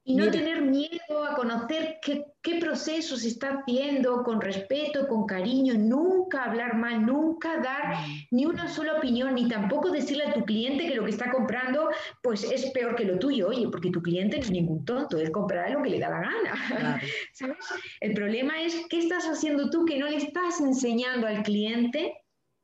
no 0.07 0.31
tener 0.31 0.61
miedo 0.63 1.25
a 1.25 1.35
conocer 1.35 1.99
qué, 2.03 2.27
qué 2.43 2.57
proceso 2.57 3.17
se 3.17 3.29
está 3.29 3.59
haciendo 3.59 4.23
con 4.23 4.41
respeto, 4.41 5.09
con 5.09 5.27
cariño, 5.27 5.75
nunca 5.75 6.45
hablar 6.45 6.77
mal, 6.77 7.07
nunca 7.07 7.59
dar 7.59 7.97
ni 8.31 8.45
una 8.45 8.69
sola 8.69 8.99
opinión, 8.99 9.35
ni 9.35 9.49
tampoco 9.49 9.91
decirle 9.91 10.25
a 10.25 10.35
tu 10.35 10.45
cliente 10.45 10.87
que 10.87 10.95
lo 10.95 11.05
que 11.05 11.11
está 11.11 11.31
comprando 11.31 11.89
pues 12.23 12.45
es 12.45 12.67
peor 12.73 12.97
que 12.97 13.05
lo 13.05 13.19
tuyo, 13.19 13.49
oye, 13.49 13.67
porque 13.71 13.91
tu 13.91 14.03
cliente 14.03 14.37
no 14.37 14.43
es 14.43 14.51
ningún 14.51 14.85
tonto, 14.85 15.17
él 15.17 15.31
comprará 15.31 15.71
lo 15.71 15.83
que 15.83 15.91
le 15.91 15.99
da 15.99 16.11
la 16.11 16.21
gana. 16.21 17.01
¿Sabes? 17.33 17.57
El 18.01 18.13
problema 18.13 18.63
es 18.63 18.87
qué 18.91 18.99
estás 18.99 19.25
haciendo 19.25 19.71
tú 19.71 19.87
que 19.87 19.99
no 19.99 20.07
le 20.07 20.17
estás 20.17 20.61
enseñando 20.61 21.27
al 21.27 21.43
cliente 21.43 22.13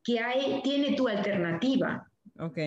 que 0.05 0.21
hay, 0.21 0.61
tiene 0.63 0.95
tu 0.95 1.09
alternativa. 1.09 2.07
Ok. 2.39 2.59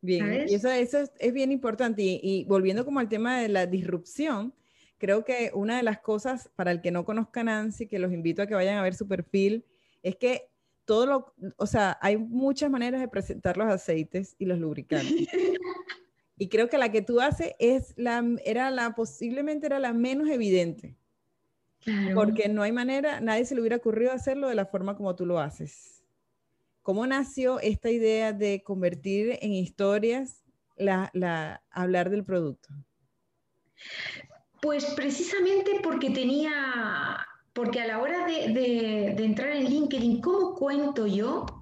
Bien, 0.00 0.46
y 0.48 0.54
eso, 0.54 0.70
eso 0.70 0.98
es, 1.18 1.32
bien 1.32 1.50
importante. 1.50 2.02
Y, 2.02 2.44
volviendo 2.44 2.84
como 2.84 3.00
al 3.00 3.08
tema 3.08 3.40
de 3.40 3.48
la 3.48 3.66
disrupción, 3.66 4.54
creo 4.96 5.24
que 5.24 5.50
una 5.54 5.76
de 5.76 5.82
las 5.82 5.98
cosas 5.98 6.50
para 6.54 6.70
el 6.70 6.80
que 6.80 6.90
no 6.90 7.04
conozca 7.04 7.42
Nancy, 7.42 7.86
que 7.86 7.98
los 7.98 8.12
invito 8.12 8.42
a 8.42 8.46
que 8.46 8.54
vayan 8.54 8.78
a 8.78 8.82
ver 8.82 8.94
su 8.94 9.08
perfil, 9.08 9.64
es 10.02 10.16
que 10.16 10.48
todo 10.84 11.06
lo, 11.06 11.34
o 11.56 11.66
sea, 11.66 11.98
hay 12.00 12.16
muchas 12.16 12.70
maneras 12.70 13.00
de 13.00 13.08
presentar 13.08 13.56
los 13.56 13.68
aceites 13.68 14.36
y 14.38 14.46
los 14.46 14.58
lubricantes. 14.58 15.28
y 16.38 16.48
creo 16.48 16.68
que 16.68 16.78
la 16.78 16.90
que 16.90 17.02
tú 17.02 17.20
haces 17.20 17.54
es 17.58 17.92
la, 17.96 18.24
era 18.44 18.70
la, 18.70 18.94
posiblemente 18.94 19.66
era 19.66 19.80
la 19.80 19.92
menos 19.92 20.28
evidente. 20.28 20.96
Porque 22.14 22.48
no 22.48 22.62
hay 22.62 22.72
manera, 22.72 23.20
nadie 23.20 23.44
se 23.44 23.54
le 23.54 23.60
hubiera 23.60 23.76
ocurrido 23.76 24.12
hacerlo 24.12 24.48
de 24.48 24.54
la 24.54 24.66
forma 24.66 24.96
como 24.96 25.14
tú 25.14 25.24
lo 25.24 25.38
haces. 25.38 25.97
¿Cómo 26.88 27.06
nació 27.06 27.60
esta 27.60 27.90
idea 27.90 28.32
de 28.32 28.62
convertir 28.62 29.38
en 29.42 29.52
historias 29.52 30.42
la, 30.74 31.62
hablar 31.70 32.08
del 32.08 32.24
producto? 32.24 32.70
Pues 34.62 34.86
precisamente 34.96 35.80
porque 35.82 36.08
tenía, 36.08 37.18
porque 37.52 37.82
a 37.82 37.86
la 37.88 37.98
hora 37.98 38.24
de, 38.24 38.54
de 39.14 39.22
entrar 39.22 39.50
en 39.50 39.66
LinkedIn, 39.66 40.22
¿cómo 40.22 40.54
cuento 40.54 41.06
yo 41.06 41.57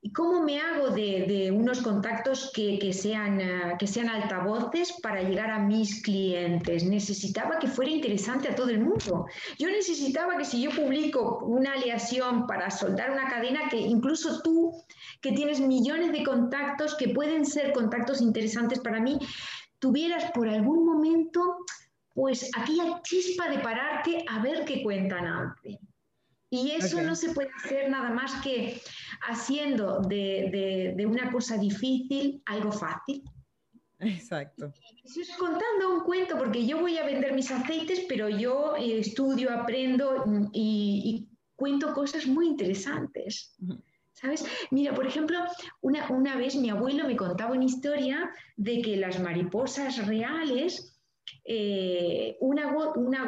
¿Y 0.00 0.12
cómo 0.12 0.44
me 0.44 0.60
hago 0.60 0.90
de, 0.90 1.50
unos 1.52 1.82
contactos 1.82 2.52
que, 2.54 2.92
sean, 2.92 3.40
eh, 3.40 3.74
que 3.80 3.86
sean 3.88 4.08
altavoces 4.08 4.92
para 5.02 5.22
llegar 5.22 5.50
a 5.50 5.58
mis 5.58 6.02
clientes? 6.02 6.84
Necesitaba 6.84 7.58
que 7.58 7.66
fuera 7.66 7.90
interesante 7.90 8.48
a 8.48 8.54
todo 8.54 8.68
el 8.68 8.78
mundo. 8.78 9.26
Yo 9.58 9.68
necesitaba 9.68 10.36
que 10.38 10.44
si 10.44 10.62
yo 10.62 10.70
publico 10.70 11.40
una 11.44 11.72
aleación 11.72 12.46
para 12.46 12.70
soldar 12.70 13.10
una 13.10 13.28
cadena, 13.28 13.68
que 13.68 13.78
incluso 13.78 14.40
tú, 14.42 14.72
que 15.20 15.32
tienes 15.32 15.58
millones 15.58 16.12
de 16.12 16.22
contactos, 16.22 16.94
que 16.94 17.08
pueden 17.08 17.44
ser 17.44 17.72
contactos 17.72 18.20
interesantes 18.20 18.78
para 18.78 19.00
mí, 19.00 19.18
tuvieras 19.80 20.30
por 20.30 20.48
algún 20.48 20.86
momento, 20.86 21.56
pues 22.14 22.48
aquella 22.56 23.02
chispa 23.02 23.48
de 23.48 23.58
pararte 23.58 24.24
a 24.28 24.40
ver 24.42 24.64
qué 24.64 24.80
cuentan 24.84 25.26
antes. 25.26 25.87
Y 26.50 26.70
eso 26.70 27.02
no 27.02 27.14
se 27.14 27.30
puede 27.30 27.50
hacer 27.62 27.90
nada 27.90 28.10
más 28.10 28.42
que 28.42 28.80
haciendo 29.28 30.00
de, 30.00 31.04
una 31.06 31.30
cosa 31.30 31.58
difícil 31.58 32.42
algo 32.46 32.72
fácil. 32.72 33.22
Exacto. 33.98 34.72
Eso 35.04 35.20
es 35.20 35.36
contando 35.36 35.92
un 35.92 36.04
cuento, 36.04 36.38
porque 36.38 36.64
yo 36.64 36.78
voy 36.78 36.96
a 36.98 37.04
vender 37.04 37.34
mis 37.34 37.50
aceites, 37.50 38.04
pero 38.08 38.28
yo 38.28 38.76
eh, 38.76 39.00
estudio, 39.00 39.50
aprendo 39.52 40.24
y, 40.52 41.28
cuento 41.56 41.92
cosas 41.92 42.26
muy 42.26 42.46
interesantes. 42.46 43.56
¿Sabes? 44.12 44.44
Mira, 44.70 44.94
por 44.94 45.06
ejemplo, 45.06 45.38
una, 45.80 46.08
una 46.10 46.36
vez 46.36 46.56
mi 46.56 46.70
abuelo 46.70 47.06
me 47.06 47.16
contaba 47.16 47.52
una 47.52 47.64
historia 47.64 48.30
de 48.56 48.80
que 48.80 48.96
las 48.96 49.20
mariposas 49.20 50.06
reales 50.06 50.97
eh, 51.50 52.36
una, 52.40 52.70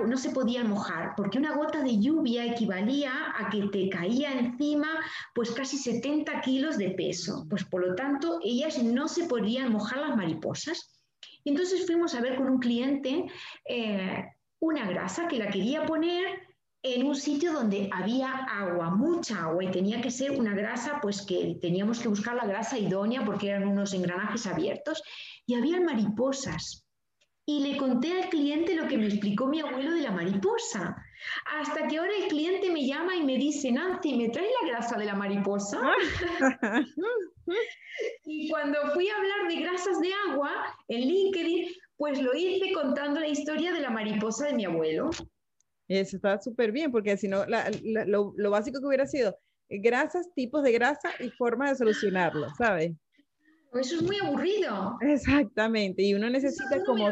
no 0.07 0.19
se 0.19 0.29
podía 0.29 0.63
mojar, 0.63 1.15
porque 1.17 1.39
una 1.39 1.57
gota 1.57 1.83
de 1.83 1.99
lluvia 1.99 2.45
equivalía 2.45 3.33
a 3.35 3.49
que 3.49 3.63
te 3.69 3.89
caía 3.89 4.39
encima 4.39 4.89
pues 5.35 5.51
casi 5.53 5.79
70 5.79 6.43
kilos 6.43 6.77
de 6.77 6.91
peso. 6.91 7.47
Pues 7.49 7.65
por 7.65 7.87
lo 7.87 7.95
tanto, 7.95 8.39
ellas 8.45 8.83
no 8.83 9.09
se 9.09 9.25
podían 9.25 9.73
mojar 9.73 10.01
las 10.01 10.17
mariposas. 10.17 11.01
Y 11.45 11.51
entonces 11.51 11.87
fuimos 11.87 12.15
a 12.15 12.21
ver 12.21 12.37
con 12.37 12.51
un 12.51 12.59
cliente 12.59 13.25
eh, 13.67 14.25
una 14.59 14.87
grasa 14.87 15.27
que 15.27 15.39
la 15.39 15.49
quería 15.49 15.87
poner 15.87 16.27
en 16.83 17.07
un 17.07 17.17
sitio 17.17 17.55
donde 17.55 17.89
había 17.91 18.31
agua, 18.31 18.91
mucha 18.91 19.45
agua, 19.45 19.65
y 19.65 19.71
tenía 19.71 20.03
que 20.03 20.11
ser 20.11 20.33
una 20.33 20.55
grasa, 20.55 20.99
pues 21.01 21.23
que 21.23 21.57
teníamos 21.63 22.01
que 22.01 22.09
buscar 22.09 22.35
la 22.35 22.47
grasa 22.47 22.79
idónea 22.79 23.25
porque 23.25 23.49
eran 23.49 23.67
unos 23.67 23.95
engranajes 23.95 24.47
abiertos, 24.47 25.03
y 25.47 25.55
había 25.55 25.81
mariposas 25.81 26.87
y 27.51 27.61
le 27.61 27.77
conté 27.77 28.13
al 28.13 28.29
cliente 28.29 28.77
lo 28.77 28.87
que 28.87 28.97
me 28.97 29.07
explicó 29.07 29.47
mi 29.47 29.61
abuelo 29.61 29.93
de 29.93 30.03
la 30.03 30.13
mariposa. 30.13 30.97
Hasta 31.59 31.89
que 31.89 31.99
ahora 31.99 32.13
el 32.17 32.29
cliente 32.29 32.71
me 32.71 32.87
llama 32.87 33.17
y 33.17 33.25
me 33.25 33.37
dice, 33.37 33.73
Nancy, 33.73 34.17
¿me 34.17 34.29
traes 34.29 34.51
la 34.63 34.69
grasa 34.69 34.97
de 34.97 35.07
la 35.07 35.17
mariposa? 35.17 35.81
y 38.25 38.49
cuando 38.49 38.79
fui 38.95 39.09
a 39.09 39.17
hablar 39.17 39.49
de 39.49 39.57
grasas 39.63 40.01
de 40.01 40.11
agua 40.29 40.53
en 40.87 41.01
LinkedIn, 41.01 41.67
pues 41.97 42.23
lo 42.23 42.35
hice 42.35 42.73
contando 42.73 43.19
la 43.19 43.27
historia 43.27 43.73
de 43.73 43.81
la 43.81 43.91
mariposa 43.91 44.47
de 44.47 44.55
mi 44.55 44.65
abuelo. 44.65 45.11
Eso 45.89 46.17
está 46.17 46.41
súper 46.41 46.71
bien, 46.71 46.93
porque 46.93 47.17
si 47.17 47.27
no, 47.27 47.45
lo, 48.07 48.33
lo 48.37 48.51
básico 48.51 48.79
que 48.79 48.87
hubiera 48.87 49.09
sido 49.09 49.37
grasas, 49.69 50.33
tipos 50.37 50.63
de 50.63 50.71
grasa 50.71 51.11
y 51.19 51.31
formas 51.31 51.71
de 51.71 51.77
solucionarlo, 51.79 52.47
¿sabes? 52.57 52.93
Eso 53.73 53.97
es 53.97 54.03
muy 54.03 54.17
aburrido. 54.19 54.99
Exactamente, 55.01 56.03
y 56.03 56.15
uno 56.15 56.29
necesita 56.29 56.83
como, 56.85 57.09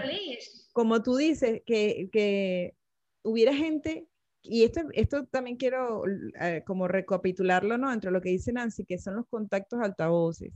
como 0.73 1.03
tú 1.03 1.17
dices, 1.17 1.63
que, 1.65 2.09
que, 2.13 2.75
hubiera 3.23 3.55
gente, 3.55 4.09
y 4.43 4.65
esto, 4.65 4.81
esto 4.93 5.27
también 5.27 5.57
quiero 5.57 6.05
eh, 6.41 6.63
como 6.67 6.89
recapitularlo, 6.89 7.79
¿no? 7.79 7.93
Entre 7.93 8.11
lo 8.11 8.21
que 8.21 8.31
dice 8.31 8.53
Nancy, 8.53 8.85
que 8.85 8.99
son 8.99 9.17
los 9.17 9.27
contactos 9.29 9.81
altavoces. 9.81 10.53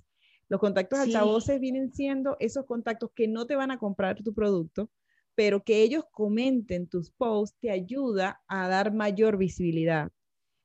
Los 0.49 0.61
contactos 0.61 0.99
altavoces 0.99 1.61
vienen 1.61 1.93
siendo 1.93 2.37
esos 2.41 2.67
contactos 2.67 3.11
que 3.15 3.29
no 3.29 3.47
te 3.47 3.57
van 3.57 3.71
a 3.71 3.79
comprar 3.79 4.23
tu 4.23 4.35
producto, 4.35 4.91
pero 5.35 5.63
que 5.63 5.83
ellos 5.83 6.05
comenten 6.11 6.89
tus 6.89 7.11
posts 7.11 7.57
te 7.61 7.71
ayuda 7.71 8.43
a 8.49 8.69
dar 8.69 8.93
mayor 8.93 9.39
visibilidad. 9.39 10.11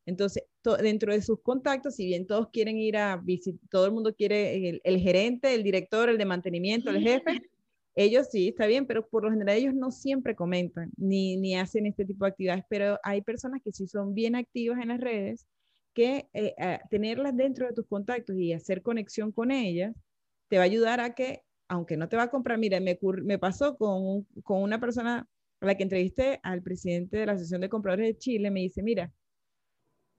Entonces, 0.08 0.44
dentro 0.82 1.14
de 1.14 1.22
sus 1.22 1.42
contactos, 1.42 1.96
si 1.96 2.06
bien 2.06 2.26
todos 2.26 2.48
quieren 2.50 2.78
ir 2.78 2.96
a 2.96 3.18
visitar, 3.18 3.60
todo 3.70 3.86
el 3.86 3.92
mundo 3.92 4.16
quiere, 4.16 4.80
el, 4.82 5.00
gerente, 5.00 5.54
el 5.54 5.64
director, 5.64 6.10
el 6.10 6.18
de 6.18 6.24
mantenimiento, 6.24 6.90
el 6.90 7.02
jefe, 7.02 7.42
ellos 7.94 8.28
sí, 8.32 8.48
está 8.48 8.68
bien, 8.68 8.88
pero 8.88 9.06
por 9.06 9.26
lo 9.26 9.32
general 9.32 9.58
ellos 9.58 9.74
no 9.74 9.92
siempre 9.92 10.34
comentan 10.34 10.92
ni, 10.96 11.36
ni 11.36 11.58
hacen 11.58 11.86
este 11.86 12.06
tipo 12.06 12.24
de 12.24 12.32
actividades, 12.32 12.64
pero 12.70 12.98
hay 13.04 13.22
personas 13.22 13.62
que 13.62 13.74
sí 13.74 13.86
son 13.86 14.14
bien 14.14 14.36
activas 14.36 14.80
en 14.82 14.88
las 14.88 15.02
redes, 15.02 15.46
que 15.94 16.30
eh, 16.34 16.56
tenerlas 16.90 17.36
dentro 17.36 17.68
de 17.68 17.74
tus 17.74 17.86
contactos 17.86 18.38
y 18.38 18.54
hacer 18.54 18.82
conexión 18.82 19.34
con 19.34 19.52
ellas, 19.52 19.94
te 20.48 20.56
va 20.56 20.64
a 20.64 20.66
ayudar 20.68 21.02
a 21.02 21.16
que, 21.16 21.42
aunque 21.68 21.98
no 21.98 22.08
te 22.08 22.16
va 22.16 22.24
a 22.24 22.32
comprar, 22.32 22.58
mira, 22.58 22.80
me, 22.80 22.98
me 23.24 23.40
pasó 23.40 23.76
con, 23.76 24.24
con 24.44 24.62
una 24.62 24.80
persona 24.80 25.28
a 25.60 25.66
la 25.66 25.76
que 25.76 25.84
entrevisté 25.84 26.40
al 26.44 26.64
presidente 26.64 27.18
de 27.18 27.26
la 27.26 27.34
Asociación 27.34 27.60
de 27.60 27.70
Compradores 27.70 28.08
de 28.08 28.18
Chile, 28.18 28.52
me 28.52 28.62
dice, 28.62 28.82
mira, 28.82 29.12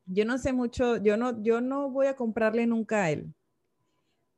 yo 0.08 0.24
no 0.24 0.38
sé 0.38 0.52
mucho, 0.52 0.96
yo 0.96 1.16
no, 1.16 1.42
yo 1.42 1.60
no 1.60 1.90
voy 1.90 2.06
a 2.06 2.16
comprarle 2.16 2.66
nunca 2.66 3.04
a 3.04 3.10
él, 3.10 3.32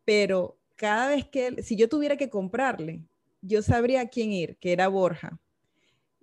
pero 0.05 0.59
cada 0.77 1.09
vez 1.09 1.27
que 1.27 1.47
él, 1.47 1.63
si 1.63 1.77
yo 1.77 1.89
tuviera 1.89 2.17
que 2.17 2.31
comprarle, 2.31 3.01
yo 3.43 3.63
sabría 3.63 4.03
a 4.03 4.09
quién 4.09 4.33
ir, 4.33 4.57
que 4.57 4.73
era 4.73 4.89
Borja. 4.89 5.39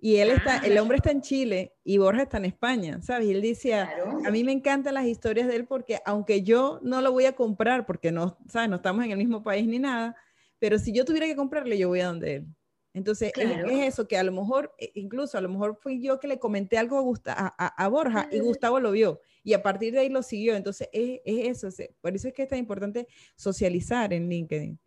Y 0.00 0.16
él 0.16 0.30
está, 0.30 0.58
el 0.58 0.78
hombre 0.78 0.98
está 0.98 1.10
en 1.10 1.22
Chile 1.22 1.72
y 1.82 1.98
Borja 1.98 2.22
está 2.22 2.36
en 2.36 2.44
España, 2.44 3.02
¿sabes? 3.02 3.26
Y 3.26 3.32
él 3.32 3.42
decía, 3.42 3.90
a 4.24 4.30
mí 4.30 4.44
me 4.44 4.52
encantan 4.52 4.94
las 4.94 5.06
historias 5.06 5.48
de 5.48 5.56
él 5.56 5.66
porque 5.66 5.98
aunque 6.04 6.42
yo 6.42 6.78
no 6.82 7.00
lo 7.00 7.10
voy 7.10 7.24
a 7.24 7.34
comprar 7.34 7.84
porque 7.84 8.12
no, 8.12 8.38
¿sabes? 8.48 8.68
No 8.68 8.76
estamos 8.76 9.04
en 9.04 9.10
el 9.10 9.18
mismo 9.18 9.42
país 9.42 9.66
ni 9.66 9.80
nada, 9.80 10.14
pero 10.60 10.78
si 10.78 10.92
yo 10.92 11.04
tuviera 11.04 11.26
que 11.26 11.34
comprarle, 11.34 11.78
yo 11.78 11.88
voy 11.88 12.00
a 12.00 12.06
donde 12.06 12.36
él. 12.36 12.46
Entonces, 12.94 13.32
es, 13.36 13.50
eso, 13.70 14.08
que 14.08 14.16
a 14.16 14.24
lo 14.24 14.32
mejor, 14.32 14.74
e, 14.78 14.90
incluso 14.94 15.38
a 15.38 15.40
lo 15.40 15.48
mejor 15.48 15.76
fui 15.76 16.00
yo 16.00 16.18
que 16.18 16.26
le 16.26 16.38
comenté 16.38 16.78
algo 16.78 17.14
a, 17.26 17.84
a 17.84 17.88
Borja 17.88 18.28
y 18.32 18.40
Gustavo 18.40 18.80
lo 18.80 18.90
vio 18.92 19.20
y 19.48 19.54
a 19.54 19.62
partir 19.62 19.92
de 19.92 20.00
ahí 20.00 20.08
lo 20.08 20.22
siguió. 20.22 20.56
Entonces, 20.56 20.88
es, 20.92 21.20
eso. 21.24 21.68
Por 22.00 22.14
eso 22.14 22.28
es 22.28 22.34
que 22.34 22.42
es 22.42 22.48
tan 22.48 22.58
importante 22.58 23.06
socializar 23.36 24.12
en 24.12 24.28
LinkedIn. 24.28 24.78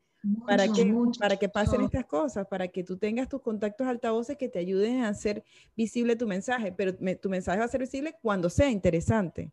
para, 0.45 0.67
que, 0.67 0.93
para 1.19 1.37
que 1.37 1.49
pasen 1.49 1.81
estas 1.81 2.05
cosas, 2.05 2.45
para 2.47 2.67
que 2.67 2.83
tú 2.83 2.97
tengas 2.97 3.27
tus 3.27 3.41
contactos 3.41 3.87
altavoces 3.87 4.37
que 4.37 4.49
te 4.49 4.59
ayuden 4.59 5.01
a 5.01 5.09
hacer 5.09 5.43
visible 5.75 6.15
tu 6.15 6.27
mensaje, 6.27 6.71
pero 6.71 6.93
tu 7.17 7.29
mensaje 7.29 7.57
va 7.57 7.65
a 7.65 7.69
ser 7.69 7.81
visible 7.81 8.15
cuando 8.21 8.49
sea 8.49 8.69
interesante, 8.69 9.51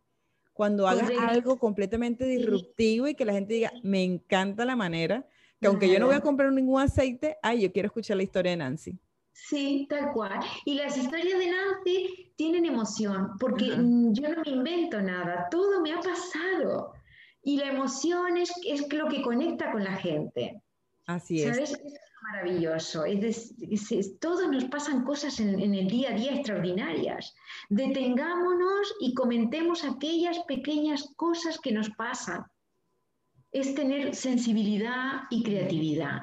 cuando 0.53 0.87
hagas 0.87 1.09
algo 1.19 1.57
completamente 1.57 2.25
disruptivo 2.25 3.07
y 3.07 3.15
que 3.15 3.25
la 3.25 3.33
gente 3.33 3.55
diga, 3.55 3.71
me 3.81 4.03
encanta 4.03 4.63
la 4.63 4.75
manera, 4.75 5.27
que 5.59 5.67
aunque 5.67 5.89
yo 5.89 5.99
no 5.99 6.07
voy 6.07 6.15
a 6.15 6.21
comprar 6.21 6.51
ningún 6.51 6.81
aceite, 6.81 7.37
ay, 7.41 7.61
yo 7.61 7.71
quiero 7.71 7.87
escuchar 7.87 8.17
la 8.17 8.23
historia 8.23 8.51
de 8.51 8.57
Nancy. 8.57 8.99
Sí, 9.31 9.87
tal 9.89 10.11
cual. 10.11 10.39
Y 10.65 10.75
las 10.75 10.97
historias 10.97 11.39
de 11.39 11.51
Nancy 11.51 12.33
tienen 12.35 12.65
emoción, 12.65 13.37
porque 13.39 13.67
yo 13.67 13.75
no 14.29 14.41
me 14.45 14.51
invento 14.51 15.01
nada, 15.01 15.47
todo 15.49 15.81
me 15.81 15.93
ha 15.93 15.99
pasado. 15.99 16.93
Y 17.41 17.57
la 17.57 17.71
emoción 17.71 18.37
es, 18.37 18.51
es 18.65 18.91
lo 18.91 19.07
que 19.07 19.21
conecta 19.21 19.71
con 19.71 19.83
la 19.83 19.95
gente. 19.95 20.61
Así 21.05 21.41
es. 21.41 21.73
maravilloso. 22.31 23.05
Es, 23.05 23.55
todos 24.19 24.47
nos 24.49 24.65
pasan 24.65 25.03
cosas 25.03 25.39
en, 25.39 25.73
el 25.73 25.87
día 25.87 26.11
a 26.11 26.13
día 26.13 26.35
extraordinarias. 26.35 27.33
Detengámonos 27.69 28.93
y 28.99 29.13
comentemos 29.15 29.83
aquellas 29.83 30.37
pequeñas 30.39 31.09
cosas 31.15 31.59
que 31.59 31.71
nos 31.71 31.89
pasan. 31.91 32.45
Es 33.51 33.73
tener 33.75 34.15
sensibilidad 34.15 35.23
y 35.29 35.43
creatividad. 35.43 36.21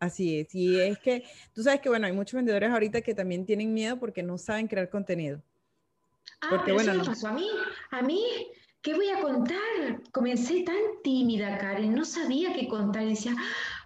Así 0.00 0.40
es. 0.40 0.54
Y 0.54 0.80
es 0.80 0.98
que 0.98 1.24
tú 1.54 1.62
sabes 1.62 1.80
que, 1.80 1.88
bueno, 1.88 2.06
hay 2.06 2.12
muchos 2.12 2.34
vendedores 2.34 2.70
ahorita 2.70 3.00
que 3.00 3.14
también 3.14 3.46
tienen 3.46 3.72
miedo 3.72 3.98
porque 3.98 4.22
no 4.22 4.38
saben 4.38 4.66
crear 4.66 4.90
contenido. 4.90 5.42
Ah, 6.40 6.48
porque, 6.50 6.72
bueno, 6.72 6.92
eso 6.92 7.00
me 7.00 7.06
pasó 7.06 7.28
a 7.28 7.32
mí. 7.32 7.48
A 7.90 8.02
mí, 8.02 8.22
¿qué 8.82 8.94
voy 8.94 9.08
a 9.10 9.20
contar? 9.20 10.02
Comencé 10.12 10.62
tan 10.62 10.76
tímida, 11.02 11.58
Karen, 11.58 11.94
no 11.94 12.04
sabía 12.04 12.52
qué 12.52 12.68
contar. 12.68 13.06
decía, 13.06 13.34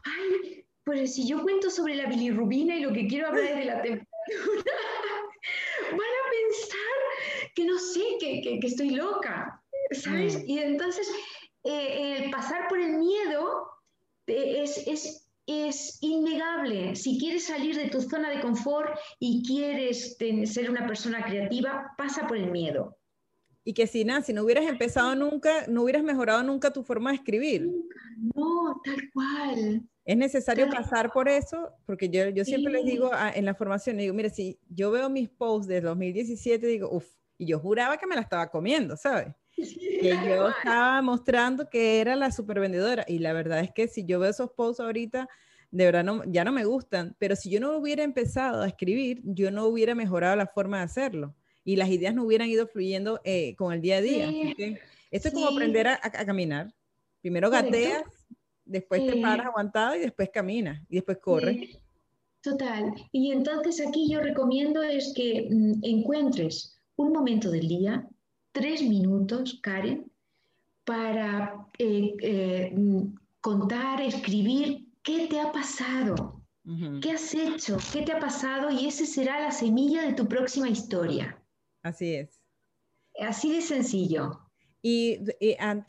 ay, 0.04 0.64
pues 0.84 1.14
si 1.14 1.28
yo 1.28 1.42
cuento 1.42 1.70
sobre 1.70 1.94
la 1.94 2.06
bilirrubina 2.06 2.74
y 2.76 2.80
lo 2.80 2.92
que 2.92 3.06
quiero 3.06 3.28
hablar 3.28 3.44
es 3.44 3.56
de 3.56 3.64
la 3.66 3.82
temperatura, 3.82 4.08
van 5.90 6.00
a 6.00 6.30
pensar 6.30 7.52
que 7.54 7.64
no 7.64 7.78
sé, 7.78 8.00
que, 8.18 8.58
estoy 8.62 8.90
loca, 8.90 9.62
¿sabes? 9.92 10.38
Mm. 10.38 10.50
Y 10.50 10.58
entonces, 10.58 11.10
eh, 11.68 12.16
el 12.24 12.30
pasar 12.30 12.66
por 12.68 12.80
el 12.80 12.96
miedo 12.96 13.68
eh, 14.26 14.62
es, 14.62 14.86
es, 14.86 15.28
es, 15.46 15.98
innegable. 16.00 16.96
Si 16.96 17.18
quieres 17.18 17.44
salir 17.44 17.76
de 17.76 17.90
tu 17.90 18.00
zona 18.00 18.30
de 18.30 18.40
confort 18.40 18.98
y 19.18 19.42
quieres 19.46 20.16
ser 20.44 20.70
una 20.70 20.86
persona 20.86 21.22
creativa, 21.24 21.92
pasa 21.98 22.26
por 22.26 22.38
el 22.38 22.50
miedo. 22.50 22.96
Y 23.64 23.74
que 23.74 23.86
si 23.86 24.02
nada, 24.02 24.22
si 24.22 24.32
no 24.32 24.44
hubieras 24.44 24.64
empezado 24.64 25.14
nunca, 25.14 25.66
no 25.68 25.82
hubieras 25.82 26.02
mejorado 26.02 26.42
nunca 26.42 26.72
tu 26.72 26.82
forma 26.82 27.10
de 27.10 27.16
escribir. 27.16 27.70
No, 28.34 28.80
tal 28.82 29.10
cual. 29.12 29.82
Es 30.06 30.16
necesario 30.16 30.70
pasar 30.70 31.12
por 31.12 31.28
eso, 31.28 31.70
porque 31.84 32.08
yo, 32.08 32.30
yo 32.30 32.46
siempre 32.46 32.72
les 32.72 32.86
digo 32.86 33.10
en 33.34 33.44
la 33.44 33.54
formación, 33.54 33.98
digo, 33.98 34.14
mire, 34.14 34.30
si 34.30 34.58
yo 34.70 34.90
veo 34.90 35.10
mis 35.10 35.28
posts 35.28 35.66
de 35.66 35.82
2017, 35.82 36.66
digo, 36.66 36.88
uff, 36.90 37.06
y 37.36 37.44
yo 37.44 37.58
juraba 37.58 37.98
que 37.98 38.06
me 38.06 38.14
la 38.14 38.22
estaba 38.22 38.50
comiendo, 38.50 38.96
¿sabes? 38.96 39.34
Que 40.00 40.10
yo 40.26 40.48
estaba 40.48 41.02
mostrando 41.02 41.68
que 41.68 42.00
era 42.00 42.16
la 42.16 42.30
super 42.32 42.60
vendedora, 42.60 43.04
y 43.06 43.18
la 43.18 43.32
verdad 43.32 43.60
es 43.60 43.72
que 43.72 43.88
si 43.88 44.04
yo 44.04 44.18
veo 44.20 44.30
esos 44.30 44.50
posts 44.50 44.80
ahorita, 44.80 45.28
de 45.70 45.84
verdad 45.84 46.04
no, 46.04 46.22
ya 46.26 46.44
no 46.44 46.52
me 46.52 46.64
gustan, 46.64 47.14
pero 47.18 47.36
si 47.36 47.50
yo 47.50 47.60
no 47.60 47.76
hubiera 47.76 48.02
empezado 48.02 48.62
a 48.62 48.68
escribir, 48.68 49.20
yo 49.24 49.50
no 49.50 49.66
hubiera 49.66 49.94
mejorado 49.94 50.36
la 50.36 50.46
forma 50.46 50.78
de 50.78 50.84
hacerlo, 50.84 51.34
y 51.64 51.76
las 51.76 51.90
ideas 51.90 52.14
no 52.14 52.24
hubieran 52.24 52.48
ido 52.48 52.66
fluyendo 52.66 53.20
eh, 53.24 53.54
con 53.56 53.72
el 53.72 53.80
día 53.80 53.96
a 53.96 54.00
día. 54.00 54.30
esto 55.10 55.28
es 55.28 55.34
como 55.34 55.48
aprender 55.48 55.88
a, 55.88 56.00
a, 56.02 56.24
caminar. 56.24 56.72
Primero 57.20 57.50
gateas 57.50 58.04
después 58.68 59.06
te 59.06 59.20
paras 59.20 59.46
aguantado 59.46 59.96
y 59.96 60.00
después 60.00 60.30
caminas 60.30 60.80
y 60.88 60.96
después 60.96 61.18
corres. 61.18 61.78
Total. 62.42 62.94
Y 63.10 63.32
entonces 63.32 63.84
aquí 63.84 64.08
yo 64.10 64.20
recomiendo 64.20 64.82
es 64.82 65.12
que 65.14 65.48
mm, 65.50 65.80
encuentres 65.82 66.78
un 66.96 67.12
momento 67.12 67.50
del 67.50 67.66
día, 67.66 68.06
tres 68.52 68.82
minutos, 68.82 69.58
Karen, 69.62 70.10
para 70.84 71.66
eh, 71.78 72.14
eh, 72.22 72.74
contar, 73.40 74.00
escribir 74.00 74.86
qué 75.02 75.26
te 75.28 75.40
ha 75.40 75.52
pasado, 75.52 76.42
qué 77.00 77.12
has 77.12 77.34
hecho, 77.34 77.78
qué 77.92 78.02
te 78.02 78.12
ha 78.12 78.20
pasado 78.20 78.70
y 78.70 78.86
esa 78.86 79.06
será 79.06 79.40
la 79.40 79.50
semilla 79.50 80.02
de 80.02 80.12
tu 80.12 80.26
próxima 80.28 80.68
historia. 80.68 81.40
Así 81.82 82.14
es. 82.14 82.40
Así 83.18 83.52
de 83.52 83.62
sencillo 83.62 84.48
y, 84.82 85.20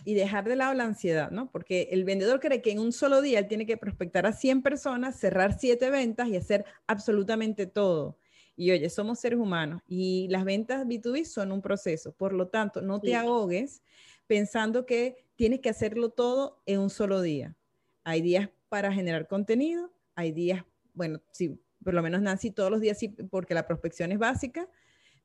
y, 0.05 0.14
dejar 0.14 0.45
de 0.45 0.55
lado 0.55 0.74
la 0.74 0.84
ansiedad, 0.84 1.32
¿no? 1.32 1.51
Porque 1.51 1.89
el 1.91 2.03
vendedor 2.03 2.39
cree 2.39 2.62
que 2.62 2.72
en 2.72 2.80
un 2.80 2.91
solo 2.91 3.22
día 3.22 3.39
él 3.39 3.47
tiene 3.47 3.66
que 3.66 3.78
prospectar 3.78 4.26
a 4.26 4.34
100 4.34 4.64
personas, 4.64 5.20
cerrar 5.20 5.57
7 5.60 5.89
ventas 5.89 6.28
y 6.28 6.36
hacer 6.36 6.66
absolutamente 6.88 7.68
todo. 7.68 8.18
Y 8.60 8.72
oye, 8.72 8.89
somos 8.89 9.22
seres 9.22 9.39
humanos 9.39 9.82
y 9.88 10.28
las 10.28 10.43
ventas 10.43 10.86
B2B 10.86 11.24
son 11.24 11.53
un 11.53 11.62
proceso. 11.62 12.12
Por 12.12 12.34
lo 12.34 12.49
tanto, 12.49 12.82
no 12.82 12.99
te 12.99 13.16
ahogues 13.16 13.82
pensando 14.28 14.86
que 14.86 15.24
tienes 15.38 15.62
que 15.62 15.70
hacerlo 15.70 16.10
todo 16.10 16.62
en 16.66 16.82
un 16.82 16.89
solo 16.89 17.22
día. 17.22 17.55
Hay 18.03 18.22
días 18.22 18.49
para 18.68 18.91
generar 18.91 19.30
contenido, 19.30 19.93
hay 20.14 20.34
días, 20.34 20.66
bueno, 20.93 21.22
sí, 21.32 21.57
por 21.82 21.93
lo 21.93 22.03
menos 22.03 22.22
Nancy 22.22 22.51
todos 22.51 22.70
los 22.70 22.82
días 22.82 22.99
sí, 22.99 23.07
porque 23.07 23.53
la 23.53 23.66
prospección 23.66 24.12
es 24.12 24.20
básica, 24.20 24.68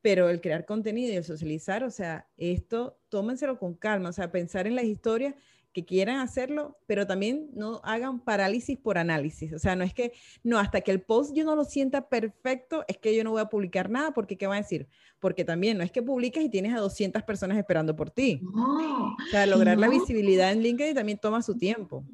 pero 0.01 0.28
el 0.28 0.41
crear 0.41 0.64
contenido 0.64 1.12
y 1.12 1.16
el 1.16 1.24
socializar, 1.24 1.82
o 1.82 1.91
sea, 1.91 2.28
esto 2.37 3.01
tómenselo 3.09 3.59
con 3.59 3.74
calma, 3.74 4.11
o 4.11 4.12
sea, 4.12 4.30
pensar 4.30 4.68
en 4.68 4.76
las 4.76 4.85
historias 4.85 5.35
que 5.75 5.85
quieran 5.85 6.20
hacerlo, 6.20 6.79
pero 6.87 7.07
también 7.07 7.51
no 7.53 7.81
hagan 7.83 8.20
parálisis 8.20 8.79
por 8.79 8.97
análisis. 8.97 9.53
O 9.53 9.59
sea, 9.59 9.75
no 9.75 9.83
es 9.83 9.93
que, 9.93 10.12
no, 10.45 10.59
hasta 10.59 10.81
que 10.81 10.93
el 10.93 11.03
post 11.03 11.35
yo 11.35 11.45
no 11.45 11.57
lo 11.57 11.64
sienta 11.64 12.09
perfecto, 12.09 12.85
es 12.87 12.97
que 12.97 13.14
yo 13.14 13.25
no 13.25 13.33
voy 13.33 13.43
a 13.43 13.47
publicar 13.47 13.91
nada, 13.91 14.12
porque 14.14 14.39
¿qué 14.39 14.47
va 14.47 14.55
a 14.55 14.59
decir? 14.59 14.87
Porque 15.18 15.45
también 15.45 15.77
no 15.77 15.83
es 15.83 15.91
que 15.91 16.01
publiques 16.01 16.45
y 16.45 16.49
tienes 16.49 16.72
a 16.75 16.79
200 16.79 17.25
personas 17.25 17.59
esperando 17.59 17.95
por 17.97 18.11
ti. 18.11 18.41
o 18.45 19.16
sea, 19.31 19.47
lograr 19.47 19.77
la 19.77 19.89
visibilidad 19.89 20.53
en 20.53 20.62
LinkedIn 20.62 20.95
también 20.95 21.18
toma 21.18 21.43
su 21.43 21.59
tiempo. 21.59 22.05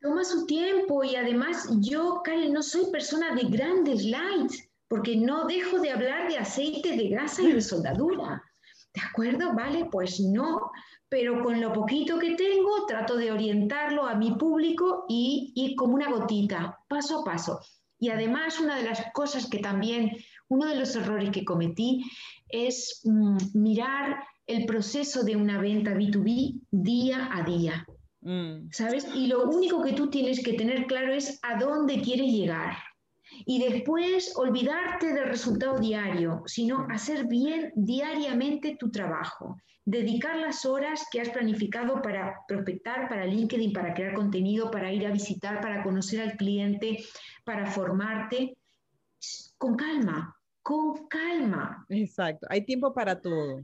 Toma 0.00 0.24
su 0.24 0.46
tiempo 0.46 1.04
y 1.04 1.14
además 1.14 1.68
yo, 1.80 2.22
Karen, 2.24 2.54
no 2.54 2.62
soy 2.62 2.90
persona 2.90 3.34
de 3.34 3.42
grandes 3.42 4.02
likes 4.06 4.70
porque 4.88 5.14
no 5.14 5.46
dejo 5.46 5.78
de 5.78 5.90
hablar 5.90 6.28
de 6.28 6.38
aceite, 6.38 6.96
de 6.96 7.10
grasa 7.10 7.42
y 7.42 7.52
de 7.52 7.60
soldadura. 7.60 8.42
¿De 8.92 9.00
acuerdo? 9.00 9.54
Vale, 9.54 9.86
pues 9.90 10.20
no, 10.20 10.72
pero 11.08 11.42
con 11.42 11.60
lo 11.60 11.72
poquito 11.72 12.18
que 12.18 12.34
tengo 12.34 12.86
trato 12.86 13.16
de 13.16 13.30
orientarlo 13.30 14.04
a 14.04 14.16
mi 14.16 14.32
público 14.32 15.04
y 15.08 15.52
ir 15.54 15.76
como 15.76 15.94
una 15.94 16.10
gotita, 16.10 16.78
paso 16.88 17.20
a 17.20 17.24
paso. 17.24 17.60
Y 17.98 18.08
además 18.08 18.58
una 18.58 18.76
de 18.76 18.84
las 18.84 19.12
cosas 19.12 19.48
que 19.48 19.58
también, 19.58 20.16
uno 20.48 20.66
de 20.66 20.76
los 20.76 20.96
errores 20.96 21.30
que 21.30 21.44
cometí 21.44 22.02
es 22.48 23.02
mm, 23.04 23.36
mirar 23.54 24.24
el 24.46 24.66
proceso 24.66 25.22
de 25.22 25.36
una 25.36 25.60
venta 25.60 25.92
B2B 25.92 26.60
día 26.70 27.28
a 27.32 27.42
día. 27.44 27.86
Mm. 28.22 28.70
¿Sabes? 28.72 29.06
Y 29.14 29.28
lo 29.28 29.48
único 29.48 29.82
que 29.82 29.92
tú 29.92 30.10
tienes 30.10 30.42
que 30.42 30.54
tener 30.54 30.86
claro 30.86 31.12
es 31.12 31.38
a 31.42 31.58
dónde 31.58 32.00
quieres 32.00 32.32
llegar 32.32 32.76
y 33.46 33.62
después 33.62 34.34
olvidarte 34.36 35.12
del 35.12 35.28
resultado 35.28 35.78
diario, 35.78 36.42
sino 36.46 36.86
hacer 36.90 37.26
bien 37.26 37.72
diariamente 37.74 38.76
tu 38.78 38.90
trabajo, 38.90 39.56
dedicar 39.84 40.36
las 40.36 40.64
horas 40.64 41.06
que 41.10 41.20
has 41.20 41.30
planificado 41.30 42.02
para 42.02 42.34
prospectar, 42.46 43.08
para 43.08 43.26
LinkedIn, 43.26 43.72
para 43.72 43.94
crear 43.94 44.14
contenido, 44.14 44.70
para 44.70 44.92
ir 44.92 45.06
a 45.06 45.12
visitar, 45.12 45.60
para 45.60 45.82
conocer 45.82 46.20
al 46.20 46.36
cliente, 46.36 46.98
para 47.44 47.66
formarte, 47.66 48.56
con 49.58 49.76
calma, 49.76 50.36
con 50.62 51.06
calma. 51.08 51.84
Exacto, 51.88 52.46
hay 52.50 52.64
tiempo 52.64 52.92
para 52.92 53.20
todo. 53.20 53.62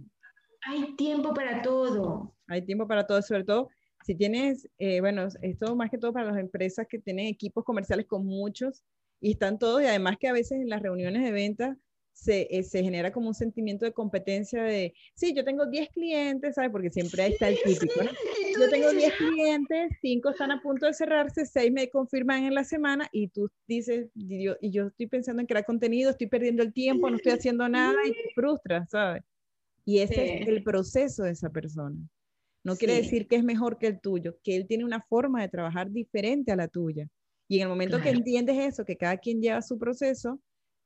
Hay 0.68 0.96
tiempo 0.96 1.32
para 1.32 1.62
todo. 1.62 2.34
Hay 2.48 2.62
tiempo 2.62 2.88
para 2.88 3.06
todo, 3.06 3.22
sobre 3.22 3.44
todo 3.44 3.68
si 4.06 4.14
tienes, 4.14 4.68
eh, 4.78 5.00
bueno, 5.00 5.26
esto 5.42 5.74
más 5.74 5.90
que 5.90 5.98
todo 5.98 6.12
para 6.12 6.26
las 6.26 6.38
empresas 6.38 6.86
que 6.88 7.00
tienen 7.00 7.26
equipos 7.26 7.64
comerciales 7.64 8.06
con 8.06 8.24
muchos 8.24 8.84
y 9.20 9.32
están 9.32 9.58
todos, 9.58 9.82
y 9.82 9.86
además 9.86 10.16
que 10.18 10.28
a 10.28 10.32
veces 10.32 10.60
en 10.60 10.68
las 10.68 10.82
reuniones 10.82 11.22
de 11.22 11.32
venta 11.32 11.76
se, 12.16 12.48
eh, 12.50 12.62
se, 12.62 12.82
genera 12.82 13.12
como 13.12 13.28
un 13.28 13.34
sentimiento 13.34 13.84
de 13.84 13.92
competencia 13.92 14.62
de, 14.62 14.94
sí, 15.14 15.34
yo 15.34 15.44
tengo 15.44 15.66
10 15.66 15.90
clientes, 15.90 16.54
¿sabes? 16.54 16.70
Porque 16.70 16.90
siempre 16.90 17.22
ahí 17.22 17.32
está 17.32 17.48
el 17.48 17.58
típico, 17.62 18.02
¿no? 18.02 18.10
Yo 18.58 18.70
tengo 18.70 18.90
10 18.90 19.12
clientes, 19.14 19.92
5 20.00 20.30
están 20.30 20.50
a 20.50 20.62
punto 20.62 20.86
de 20.86 20.94
cerrarse, 20.94 21.44
6 21.44 21.72
me 21.72 21.90
confirman 21.90 22.44
en 22.44 22.54
la 22.54 22.64
semana 22.64 23.06
y 23.12 23.28
tú 23.28 23.50
dices, 23.68 24.08
y 24.14 24.42
yo, 24.42 24.56
y 24.62 24.70
yo 24.70 24.86
estoy 24.86 25.08
pensando 25.08 25.42
en 25.42 25.46
crear 25.46 25.66
contenido, 25.66 26.10
estoy 26.10 26.26
perdiendo 26.26 26.62
el 26.62 26.72
tiempo, 26.72 27.10
no 27.10 27.16
estoy 27.16 27.32
haciendo 27.32 27.68
nada 27.68 27.98
y 28.06 28.12
te 28.12 28.30
frustras, 28.34 28.88
¿sabes? 28.88 29.22
Y 29.84 29.98
ese 29.98 30.42
es 30.42 30.48
el 30.48 30.64
proceso 30.64 31.24
de 31.24 31.32
esa 31.32 31.50
persona. 31.50 31.96
No 32.64 32.76
quiere 32.76 32.94
decir 32.94 33.28
que 33.28 33.36
es 33.36 33.44
mejor 33.44 33.78
que 33.78 33.86
el 33.86 34.00
tuyo, 34.00 34.38
que 34.42 34.56
él 34.56 34.66
tiene 34.66 34.84
una 34.84 35.00
forma 35.00 35.42
de 35.42 35.48
trabajar 35.48 35.90
diferente 35.90 36.50
a 36.50 36.56
la 36.56 36.66
tuya. 36.66 37.08
Y 37.48 37.56
en 37.56 37.62
el 37.62 37.68
momento 37.68 38.00
que 38.00 38.10
entiendes 38.10 38.58
eso, 38.58 38.84
que 38.84 38.96
cada 38.96 39.16
quien 39.18 39.40
lleva 39.40 39.62
su 39.62 39.78
proceso, 39.78 40.40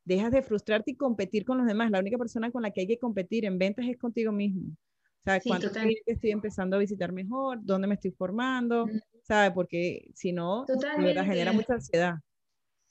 dejas 0.04 0.30
de 0.30 0.42
frustrarte 0.42 0.90
y 0.90 0.96
competir 0.96 1.44
con 1.44 1.58
los 1.58 1.66
demás. 1.66 1.90
La 1.90 2.00
única 2.00 2.18
persona 2.18 2.50
con 2.50 2.62
la 2.62 2.70
que 2.70 2.82
hay 2.82 2.86
que 2.86 2.98
competir 2.98 3.44
en 3.44 3.58
ventas 3.58 3.86
es 3.86 3.96
contigo 3.96 4.32
mismo. 4.32 4.68
O 4.68 5.22
sea, 5.22 5.40
cuántos 5.40 5.72
clientes 5.72 6.02
estoy 6.06 6.30
empezando 6.30 6.76
a 6.76 6.78
visitar 6.78 7.12
mejor, 7.12 7.58
dónde 7.62 7.86
me 7.86 7.94
estoy 7.94 8.10
formando, 8.10 8.86
¿sabes? 9.22 9.52
Porque 9.52 10.10
si 10.14 10.32
no, 10.32 10.64
genera 10.98 11.52
mucha 11.52 11.74
ansiedad. 11.74 12.14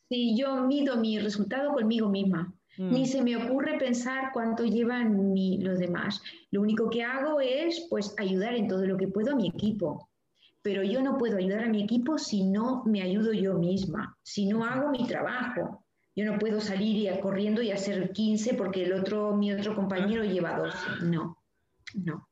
Sí, 0.10 0.36
yo 0.38 0.64
mido 0.66 0.98
mi 0.98 1.20
resultado 1.20 1.74
conmigo 1.74 2.10
misma. 2.10 2.54
Ni 2.78 3.02
mm. 3.02 3.06
se 3.06 3.22
me 3.22 3.36
ocurre 3.36 3.78
pensar 3.78 4.30
cuánto 4.32 4.64
llevan 4.64 5.34
los 5.60 5.80
demás. 5.80 6.22
Lo 6.52 6.62
único 6.62 6.90
que 6.90 7.04
hago 7.04 7.42
es 7.42 7.88
pues 7.90 8.16
ayudar 8.18 8.56
en 8.56 8.68
todo 8.68 8.86
lo 8.86 8.96
que 8.96 9.08
puedo 9.08 9.34
a 9.34 9.36
mi 9.36 9.50
equipo 9.50 10.09
pero 10.62 10.84
yo 10.84 11.02
no 11.02 11.18
puedo 11.18 11.38
ayudar 11.38 11.64
a 11.64 11.70
mi 11.70 11.84
equipo 11.84 12.18
si 12.18 12.44
no 12.44 12.84
me 12.86 13.02
ayudo 13.02 13.34
yo 13.34 13.58
misma, 13.58 14.18
si 14.24 14.46
no 14.46 14.66
hago 14.66 14.90
mi 14.90 15.08
trabajo. 15.08 15.86
Yo 16.16 16.26
no 16.26 16.38
puedo 16.38 16.60
salir 16.60 16.98
y 16.98 17.20
corriendo 17.22 17.62
y 17.62 17.72
hacer 17.72 18.12
15 18.12 18.56
porque 18.56 18.84
el 18.84 18.94
otro, 18.94 19.36
mi 19.36 19.54
otro 19.54 19.74
compañero 19.74 20.24
lleva 20.24 20.58
12. 20.58 20.78
No, 21.06 21.38
no. 21.94 22.30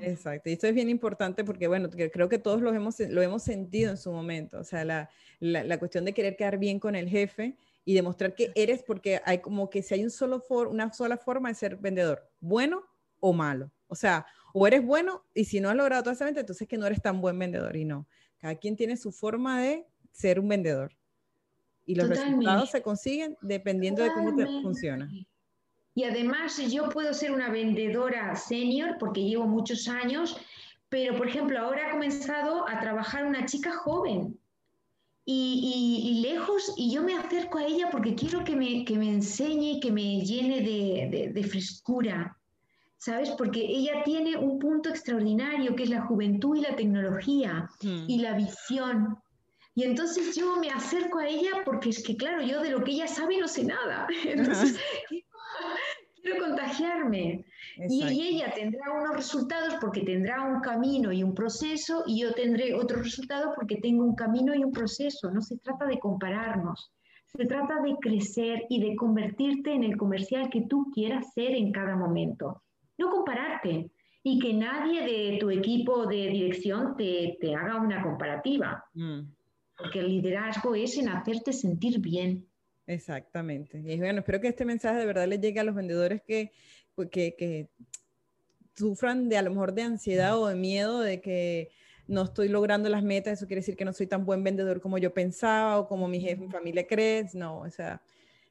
Exacto, 0.00 0.48
y 0.48 0.54
esto 0.54 0.66
es 0.66 0.74
bien 0.74 0.88
importante 0.88 1.44
porque, 1.44 1.68
bueno, 1.68 1.90
creo 1.90 2.28
que 2.28 2.38
todos 2.38 2.62
lo 2.62 2.72
hemos, 2.72 2.98
lo 3.00 3.20
hemos 3.20 3.42
sentido 3.42 3.90
en 3.90 3.98
su 3.98 4.10
momento, 4.10 4.58
o 4.58 4.64
sea, 4.64 4.84
la, 4.84 5.10
la, 5.40 5.78
cuestión 5.78 6.04
de 6.04 6.14
querer 6.14 6.36
quedar 6.36 6.58
bien 6.58 6.78
con 6.78 6.94
el 6.94 7.08
jefe 7.08 7.56
y 7.84 7.94
demostrar 7.94 8.34
que 8.34 8.50
eres, 8.54 8.82
porque 8.82 9.20
hay 9.24 9.38
como 9.38 9.68
que 9.68 9.82
si 9.82 9.94
hay 9.94 10.04
un 10.04 10.10
solo 10.10 10.40
for, 10.40 10.68
una 10.68 10.92
sola 10.92 11.18
forma 11.18 11.50
de 11.50 11.54
ser 11.54 11.76
vendedor, 11.76 12.26
bueno 12.40 12.82
o 13.20 13.32
malo, 13.32 13.70
o 13.88 13.94
sea, 13.94 14.26
o 14.56 14.68
eres 14.68 14.86
bueno 14.86 15.24
y 15.34 15.46
si 15.46 15.60
no 15.60 15.68
has 15.68 15.74
logrado 15.74 16.04
toda 16.04 16.14
esa 16.14 16.26
venta, 16.26 16.40
entonces 16.40 16.68
que 16.68 16.78
no 16.78 16.86
eres 16.86 17.02
tan 17.02 17.20
buen 17.20 17.36
vendedor 17.36 17.74
y 17.74 17.84
no, 17.84 18.06
cada 18.38 18.54
quien 18.54 18.76
tiene 18.76 18.96
su 18.96 19.10
forma 19.10 19.60
de 19.60 19.84
ser 20.12 20.38
un 20.38 20.48
vendedor. 20.48 20.96
Y 21.86 21.96
los 21.96 22.08
resultados 22.08 22.70
se 22.70 22.80
consiguen 22.80 23.36
dependiendo 23.42 24.02
de 24.02 24.12
cómo 24.12 24.34
te 24.34 24.46
funciona. 24.62 25.10
Y 25.96 26.04
además 26.04 26.56
yo 26.70 26.88
puedo 26.88 27.12
ser 27.12 27.32
una 27.32 27.50
vendedora 27.50 28.34
senior 28.36 28.96
porque 28.98 29.24
llevo 29.24 29.46
muchos 29.46 29.88
años, 29.88 30.36
pero 30.88 31.16
por 31.16 31.28
ejemplo 31.28 31.58
ahora 31.58 31.88
ha 31.88 31.90
comenzado 31.90 32.66
a 32.68 32.80
trabajar 32.80 33.26
una 33.26 33.44
chica 33.46 33.72
joven. 33.72 34.38
Y, 35.26 36.20
lejos 36.22 36.74
y 36.76 36.92
yo 36.92 37.02
me 37.02 37.16
acerco 37.16 37.58
a 37.58 37.64
ella 37.64 37.88
porque 37.90 38.14
quiero 38.14 38.44
que 38.44 38.54
me, 38.54 38.84
que 38.84 38.96
me 38.96 39.10
enseñe, 39.10 39.80
que 39.80 39.90
me 39.90 40.20
llene 40.20 40.60
de, 40.60 41.32
de, 41.32 41.44
frescura, 41.44 42.38
¿sabes? 43.04 43.30
Porque 43.32 43.60
ella 43.60 44.02
tiene 44.02 44.34
un 44.38 44.58
punto 44.58 44.88
extraordinario 44.88 45.76
que 45.76 45.82
es 45.82 45.90
la 45.90 46.06
juventud 46.06 46.56
y 46.56 46.62
la 46.62 46.74
tecnología 46.74 47.68
hmm. 47.82 48.04
y 48.08 48.18
la 48.20 48.32
visión. 48.32 49.18
Y 49.74 49.82
entonces 49.82 50.34
yo 50.34 50.56
me 50.56 50.70
acerco 50.70 51.18
a 51.18 51.26
ella 51.26 51.50
porque 51.66 51.90
es 51.90 52.02
que, 52.02 52.16
claro, 52.16 52.40
yo 52.42 52.62
de 52.62 52.70
lo 52.70 52.82
que 52.82 52.92
ella 52.92 53.06
sabe 53.06 53.36
no 53.36 53.46
sé 53.46 53.64
nada. 53.64 54.06
Entonces, 54.24 54.78
quiero 56.22 56.46
contagiarme. 56.46 57.44
Y, 57.90 58.02
ella 58.02 58.54
tendrá 58.54 58.90
unos 58.92 59.16
resultados 59.16 59.74
porque 59.82 60.00
tendrá 60.00 60.42
un 60.42 60.60
camino 60.60 61.12
y 61.12 61.22
un 61.22 61.34
proceso 61.34 62.04
y 62.06 62.22
yo 62.22 62.32
tendré 62.32 62.72
otro 62.72 63.02
resultado 63.02 63.52
porque 63.54 63.76
tengo 63.76 64.04
un 64.04 64.14
camino 64.14 64.54
y 64.54 64.64
un 64.64 64.72
proceso. 64.72 65.30
No 65.30 65.42
se 65.42 65.58
trata 65.58 65.84
de 65.86 65.98
compararnos. 65.98 66.90
Se 67.26 67.44
trata 67.44 67.82
de 67.82 67.96
crecer 68.00 68.64
y 68.70 68.80
de 68.80 68.96
convertirte 68.96 69.74
en 69.74 69.82
el 69.82 69.98
comercial 69.98 70.48
que 70.48 70.62
tú 70.62 70.86
quieras 70.94 71.34
ser 71.34 71.50
en 71.50 71.72
cada 71.72 71.96
momento. 71.96 72.63
No 72.98 73.10
compararte 73.10 73.90
y 74.22 74.38
que 74.38 74.54
nadie 74.54 75.02
de 75.02 75.38
tu 75.38 75.50
equipo 75.50 76.06
de 76.06 76.28
dirección 76.28 76.96
te, 76.96 77.36
te 77.40 77.54
haga 77.54 77.80
una 77.80 78.02
comparativa. 78.02 78.84
Mm. 78.94 79.20
Porque 79.76 80.00
el 80.00 80.08
liderazgo 80.08 80.74
es 80.74 80.96
en 80.98 81.08
hacerte 81.08 81.52
sentir 81.52 82.00
bien. 82.00 82.46
Exactamente. 82.86 83.82
Y 83.84 83.98
bueno, 83.98 84.20
espero 84.20 84.40
que 84.40 84.48
este 84.48 84.64
mensaje 84.64 84.98
de 84.98 85.06
verdad 85.06 85.26
le 85.26 85.38
llegue 85.38 85.60
a 85.60 85.64
los 85.64 85.74
vendedores 85.74 86.22
que, 86.22 86.52
pues, 86.94 87.10
que, 87.10 87.34
que 87.36 87.68
sufran 88.76 89.28
de 89.28 89.36
a 89.36 89.42
lo 89.42 89.50
mejor 89.50 89.74
de 89.74 89.82
ansiedad 89.82 90.38
o 90.38 90.46
de 90.46 90.54
miedo 90.54 91.00
de 91.00 91.20
que 91.20 91.70
no 92.06 92.22
estoy 92.22 92.48
logrando 92.48 92.88
las 92.88 93.02
metas, 93.02 93.38
eso 93.38 93.46
quiere 93.46 93.60
decir 93.60 93.76
que 93.76 93.84
no 93.84 93.92
soy 93.92 94.06
tan 94.06 94.26
buen 94.26 94.44
vendedor 94.44 94.80
como 94.80 94.98
yo 94.98 95.12
pensaba 95.12 95.78
o 95.78 95.88
como 95.88 96.06
mi 96.08 96.20
jefe, 96.20 96.42
mi 96.42 96.48
familia 96.48 96.86
cree. 96.86 97.26
No, 97.34 97.60
o 97.60 97.70
sea, 97.70 98.00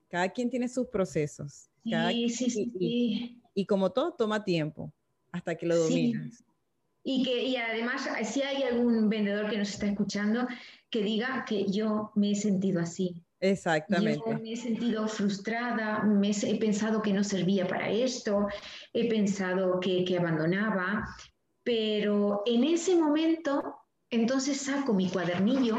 cada 0.10 0.30
quien 0.30 0.50
tiene 0.50 0.68
sus 0.68 0.88
procesos. 0.88 1.70
sí, 1.84 2.30
sí, 2.30 2.72
sí. 2.78 3.43
Y, 3.54 3.66
como 3.66 3.91
todo, 3.91 4.14
toma 4.14 4.43
tiempo 4.43 4.91
hasta 5.32 5.56
que 5.56 5.66
lo 5.66 5.78
dominas. 5.78 6.43
Y 7.04 7.24
que 7.24 7.43
y 7.43 7.58
además, 7.58 8.08
si 8.24 8.41
hay 8.43 8.64
algún 8.64 9.10
vendedor 9.10 9.49
que 9.49 9.58
nos 9.58 9.70
está 9.70 9.88
escuchando, 9.88 10.47
que 10.89 11.04
diga 11.04 11.43
que 11.45 11.66
yo 11.70 12.12
me 12.16 12.32
he 12.32 12.36
sentido 12.36 12.80
así. 12.80 13.22
Exactamente. 13.41 14.22
Yo 14.26 14.39
me 14.39 14.54
he 14.54 14.56
sentido 14.56 15.06
frustrada, 15.08 16.01
me 16.04 16.32
he 16.32 16.56
pensado 16.56 17.01
que 17.01 17.12
no 17.12 17.26
servía 17.26 17.68
para 17.68 17.89
esto, 17.89 18.47
he 18.93 19.10
pensado 19.10 19.82
que, 19.82 20.06
que 20.06 20.18
abandonaba, 20.18 21.04
pero 21.64 22.43
en 22.45 22.64
ese 22.64 22.95
momento, 22.95 23.76
entonces 24.10 24.62
saco 24.62 24.93
mi 24.93 25.10
cuadernillo, 25.10 25.76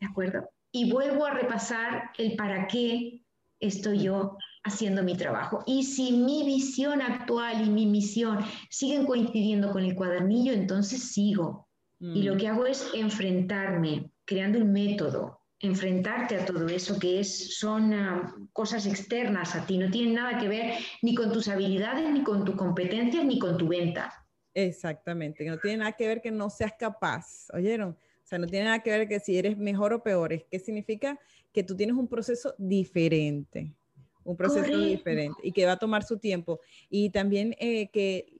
¿de 0.00 0.06
acuerdo? 0.06 0.48
Y 0.72 0.90
vuelvo 0.90 1.26
a 1.26 1.32
repasar 1.32 2.12
el 2.16 2.34
para 2.34 2.66
qué 2.66 3.20
estoy 3.60 4.04
yo 4.04 4.38
haciendo 4.66 5.02
mi 5.02 5.16
trabajo. 5.16 5.62
Y 5.66 5.84
si 5.84 6.12
mi 6.12 6.44
visión 6.44 7.00
actual 7.00 7.64
y 7.64 7.70
mi 7.70 7.86
misión 7.86 8.38
siguen 8.68 9.06
coincidiendo 9.06 9.70
con 9.70 9.84
el 9.84 9.94
cuadernillo, 9.94 10.52
entonces 10.52 11.12
sigo. 11.12 11.68
Y 11.98 12.22
lo 12.24 12.34
mm. 12.34 12.38
que 12.38 12.48
hago 12.48 12.66
es 12.66 12.86
enfrentarme, 12.94 14.10
creando 14.26 14.58
un 14.58 14.70
método, 14.70 15.40
enfrentarte 15.60 16.36
a 16.36 16.44
todo 16.44 16.66
eso 16.68 16.98
que 16.98 17.20
es, 17.20 17.58
son 17.58 17.94
ah, 17.94 18.34
cosas 18.52 18.86
externas 18.86 19.56
a 19.56 19.64
ti, 19.64 19.78
no 19.78 19.90
tienen 19.90 20.14
nada 20.14 20.38
que 20.38 20.48
ver 20.48 20.74
ni 21.00 21.14
con 21.14 21.32
tus 21.32 21.48
habilidades, 21.48 22.10
ni 22.10 22.22
con 22.22 22.44
tus 22.44 22.56
competencias, 22.56 23.24
ni 23.24 23.38
con 23.38 23.56
tu 23.56 23.68
venta. 23.68 24.12
Exactamente, 24.52 25.44
no 25.46 25.58
tiene 25.58 25.78
nada 25.78 25.92
que 25.92 26.06
ver 26.06 26.20
que 26.20 26.30
no 26.30 26.50
seas 26.50 26.72
capaz, 26.78 27.46
¿oyeron? 27.52 27.90
O 27.90 28.28
sea, 28.28 28.38
no 28.38 28.46
tiene 28.46 28.66
nada 28.66 28.82
que 28.82 28.90
ver 28.90 29.08
que 29.08 29.20
si 29.20 29.38
eres 29.38 29.56
mejor 29.56 29.92
o 29.92 30.02
peor, 30.02 30.32
es 30.32 30.44
que 30.44 30.58
significa 30.58 31.18
que 31.52 31.62
tú 31.62 31.76
tienes 31.76 31.96
un 31.96 32.08
proceso 32.08 32.54
diferente, 32.58 33.72
un 34.26 34.36
proceso 34.36 34.76
diferente 34.76 35.40
y 35.42 35.52
que 35.52 35.66
va 35.66 35.72
a 35.72 35.78
tomar 35.78 36.04
su 36.04 36.18
tiempo. 36.18 36.60
Y 36.90 37.10
también 37.10 37.54
eh, 37.58 37.88
que 37.90 38.36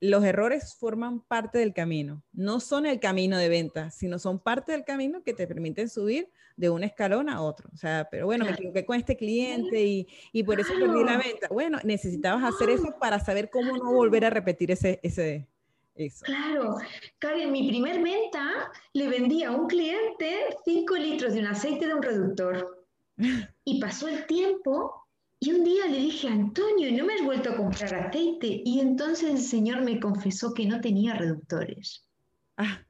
los 0.00 0.24
errores 0.24 0.76
forman 0.78 1.20
parte 1.20 1.58
del 1.58 1.72
camino, 1.72 2.22
no 2.32 2.60
son 2.60 2.86
el 2.86 3.00
camino 3.00 3.36
de 3.36 3.48
venta, 3.48 3.90
sino 3.90 4.18
son 4.18 4.38
parte 4.38 4.72
del 4.72 4.84
camino 4.84 5.22
que 5.22 5.34
te 5.34 5.46
permiten 5.46 5.88
subir 5.88 6.30
de 6.56 6.70
un 6.70 6.84
escalón 6.84 7.28
a 7.28 7.40
otro. 7.40 7.68
O 7.72 7.76
sea, 7.76 8.08
pero 8.10 8.26
bueno, 8.26 8.44
me 8.44 8.52
equivoqué 8.52 8.84
con 8.84 8.96
este 8.96 9.16
cliente 9.16 9.82
y, 9.82 10.06
y 10.32 10.42
por 10.42 10.60
eso 10.60 10.72
perdí 10.78 11.04
la 11.04 11.18
venta. 11.18 11.48
Bueno, 11.50 11.78
necesitabas 11.84 12.54
hacer 12.54 12.70
eso 12.70 12.94
para 13.00 13.18
saber 13.18 13.50
cómo 13.50 13.76
no 13.76 13.92
volver 13.92 14.24
a 14.24 14.30
repetir 14.30 14.70
ese, 14.70 15.00
ese, 15.02 15.48
eso. 15.94 16.24
Claro, 16.24 16.76
Cari, 17.18 17.42
en 17.42 17.52
mi 17.52 17.68
primer 17.68 18.02
venta 18.02 18.70
le 18.92 19.08
vendí 19.08 19.42
a 19.42 19.50
un 19.50 19.66
cliente 19.66 20.56
5 20.64 20.94
litros 20.96 21.34
de 21.34 21.40
un 21.40 21.46
aceite 21.46 21.86
de 21.86 21.94
un 21.94 22.02
reductor. 22.02 22.86
Y 23.68 23.80
pasó 23.80 24.08
el 24.08 24.26
tiempo 24.26 25.06
y 25.38 25.52
un 25.52 25.62
día 25.62 25.86
le 25.88 25.98
dije, 25.98 26.26
Antonio, 26.26 26.90
¿no 26.90 27.04
me 27.04 27.12
has 27.12 27.22
vuelto 27.22 27.50
a 27.50 27.56
comprar 27.56 27.94
aceite? 27.94 28.62
Y 28.64 28.80
entonces 28.80 29.28
el 29.28 29.38
señor 29.38 29.82
me 29.82 30.00
confesó 30.00 30.54
que 30.54 30.64
no 30.64 30.80
tenía 30.80 31.12
reductores. 31.12 32.08
Ah. 32.56 32.82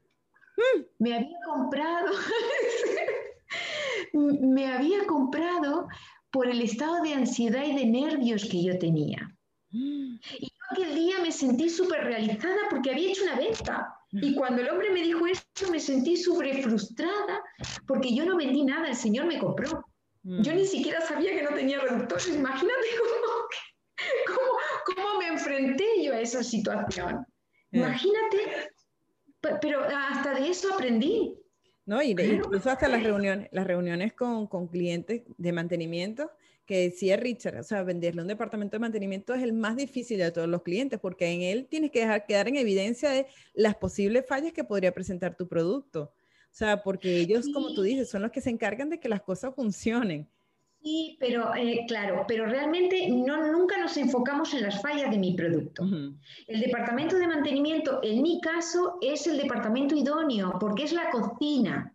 Me 0.97 1.15
había 1.15 1.37
comprado, 1.45 2.13
me 4.13 4.67
había 4.67 5.05
comprado 5.05 5.89
por 6.31 6.47
el 6.47 6.61
estado 6.61 7.03
de 7.03 7.13
ansiedad 7.13 7.65
y 7.65 7.75
de 7.75 7.85
nervios 7.85 8.47
que 8.49 8.63
yo 8.63 8.79
tenía. 8.79 9.35
Y 9.71 10.17
yo 10.39 10.63
aquel 10.71 10.95
día 10.95 11.15
me 11.21 11.33
sentí 11.33 11.69
súper 11.69 12.05
realizada 12.05 12.69
porque 12.69 12.91
había 12.91 13.11
hecho 13.11 13.23
una 13.23 13.35
venta. 13.35 13.95
Y 14.13 14.33
cuando 14.33 14.61
el 14.61 14.69
hombre 14.69 14.91
me 14.91 15.03
dijo 15.03 15.27
eso, 15.27 15.43
me 15.69 15.81
sentí 15.81 16.15
súper 16.15 16.63
frustrada 16.63 17.43
porque 17.85 18.15
yo 18.15 18.25
no 18.25 18.37
vendí 18.37 18.63
nada, 18.63 18.87
el 18.87 18.95
señor 18.95 19.25
me 19.25 19.39
compró. 19.39 19.83
Yo 20.23 20.53
ni 20.53 20.65
siquiera 20.65 21.01
sabía 21.01 21.31
que 21.31 21.43
no 21.43 21.55
tenía 21.55 21.79
reductores. 21.79 22.27
Imagínate 22.27 22.87
cómo, 24.27 24.57
cómo, 24.85 25.19
me 25.19 25.27
enfrenté 25.27 26.03
yo 26.03 26.13
a 26.13 26.21
esa 26.21 26.43
situación. 26.43 27.25
Imagínate, 27.71 28.71
pero 29.61 29.81
hasta 29.83 30.35
de 30.35 30.49
eso 30.49 30.73
aprendí. 30.73 31.35
No, 31.85 32.01
y 32.03 32.11
incluso 32.11 32.69
hasta 32.69 32.87
las 32.87 33.01
reuniones, 33.01 33.49
las 33.51 33.65
reuniones 33.65 34.13
con, 34.13 34.45
con, 34.47 34.67
clientes 34.67 35.23
de 35.37 35.51
mantenimiento, 35.51 36.29
que 36.65 36.81
decía 36.81 37.17
Richard, 37.17 37.59
o 37.59 37.63
sea, 37.63 37.81
venderle 37.81 38.21
un 38.21 38.27
departamento 38.27 38.75
de 38.75 38.81
mantenimiento 38.81 39.33
es 39.33 39.41
el 39.41 39.53
más 39.53 39.75
difícil 39.75 40.19
de 40.19 40.31
todos 40.31 40.47
los 40.47 40.61
clientes, 40.61 40.99
porque 40.99 41.31
en 41.31 41.41
él 41.41 41.65
tienes 41.67 41.89
que 41.89 42.01
dejar 42.01 42.27
quedar 42.27 42.47
en 42.47 42.57
evidencia 42.57 43.09
de 43.09 43.25
las 43.55 43.75
posibles 43.75 44.25
fallas 44.27 44.53
que 44.53 44.63
podría 44.63 44.93
presentar 44.93 45.35
tu 45.35 45.47
producto. 45.47 46.13
O 46.51 46.55
sea, 46.59 46.83
porque 46.83 47.19
ellos, 47.19 47.47
como 47.53 47.73
tú 47.73 47.83
dices, 47.83 48.09
son 48.09 48.21
los 48.23 48.31
que 48.31 48.41
se 48.41 48.49
encargan 48.49 48.89
de 48.89 48.99
que 48.99 49.07
las 49.07 49.21
cosas 49.21 49.53
funcionen. 49.55 50.27
Sí, 50.81 51.17
pero 51.19 51.53
eh, 51.55 51.85
claro, 51.87 52.25
pero 52.27 52.45
realmente 52.45 53.09
no, 53.09 53.51
nunca 53.51 53.77
nos 53.77 53.97
enfocamos 53.97 54.53
en 54.53 54.63
las 54.63 54.81
fallas 54.81 55.11
de 55.11 55.17
mi 55.17 55.33
producto. 55.33 55.83
El 56.47 56.61
departamento 56.61 57.17
de 57.17 57.27
mantenimiento, 57.27 57.99
en 58.01 58.21
mi 58.21 58.39
caso, 58.39 58.97
es 59.01 59.27
el 59.27 59.37
departamento 59.37 59.95
idóneo, 59.95 60.53
porque 60.59 60.83
es 60.83 60.93
la 60.93 61.09
cocina. 61.09 61.93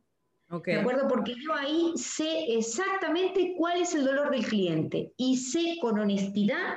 ¿De 0.64 0.76
acuerdo? 0.76 1.08
Porque 1.08 1.34
yo 1.34 1.54
ahí 1.54 1.92
sé 1.96 2.44
exactamente 2.48 3.54
cuál 3.56 3.80
es 3.80 3.94
el 3.94 4.04
dolor 4.04 4.30
del 4.30 4.46
cliente 4.46 5.12
y 5.16 5.36
sé 5.38 5.78
con 5.80 5.98
honestidad 5.98 6.74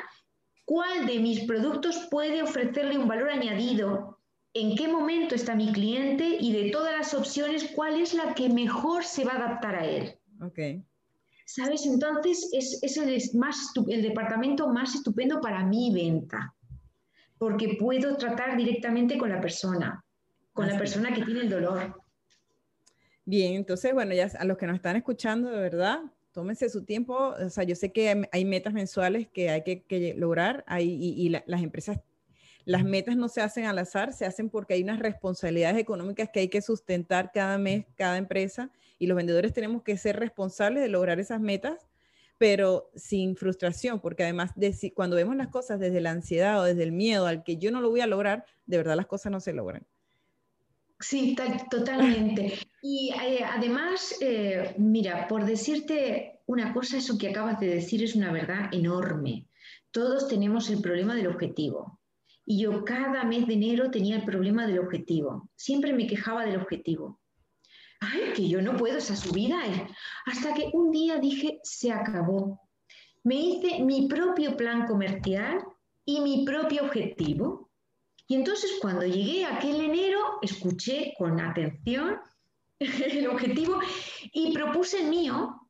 cuál 0.66 1.06
de 1.06 1.20
mis 1.20 1.46
productos 1.46 2.08
puede 2.10 2.42
ofrecerle 2.42 2.98
un 2.98 3.08
valor 3.08 3.30
añadido 3.30 4.17
en 4.60 4.76
qué 4.76 4.88
momento 4.88 5.36
está 5.36 5.56
mi 5.56 5.72
cliente 5.72 6.38
y 6.40 6.52
de 6.52 6.72
todas 6.72 6.96
las 6.98 7.14
opciones, 7.14 7.72
cuál 7.76 8.00
es 8.00 8.14
la 8.14 8.34
que 8.34 8.50
mejor 8.50 9.04
se 9.04 9.24
va 9.24 9.34
a 9.34 9.38
adaptar 9.38 9.76
a 9.76 9.86
él. 9.86 10.18
Ok. 10.42 10.60
¿Sabes? 11.46 11.86
Entonces 11.86 12.50
es, 12.54 12.80
es 12.82 12.98
el, 12.98 13.40
más, 13.40 13.72
el 13.88 14.02
departamento 14.02 14.68
más 14.68 14.96
estupendo 14.96 15.40
para 15.40 15.64
mi 15.66 15.94
venta, 15.94 16.54
porque 17.38 17.78
puedo 17.80 18.18
tratar 18.18 18.58
directamente 18.58 19.18
con 19.18 19.30
la 19.30 19.40
persona, 19.40 20.04
con 20.54 20.68
la 20.68 20.78
persona 20.78 21.14
que 21.14 21.24
tiene 21.24 21.42
el 21.42 21.50
dolor. 21.50 22.02
Bien, 23.24 23.54
entonces, 23.54 23.94
bueno, 23.94 24.14
ya 24.14 24.30
a 24.40 24.46
los 24.46 24.58
que 24.58 24.68
nos 24.68 24.76
están 24.76 24.96
escuchando, 24.96 25.50
de 25.50 25.60
verdad, 25.60 26.02
tómense 26.32 26.70
su 26.70 26.84
tiempo. 26.86 27.34
O 27.38 27.50
sea, 27.50 27.64
yo 27.64 27.76
sé 27.76 27.92
que 27.92 28.28
hay 28.32 28.46
metas 28.46 28.74
mensuales 28.74 29.28
que 29.28 29.50
hay 29.50 29.64
que, 29.64 30.14
lograr 30.16 30.64
hay, 30.68 30.88
y, 30.88 31.30
las 31.30 31.62
empresas 31.62 32.00
las 32.68 32.84
metas 32.84 33.16
no 33.16 33.30
se 33.30 33.40
hacen 33.40 33.64
al 33.64 33.80
azar, 33.80 34.12
se 34.12 34.26
hacen 34.26 34.50
porque 34.50 34.74
hay 34.74 34.84
unas 34.84 35.00
responsabilidades 35.00 35.78
económicas 35.78 36.30
que 36.34 36.42
hay 36.42 36.50
que 36.50 36.62
sustentar 36.62 37.32
cada 37.34 37.58
mes, 37.58 37.86
cada 37.96 38.18
empresa, 38.18 38.72
y 39.00 39.08
los 39.08 39.16
vendedores 39.16 39.54
tenemos 39.54 39.84
que 39.84 39.96
ser 39.96 40.20
responsables 40.20 40.84
de 40.84 40.90
lograr 40.90 41.18
esas 41.18 41.40
metas, 41.40 41.88
pero 42.38 42.92
sin 42.94 43.38
frustración, 43.38 44.02
porque 44.02 44.24
además 44.24 44.52
de, 44.58 44.76
cuando 44.94 45.16
vemos 45.16 45.38
las 45.38 45.48
cosas 45.48 45.80
desde 45.80 46.02
la 46.02 46.12
ansiedad 46.12 46.60
o 46.60 46.64
desde 46.66 46.84
el 46.84 46.92
miedo 46.92 47.26
al 47.26 47.46
que 47.46 47.56
yo 47.56 47.72
no 47.72 47.80
lo 47.80 47.90
voy 47.90 48.02
a 48.02 48.08
lograr, 48.08 48.44
de 48.66 48.76
verdad 48.76 48.98
las 48.98 49.08
cosas 49.08 49.32
no 49.32 49.40
se 49.40 49.54
logran. 49.54 49.86
Sí, 51.00 51.38
totalmente. 51.72 52.60
Y 52.82 53.14
eh, 53.14 53.46
además, 53.46 54.14
eh, 54.20 54.76
mira, 54.78 55.30
por 55.30 55.46
decirte 55.46 56.42
una 56.48 56.74
cosa, 56.74 56.98
eso 56.98 57.18
que 57.18 57.30
acabas 57.30 57.62
de 57.62 57.68
decir 57.68 58.04
es 58.04 58.14
una 58.14 58.34
verdad 58.34 58.68
enorme. 58.74 59.46
Todos 59.92 60.28
tenemos 60.28 60.70
el 60.70 60.82
problema 60.82 61.16
del 61.16 61.28
objetivo. 61.28 61.98
Y 62.50 62.62
yo 62.62 62.86
cada 62.86 63.26
mes 63.26 63.46
de 63.46 63.56
enero 63.56 63.92
tenía 63.92 64.16
el 64.16 64.24
problema 64.24 64.66
del 64.66 64.80
objetivo. 64.80 65.50
Siempre 65.58 65.92
me 65.92 66.08
quejaba 66.08 66.46
del 66.46 66.56
objetivo. 66.56 67.20
Ay, 68.00 68.32
que 68.34 68.48
yo 68.48 68.62
no 68.62 68.78
puedo 68.78 69.00
esa 69.00 69.18
subida. 69.18 69.58
Hasta 70.26 70.54
que 70.54 70.70
un 70.72 70.90
día 70.90 71.18
dije, 71.18 71.60
se 71.64 71.92
acabó. 71.92 72.62
Me 73.26 73.36
hice 73.36 73.84
mi 73.84 74.08
propio 74.08 74.56
plan 74.56 74.88
comercial 74.88 75.60
y 76.06 76.22
mi 76.22 76.46
propio 76.46 76.86
objetivo. 76.86 77.70
Y 78.30 78.36
entonces 78.36 78.78
cuando 78.82 79.06
llegué 79.06 79.44
a 79.44 79.58
aquel 79.58 79.82
enero, 79.82 80.40
escuché 80.42 81.16
con 81.18 81.42
atención 81.42 82.16
el 82.80 83.28
objetivo 83.28 83.82
y 84.32 84.54
propuse 84.54 85.02
el 85.02 85.10
mío. 85.10 85.68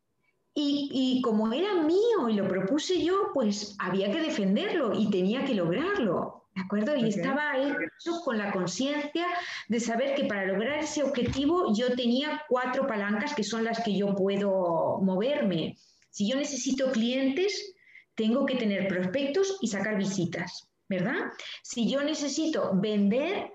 Y, 0.54 0.90
y, 0.92 1.22
como 1.22 1.52
era 1.52 1.74
mío 1.82 2.30
y 2.30 2.34
lo 2.34 2.48
propuse 2.48 3.04
yo, 3.04 3.32
pues 3.34 3.76
había 3.80 4.12
que 4.12 4.22
defenderlo 4.22 4.92
y 4.94 5.10
tenía 5.10 5.44
que 5.44 5.56
lograrlo. 5.56 6.47
¿De 6.58 6.64
acuerdo? 6.64 6.96
Y 6.96 7.10
estaba 7.10 7.56
hecho 7.56 8.20
con 8.26 8.40
la 8.40 8.52
conciencia 8.52 9.28
de 9.68 9.80
saber 9.80 10.16
que 10.16 10.26
para 10.26 10.48
lograr 10.48 10.80
ese 10.80 11.04
objetivo 11.04 11.72
yo 11.76 11.96
tenía 11.96 12.42
cuatro 12.50 12.88
palancas 12.88 13.36
que 13.36 13.44
son 13.44 13.64
las 13.64 13.84
que 13.84 13.96
yo 13.96 14.16
puedo 14.16 14.98
moverme. 15.04 15.78
Si 16.10 16.28
yo 16.28 16.36
necesito 16.36 16.92
clientes, 16.92 17.76
tengo 18.16 18.48
que 18.48 18.56
tener 18.56 18.88
prospectos 18.88 19.60
y 19.62 19.68
sacar 19.68 20.00
visitas, 20.00 20.68
¿verdad? 20.90 21.32
Si 21.62 21.88
yo 21.88 22.04
necesito 22.04 22.72
vender, 22.74 23.52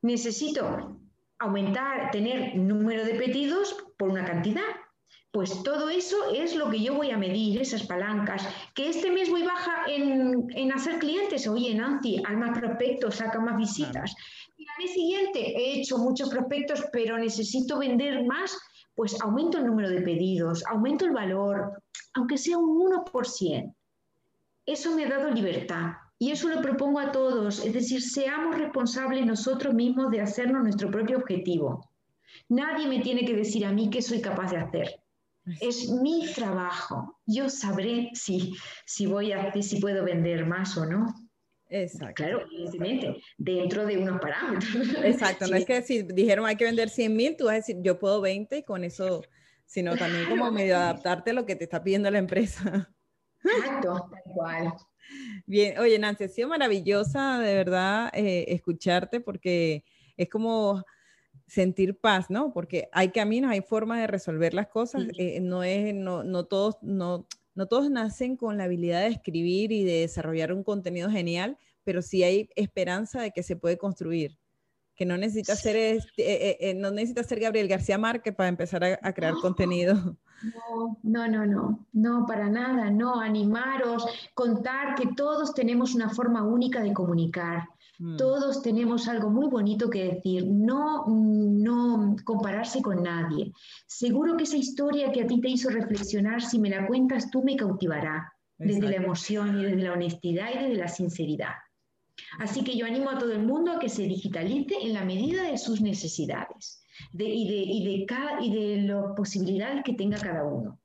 necesito 0.00 0.98
aumentar, 1.38 2.10
tener 2.10 2.56
número 2.56 3.04
de 3.04 3.16
pedidos 3.16 3.76
por 3.98 4.08
una 4.08 4.24
cantidad. 4.24 4.64
Pues 5.36 5.62
todo 5.62 5.90
eso 5.90 6.16
es 6.32 6.56
lo 6.56 6.70
que 6.70 6.80
yo 6.80 6.94
voy 6.94 7.10
a 7.10 7.18
medir, 7.18 7.60
esas 7.60 7.82
palancas. 7.82 8.48
Que 8.74 8.88
este 8.88 9.10
mes 9.10 9.28
voy 9.28 9.42
baja 9.42 9.84
en, 9.86 10.72
hacer 10.72 10.98
clientes. 10.98 11.46
Oye, 11.46 11.74
Nancy, 11.74 12.22
haz 12.26 12.38
más 12.38 12.58
prospectos, 12.58 13.16
saca 13.16 13.38
más 13.38 13.58
visitas. 13.58 14.14
Y 14.56 14.66
al 14.66 14.82
mes 14.82 14.94
siguiente 14.94 15.40
he 15.40 15.78
hecho 15.78 15.98
muchos 15.98 16.30
prospectos, 16.30 16.86
pero 16.90 17.18
necesito 17.18 17.78
vender 17.78 18.24
más. 18.24 18.56
Pues 18.94 19.20
aumento 19.20 19.58
el 19.58 19.66
número 19.66 19.90
de 19.90 20.00
pedidos, 20.00 20.64
aumento 20.70 21.04
el 21.04 21.12
valor, 21.12 21.82
aunque 22.14 22.38
sea 22.38 22.56
un 22.56 22.90
1%. 22.90 23.74
Eso 24.64 24.96
me 24.96 25.04
ha 25.04 25.10
dado 25.10 25.30
libertad. 25.30 25.96
Y 26.18 26.30
eso 26.30 26.48
lo 26.48 26.62
propongo 26.62 26.98
a 26.98 27.12
todos. 27.12 27.62
Es 27.62 27.74
decir, 27.74 28.00
seamos 28.00 28.56
responsables 28.56 29.26
nosotros 29.26 29.74
mismos 29.74 30.10
de 30.10 30.22
hacernos 30.22 30.62
nuestro 30.62 30.90
propio 30.90 31.18
objetivo. 31.18 31.90
Nadie 32.48 32.86
me 32.86 33.00
tiene 33.00 33.26
que 33.26 33.36
decir 33.36 33.66
a 33.66 33.72
mí 33.72 33.90
qué 33.90 34.00
soy 34.00 34.22
capaz 34.22 34.52
de 34.52 34.56
hacer. 34.56 35.05
Es 35.60 35.88
mi 35.88 36.26
trabajo. 36.34 37.20
Yo 37.26 37.48
sabré 37.48 38.10
si, 38.14 38.54
si 38.84 39.06
voy 39.06 39.32
a 39.32 39.52
si 39.62 39.80
puedo 39.80 40.04
vender 40.04 40.44
más 40.46 40.76
o 40.76 40.86
no. 40.86 41.14
Exacto. 41.68 42.14
Claro, 42.14 42.42
evidentemente, 42.46 43.20
dentro 43.38 43.86
de 43.86 43.98
unos 43.98 44.20
parámetros. 44.20 44.74
Exacto, 45.04 45.46
no 45.48 45.56
es 45.56 45.64
que 45.66 45.82
si 45.82 46.02
dijeron 46.02 46.46
hay 46.46 46.56
que 46.56 46.64
vender 46.64 46.88
100 46.88 47.16
mil, 47.16 47.36
tú 47.36 47.46
vas 47.46 47.54
a 47.54 47.56
decir 47.56 47.76
yo 47.80 47.98
puedo 47.98 48.20
20 48.20 48.58
y 48.58 48.62
con 48.62 48.84
eso, 48.84 49.22
sino 49.64 49.96
también 49.96 50.28
como 50.28 50.50
medio 50.50 50.76
adaptarte 50.76 51.30
a 51.30 51.34
lo 51.34 51.46
que 51.46 51.56
te 51.56 51.64
está 51.64 51.82
pidiendo 51.82 52.10
la 52.10 52.18
empresa. 52.18 52.92
Exacto, 53.42 54.08
tal 54.10 54.34
cual. 54.34 54.72
Bien, 55.46 55.78
oye 55.78 55.98
Nancy, 55.98 56.24
ha 56.24 56.28
sido 56.28 56.48
maravillosa 56.48 57.38
de 57.38 57.54
verdad 57.54 58.10
eh, 58.12 58.46
escucharte 58.48 59.20
porque 59.20 59.84
es 60.16 60.28
como 60.28 60.84
sentir 61.46 61.98
paz, 61.98 62.28
¿no? 62.28 62.52
Porque 62.52 62.88
hay 62.92 63.10
caminos, 63.10 63.50
hay 63.50 63.60
formas 63.60 64.00
de 64.00 64.06
resolver 64.06 64.52
las 64.54 64.66
cosas. 64.66 65.04
Eh, 65.18 65.40
no 65.40 65.62
es, 65.62 65.94
no, 65.94 66.24
no 66.24 66.44
todos, 66.44 66.76
no, 66.82 67.26
no 67.54 67.66
todos 67.66 67.90
nacen 67.90 68.36
con 68.36 68.58
la 68.58 68.64
habilidad 68.64 69.02
de 69.02 69.08
escribir 69.08 69.72
y 69.72 69.84
de 69.84 70.00
desarrollar 70.00 70.52
un 70.52 70.64
contenido 70.64 71.10
genial, 71.10 71.56
pero 71.84 72.02
sí 72.02 72.22
hay 72.22 72.50
esperanza 72.56 73.22
de 73.22 73.30
que 73.30 73.42
se 73.42 73.56
puede 73.56 73.78
construir. 73.78 74.38
Que 74.96 75.04
no 75.04 75.18
necesita 75.18 75.54
ser, 75.56 75.76
este, 75.76 76.70
eh, 76.70 76.74
no 76.74 76.90
necesita 76.90 77.22
ser 77.22 77.38
Gabriel 77.38 77.68
García 77.68 77.98
Márquez 77.98 78.34
para 78.34 78.48
empezar 78.48 78.82
a, 78.82 79.12
crear 79.12 79.34
contenido. 79.34 80.16
No, 80.42 80.96
no, 81.02 81.28
no, 81.28 81.46
no, 81.46 81.86
no, 81.92 82.26
para 82.26 82.48
nada, 82.48 82.90
no, 82.90 83.20
animaros, 83.20 84.06
contar 84.34 84.94
que 84.94 85.08
todos 85.14 85.54
tenemos 85.54 85.94
una 85.94 86.10
forma 86.10 86.42
única 86.42 86.82
de 86.82 86.92
comunicar, 86.92 87.68
Mm. 87.98 88.16
Todos 88.16 88.62
tenemos 88.62 89.08
algo 89.08 89.30
muy 89.30 89.48
bonito 89.48 89.88
que 89.88 90.14
decir, 90.14 90.46
no, 90.46 91.06
no 91.06 92.16
compararse 92.24 92.82
con 92.82 93.02
nadie. 93.02 93.52
Seguro 93.86 94.36
que 94.36 94.44
esa 94.44 94.56
historia 94.56 95.12
que 95.12 95.22
a 95.22 95.26
ti 95.26 95.40
te 95.40 95.48
hizo 95.48 95.70
reflexionar, 95.70 96.42
si 96.42 96.58
me 96.58 96.70
la 96.70 96.86
cuentas 96.86 97.30
tú, 97.30 97.42
me 97.42 97.56
cautivará 97.56 98.32
desde 98.58 98.88
la 98.88 98.96
emoción 98.96 99.60
y 99.60 99.64
desde 99.64 99.82
la 99.82 99.92
honestidad 99.92 100.48
y 100.54 100.58
desde 100.58 100.76
la 100.76 100.88
sinceridad. 100.88 101.54
Así 102.38 102.64
que 102.64 102.76
yo 102.76 102.86
animo 102.86 103.10
a 103.10 103.18
todo 103.18 103.32
el 103.32 103.42
mundo 103.42 103.72
a 103.72 103.78
que 103.78 103.88
se 103.88 104.02
digitalice 104.02 104.76
en 104.82 104.94
la 104.94 105.04
medida 105.04 105.42
de 105.42 105.58
sus 105.58 105.80
necesidades 105.80 106.82
y, 107.12 107.48
de, 107.48 107.56
y, 107.56 107.98
de 107.98 108.06
cada, 108.06 108.42
y 108.42 108.52
de 108.52 108.82
las 108.82 109.12
posibilidades 109.14 109.84
que 109.84 109.94
tenga 109.94 110.18
cada 110.18 110.44
uno 110.44 110.78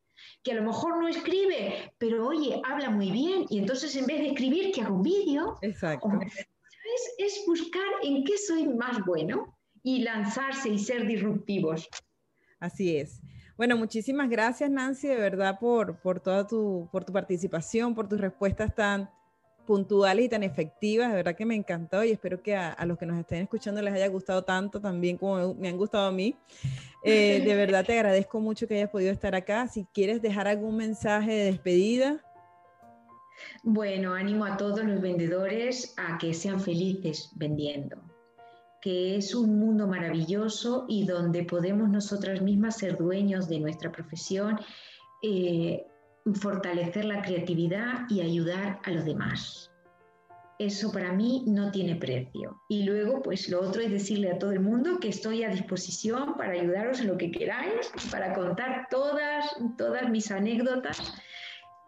que 0.43 0.51
a 0.51 0.55
lo 0.55 0.63
mejor 0.63 0.99
no 0.99 1.07
escribe, 1.07 1.93
pero 1.99 2.27
oye, 2.27 2.59
habla 2.67 2.89
muy 2.89 3.11
bien 3.11 3.45
y 3.49 3.59
entonces 3.59 3.95
en 3.95 4.07
vez 4.07 4.19
de 4.19 4.29
escribir, 4.29 4.71
que 4.71 4.81
haga 4.81 4.91
un 4.91 5.03
vídeo. 5.03 5.57
Exacto 5.61 6.09
es 7.17 7.43
buscar 7.45 7.87
en 8.03 8.23
qué 8.23 8.37
soy 8.37 8.67
más 8.67 9.03
bueno 9.05 9.57
y 9.83 10.03
lanzarse 10.03 10.69
y 10.69 10.79
ser 10.79 11.07
disruptivos. 11.07 11.87
Así 12.59 12.97
es. 12.97 13.21
Bueno, 13.57 13.77
muchísimas 13.77 14.29
gracias 14.29 14.69
Nancy, 14.69 15.07
de 15.07 15.15
verdad, 15.15 15.59
por, 15.59 15.99
por 16.01 16.19
toda 16.19 16.47
tu, 16.47 16.89
por 16.91 17.03
tu 17.03 17.13
participación, 17.13 17.93
por 17.93 18.07
tus 18.07 18.19
respuestas 18.19 18.73
tan 18.73 19.09
puntuales 19.65 20.25
y 20.25 20.29
tan 20.29 20.43
efectivas. 20.43 21.09
De 21.09 21.15
verdad 21.15 21.35
que 21.35 21.45
me 21.45 21.55
encantó 21.55 22.03
y 22.03 22.11
espero 22.11 22.41
que 22.41 22.55
a, 22.55 22.83
los 22.85 22.97
que 22.97 23.05
nos 23.05 23.19
estén 23.19 23.43
escuchando 23.43 23.81
les 23.81 23.93
haya 23.93 24.07
gustado 24.07 24.43
tanto 24.43 24.81
también 24.81 25.17
como 25.17 25.53
me 25.55 25.69
han 25.69 25.77
gustado 25.77 26.07
a 26.07 26.11
mí. 26.11 26.35
Eh, 27.03 27.41
de 27.45 27.55
verdad 27.55 27.85
te 27.85 27.93
agradezco 27.99 28.39
mucho 28.39 28.67
que 28.67 28.75
hayas 28.75 28.89
podido 28.89 29.11
estar 29.11 29.35
acá. 29.35 29.67
Si 29.67 29.85
quieres 29.93 30.21
dejar 30.21 30.47
algún 30.47 30.77
mensaje 30.77 31.31
de 31.31 31.45
despedida. 31.45 32.19
Bueno, 33.63 34.13
animo 34.13 34.45
a 34.45 34.57
todos 34.57 34.83
los 34.83 35.01
vendedores 35.01 35.93
a 35.97 36.17
que 36.17 36.33
sean 36.33 36.59
felices 36.59 37.31
vendiendo, 37.35 37.97
que 38.81 39.15
es 39.15 39.35
un 39.35 39.59
mundo 39.59 39.87
maravilloso 39.87 40.85
y 40.87 41.05
donde 41.05 41.43
podemos 41.43 41.89
nosotras 41.89 42.41
mismas 42.41 42.77
ser 42.77 42.97
dueños 42.97 43.47
de 43.47 43.59
nuestra 43.59 43.91
profesión, 43.91 44.59
eh, 45.21 45.85
fortalecer 46.33 47.05
la 47.05 47.21
creatividad 47.21 48.09
y 48.09 48.21
ayudar 48.21 48.79
a 48.83 48.91
los 48.91 49.05
demás. 49.05 49.71
Eso 50.59 50.91
para 50.91 51.11
mí 51.11 51.43
no 51.47 51.71
tiene 51.71 51.95
precio. 51.95 52.61
Y 52.69 52.83
luego, 52.83 53.23
pues 53.23 53.49
lo 53.49 53.61
otro 53.61 53.81
es 53.81 53.89
decirle 53.89 54.31
a 54.31 54.37
todo 54.37 54.51
el 54.51 54.59
mundo 54.59 54.99
que 54.99 55.09
estoy 55.09 55.43
a 55.43 55.49
disposición 55.49 56.35
para 56.37 56.53
ayudaros 56.53 56.99
en 56.99 57.07
lo 57.07 57.17
que 57.17 57.31
queráis, 57.31 57.91
para 58.11 58.33
contar 58.33 58.87
todas, 58.91 59.55
todas 59.75 60.07
mis 60.11 60.29
anécdotas 60.29 61.15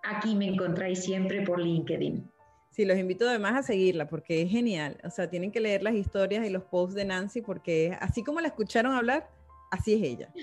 aquí 0.03 0.35
me 0.35 0.45
encontráis 0.45 1.03
siempre 1.03 1.41
por 1.41 1.59
LinkedIn. 1.59 2.29
Sí, 2.71 2.85
los 2.85 2.97
invito 2.97 3.27
además 3.29 3.55
a 3.55 3.63
seguirla 3.63 4.07
porque 4.07 4.41
es 4.41 4.49
genial. 4.49 4.97
O 5.03 5.09
sea, 5.09 5.29
tienen 5.29 5.51
que 5.51 5.59
leer 5.59 5.83
las 5.83 5.93
historias 5.93 6.45
y 6.45 6.49
los 6.49 6.63
posts 6.63 6.95
de 6.95 7.05
Nancy 7.05 7.41
porque 7.41 7.95
así 8.01 8.23
como 8.23 8.41
la 8.41 8.47
escucharon 8.47 8.93
hablar, 8.93 9.29
así 9.69 9.93
es 9.93 10.03
ella. 10.03 10.33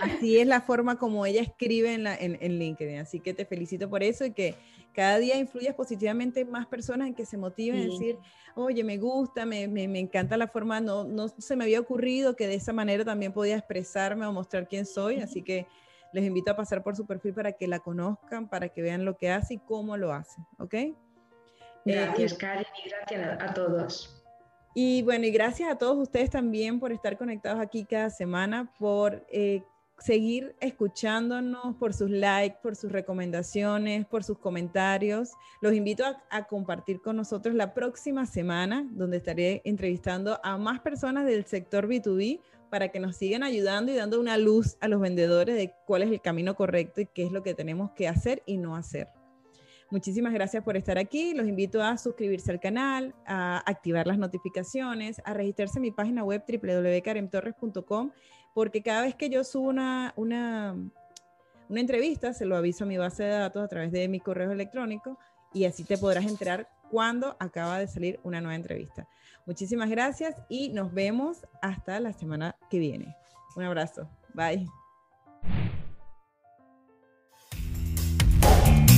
Así 0.00 0.38
es 0.38 0.46
la 0.46 0.60
forma 0.60 0.98
como 0.98 1.24
ella 1.26 1.42
escribe 1.42 1.94
en, 1.94 2.06
en, 2.06 2.58
LinkedIn. 2.58 2.98
Así 2.98 3.20
que 3.20 3.34
te 3.34 3.44
felicito 3.44 3.88
por 3.88 4.02
eso 4.02 4.24
y 4.24 4.32
que 4.32 4.56
cada 4.92 5.18
día 5.18 5.38
influyas 5.38 5.74
positivamente 5.74 6.40
en 6.40 6.50
más 6.50 6.66
personas 6.66 7.08
en 7.08 7.14
que 7.14 7.24
se 7.24 7.36
motiven 7.36 7.80
a 7.80 7.84
decir, 7.84 8.18
oye, 8.56 8.82
me 8.82 8.96
gusta, 8.98 9.46
me, 9.46 9.68
me, 9.68 9.86
me, 9.86 10.00
encanta 10.00 10.36
la 10.36 10.48
forma, 10.48 10.80
no, 10.80 11.04
no 11.04 11.28
se 11.28 11.54
me 11.54 11.64
había 11.64 11.80
ocurrido 11.80 12.34
que 12.34 12.46
de 12.46 12.54
esa 12.54 12.72
manera 12.72 13.04
también 13.04 13.32
podía 13.32 13.56
expresarme 13.56 14.26
o 14.26 14.32
mostrar 14.32 14.68
quién 14.68 14.86
soy. 14.86 15.16
Así 15.20 15.42
que 15.42 15.66
les 16.16 16.24
invito 16.24 16.50
a 16.50 16.56
pasar 16.56 16.82
por 16.82 16.96
su 16.96 17.04
perfil 17.04 17.34
para 17.34 17.52
que 17.52 17.68
la 17.68 17.80
conozcan, 17.80 18.48
para 18.48 18.70
que 18.70 18.80
vean 18.80 19.04
lo 19.04 19.18
que 19.18 19.30
hace 19.30 19.54
y 19.54 19.58
cómo 19.58 19.98
lo 19.98 20.14
hace, 20.14 20.40
¿ok? 20.58 20.74
Gracias, 21.84 22.32
eh, 22.32 22.36
Karen, 22.38 22.64
y 22.82 22.88
gracias 22.88 23.42
a, 23.42 23.52
todos. 23.52 24.24
Y 24.74 25.02
bueno, 25.02 25.26
y 25.26 25.30
gracias 25.30 25.70
a 25.70 25.76
todos 25.76 25.98
ustedes 25.98 26.30
también 26.30 26.80
por 26.80 26.90
estar 26.90 27.18
conectados 27.18 27.60
aquí 27.60 27.84
cada 27.84 28.08
semana, 28.08 28.72
por 28.78 29.26
eh, 29.28 29.62
seguir 29.98 30.56
escuchándonos, 30.60 31.76
por 31.76 31.92
sus 31.92 32.08
likes, 32.08 32.56
por 32.62 32.76
sus 32.76 32.90
recomendaciones, 32.90 34.06
por 34.06 34.24
sus 34.24 34.38
comentarios. 34.38 35.32
Los 35.60 35.74
invito 35.74 36.02
a, 36.30 36.46
compartir 36.46 37.02
con 37.02 37.16
nosotros 37.16 37.54
la 37.54 37.74
próxima 37.74 38.24
semana, 38.24 38.88
donde 38.90 39.18
estaré 39.18 39.60
entrevistando 39.66 40.40
a 40.42 40.56
más 40.56 40.80
personas 40.80 41.26
del 41.26 41.44
sector 41.44 41.86
B2B 41.86 42.40
para 42.70 42.88
que 42.88 43.00
nos 43.00 43.16
sigan 43.16 43.42
ayudando 43.42 43.92
y 43.92 43.94
dando 43.94 44.20
una 44.20 44.36
luz 44.36 44.76
a 44.80 44.88
los 44.88 45.00
vendedores 45.00 45.56
de 45.56 45.72
cuál 45.86 46.02
es 46.02 46.10
el 46.10 46.20
camino 46.20 46.54
correcto 46.56 47.00
y 47.00 47.06
qué 47.06 47.24
es 47.24 47.32
lo 47.32 47.42
que 47.42 47.54
tenemos 47.54 47.90
que 47.92 48.08
hacer 48.08 48.42
y 48.46 48.56
no 48.56 48.76
hacer. 48.76 49.08
Muchísimas 49.90 50.32
gracias 50.32 50.64
por 50.64 50.76
estar 50.76 50.98
aquí. 50.98 51.32
Los 51.32 51.46
invito 51.46 51.80
a 51.80 51.96
suscribirse 51.96 52.50
al 52.50 52.58
canal, 52.58 53.14
a 53.24 53.58
activar 53.70 54.06
las 54.06 54.18
notificaciones, 54.18 55.22
a 55.24 55.32
registrarse 55.32 55.78
en 55.78 55.82
mi 55.82 55.90
página 55.92 56.24
web 56.24 56.42
www.karemtorres.com 56.46 58.10
porque 58.52 58.82
cada 58.82 59.02
vez 59.02 59.14
que 59.14 59.28
yo 59.28 59.44
subo 59.44 59.68
una, 59.68 60.12
una, 60.16 60.74
una 61.68 61.80
entrevista, 61.80 62.32
se 62.32 62.46
lo 62.46 62.56
aviso 62.56 62.84
a 62.84 62.86
mi 62.86 62.96
base 62.96 63.22
de 63.22 63.30
datos 63.30 63.62
a 63.62 63.68
través 63.68 63.92
de 63.92 64.08
mi 64.08 64.18
correo 64.18 64.50
electrónico 64.50 65.18
y 65.52 65.66
así 65.66 65.84
te 65.84 65.98
podrás 65.98 66.24
enterar 66.24 66.68
cuando 66.90 67.36
acaba 67.38 67.78
de 67.78 67.86
salir 67.86 68.18
una 68.24 68.40
nueva 68.40 68.56
entrevista. 68.56 69.06
Muchísimas 69.46 69.88
gracias 69.88 70.34
y 70.48 70.70
nos 70.70 70.92
vemos 70.92 71.38
hasta 71.62 72.00
la 72.00 72.12
semana 72.12 72.56
que 72.68 72.78
viene. 72.78 73.16
Un 73.54 73.62
abrazo. 73.62 74.08
Bye. 74.34 74.66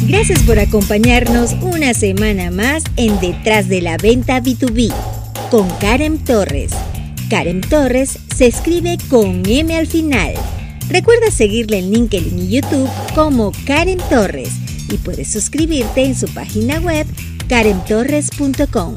Gracias 0.09 0.42
por 0.44 0.59
acompañarnos 0.59 1.53
una 1.61 1.92
semana 1.92 2.51
más 2.51 2.82
en 2.96 3.20
Detrás 3.20 3.68
de 3.68 3.82
la 3.82 3.99
Venta 3.99 4.40
B2B 4.40 4.90
con 5.51 5.68
Karen 5.80 6.24
Torres. 6.24 6.72
Karen 7.28 7.61
Torres 7.61 8.18
se 8.34 8.46
escribe 8.46 8.96
con 9.11 9.42
M 9.46 9.76
al 9.76 9.86
final. 9.86 10.32
Recuerda 10.88 11.30
seguirle 11.30 11.78
en 11.78 11.90
LinkedIn 11.92 12.38
y 12.38 12.49
YouTube 12.49 12.88
como 13.14 13.53
Karen 13.66 14.01
Torres 14.09 14.53
y 14.90 14.96
puedes 14.96 15.30
suscribirte 15.30 16.05
en 16.05 16.14
su 16.14 16.26
página 16.32 16.80
web 16.80 17.07
karentorres.com. 17.49 18.96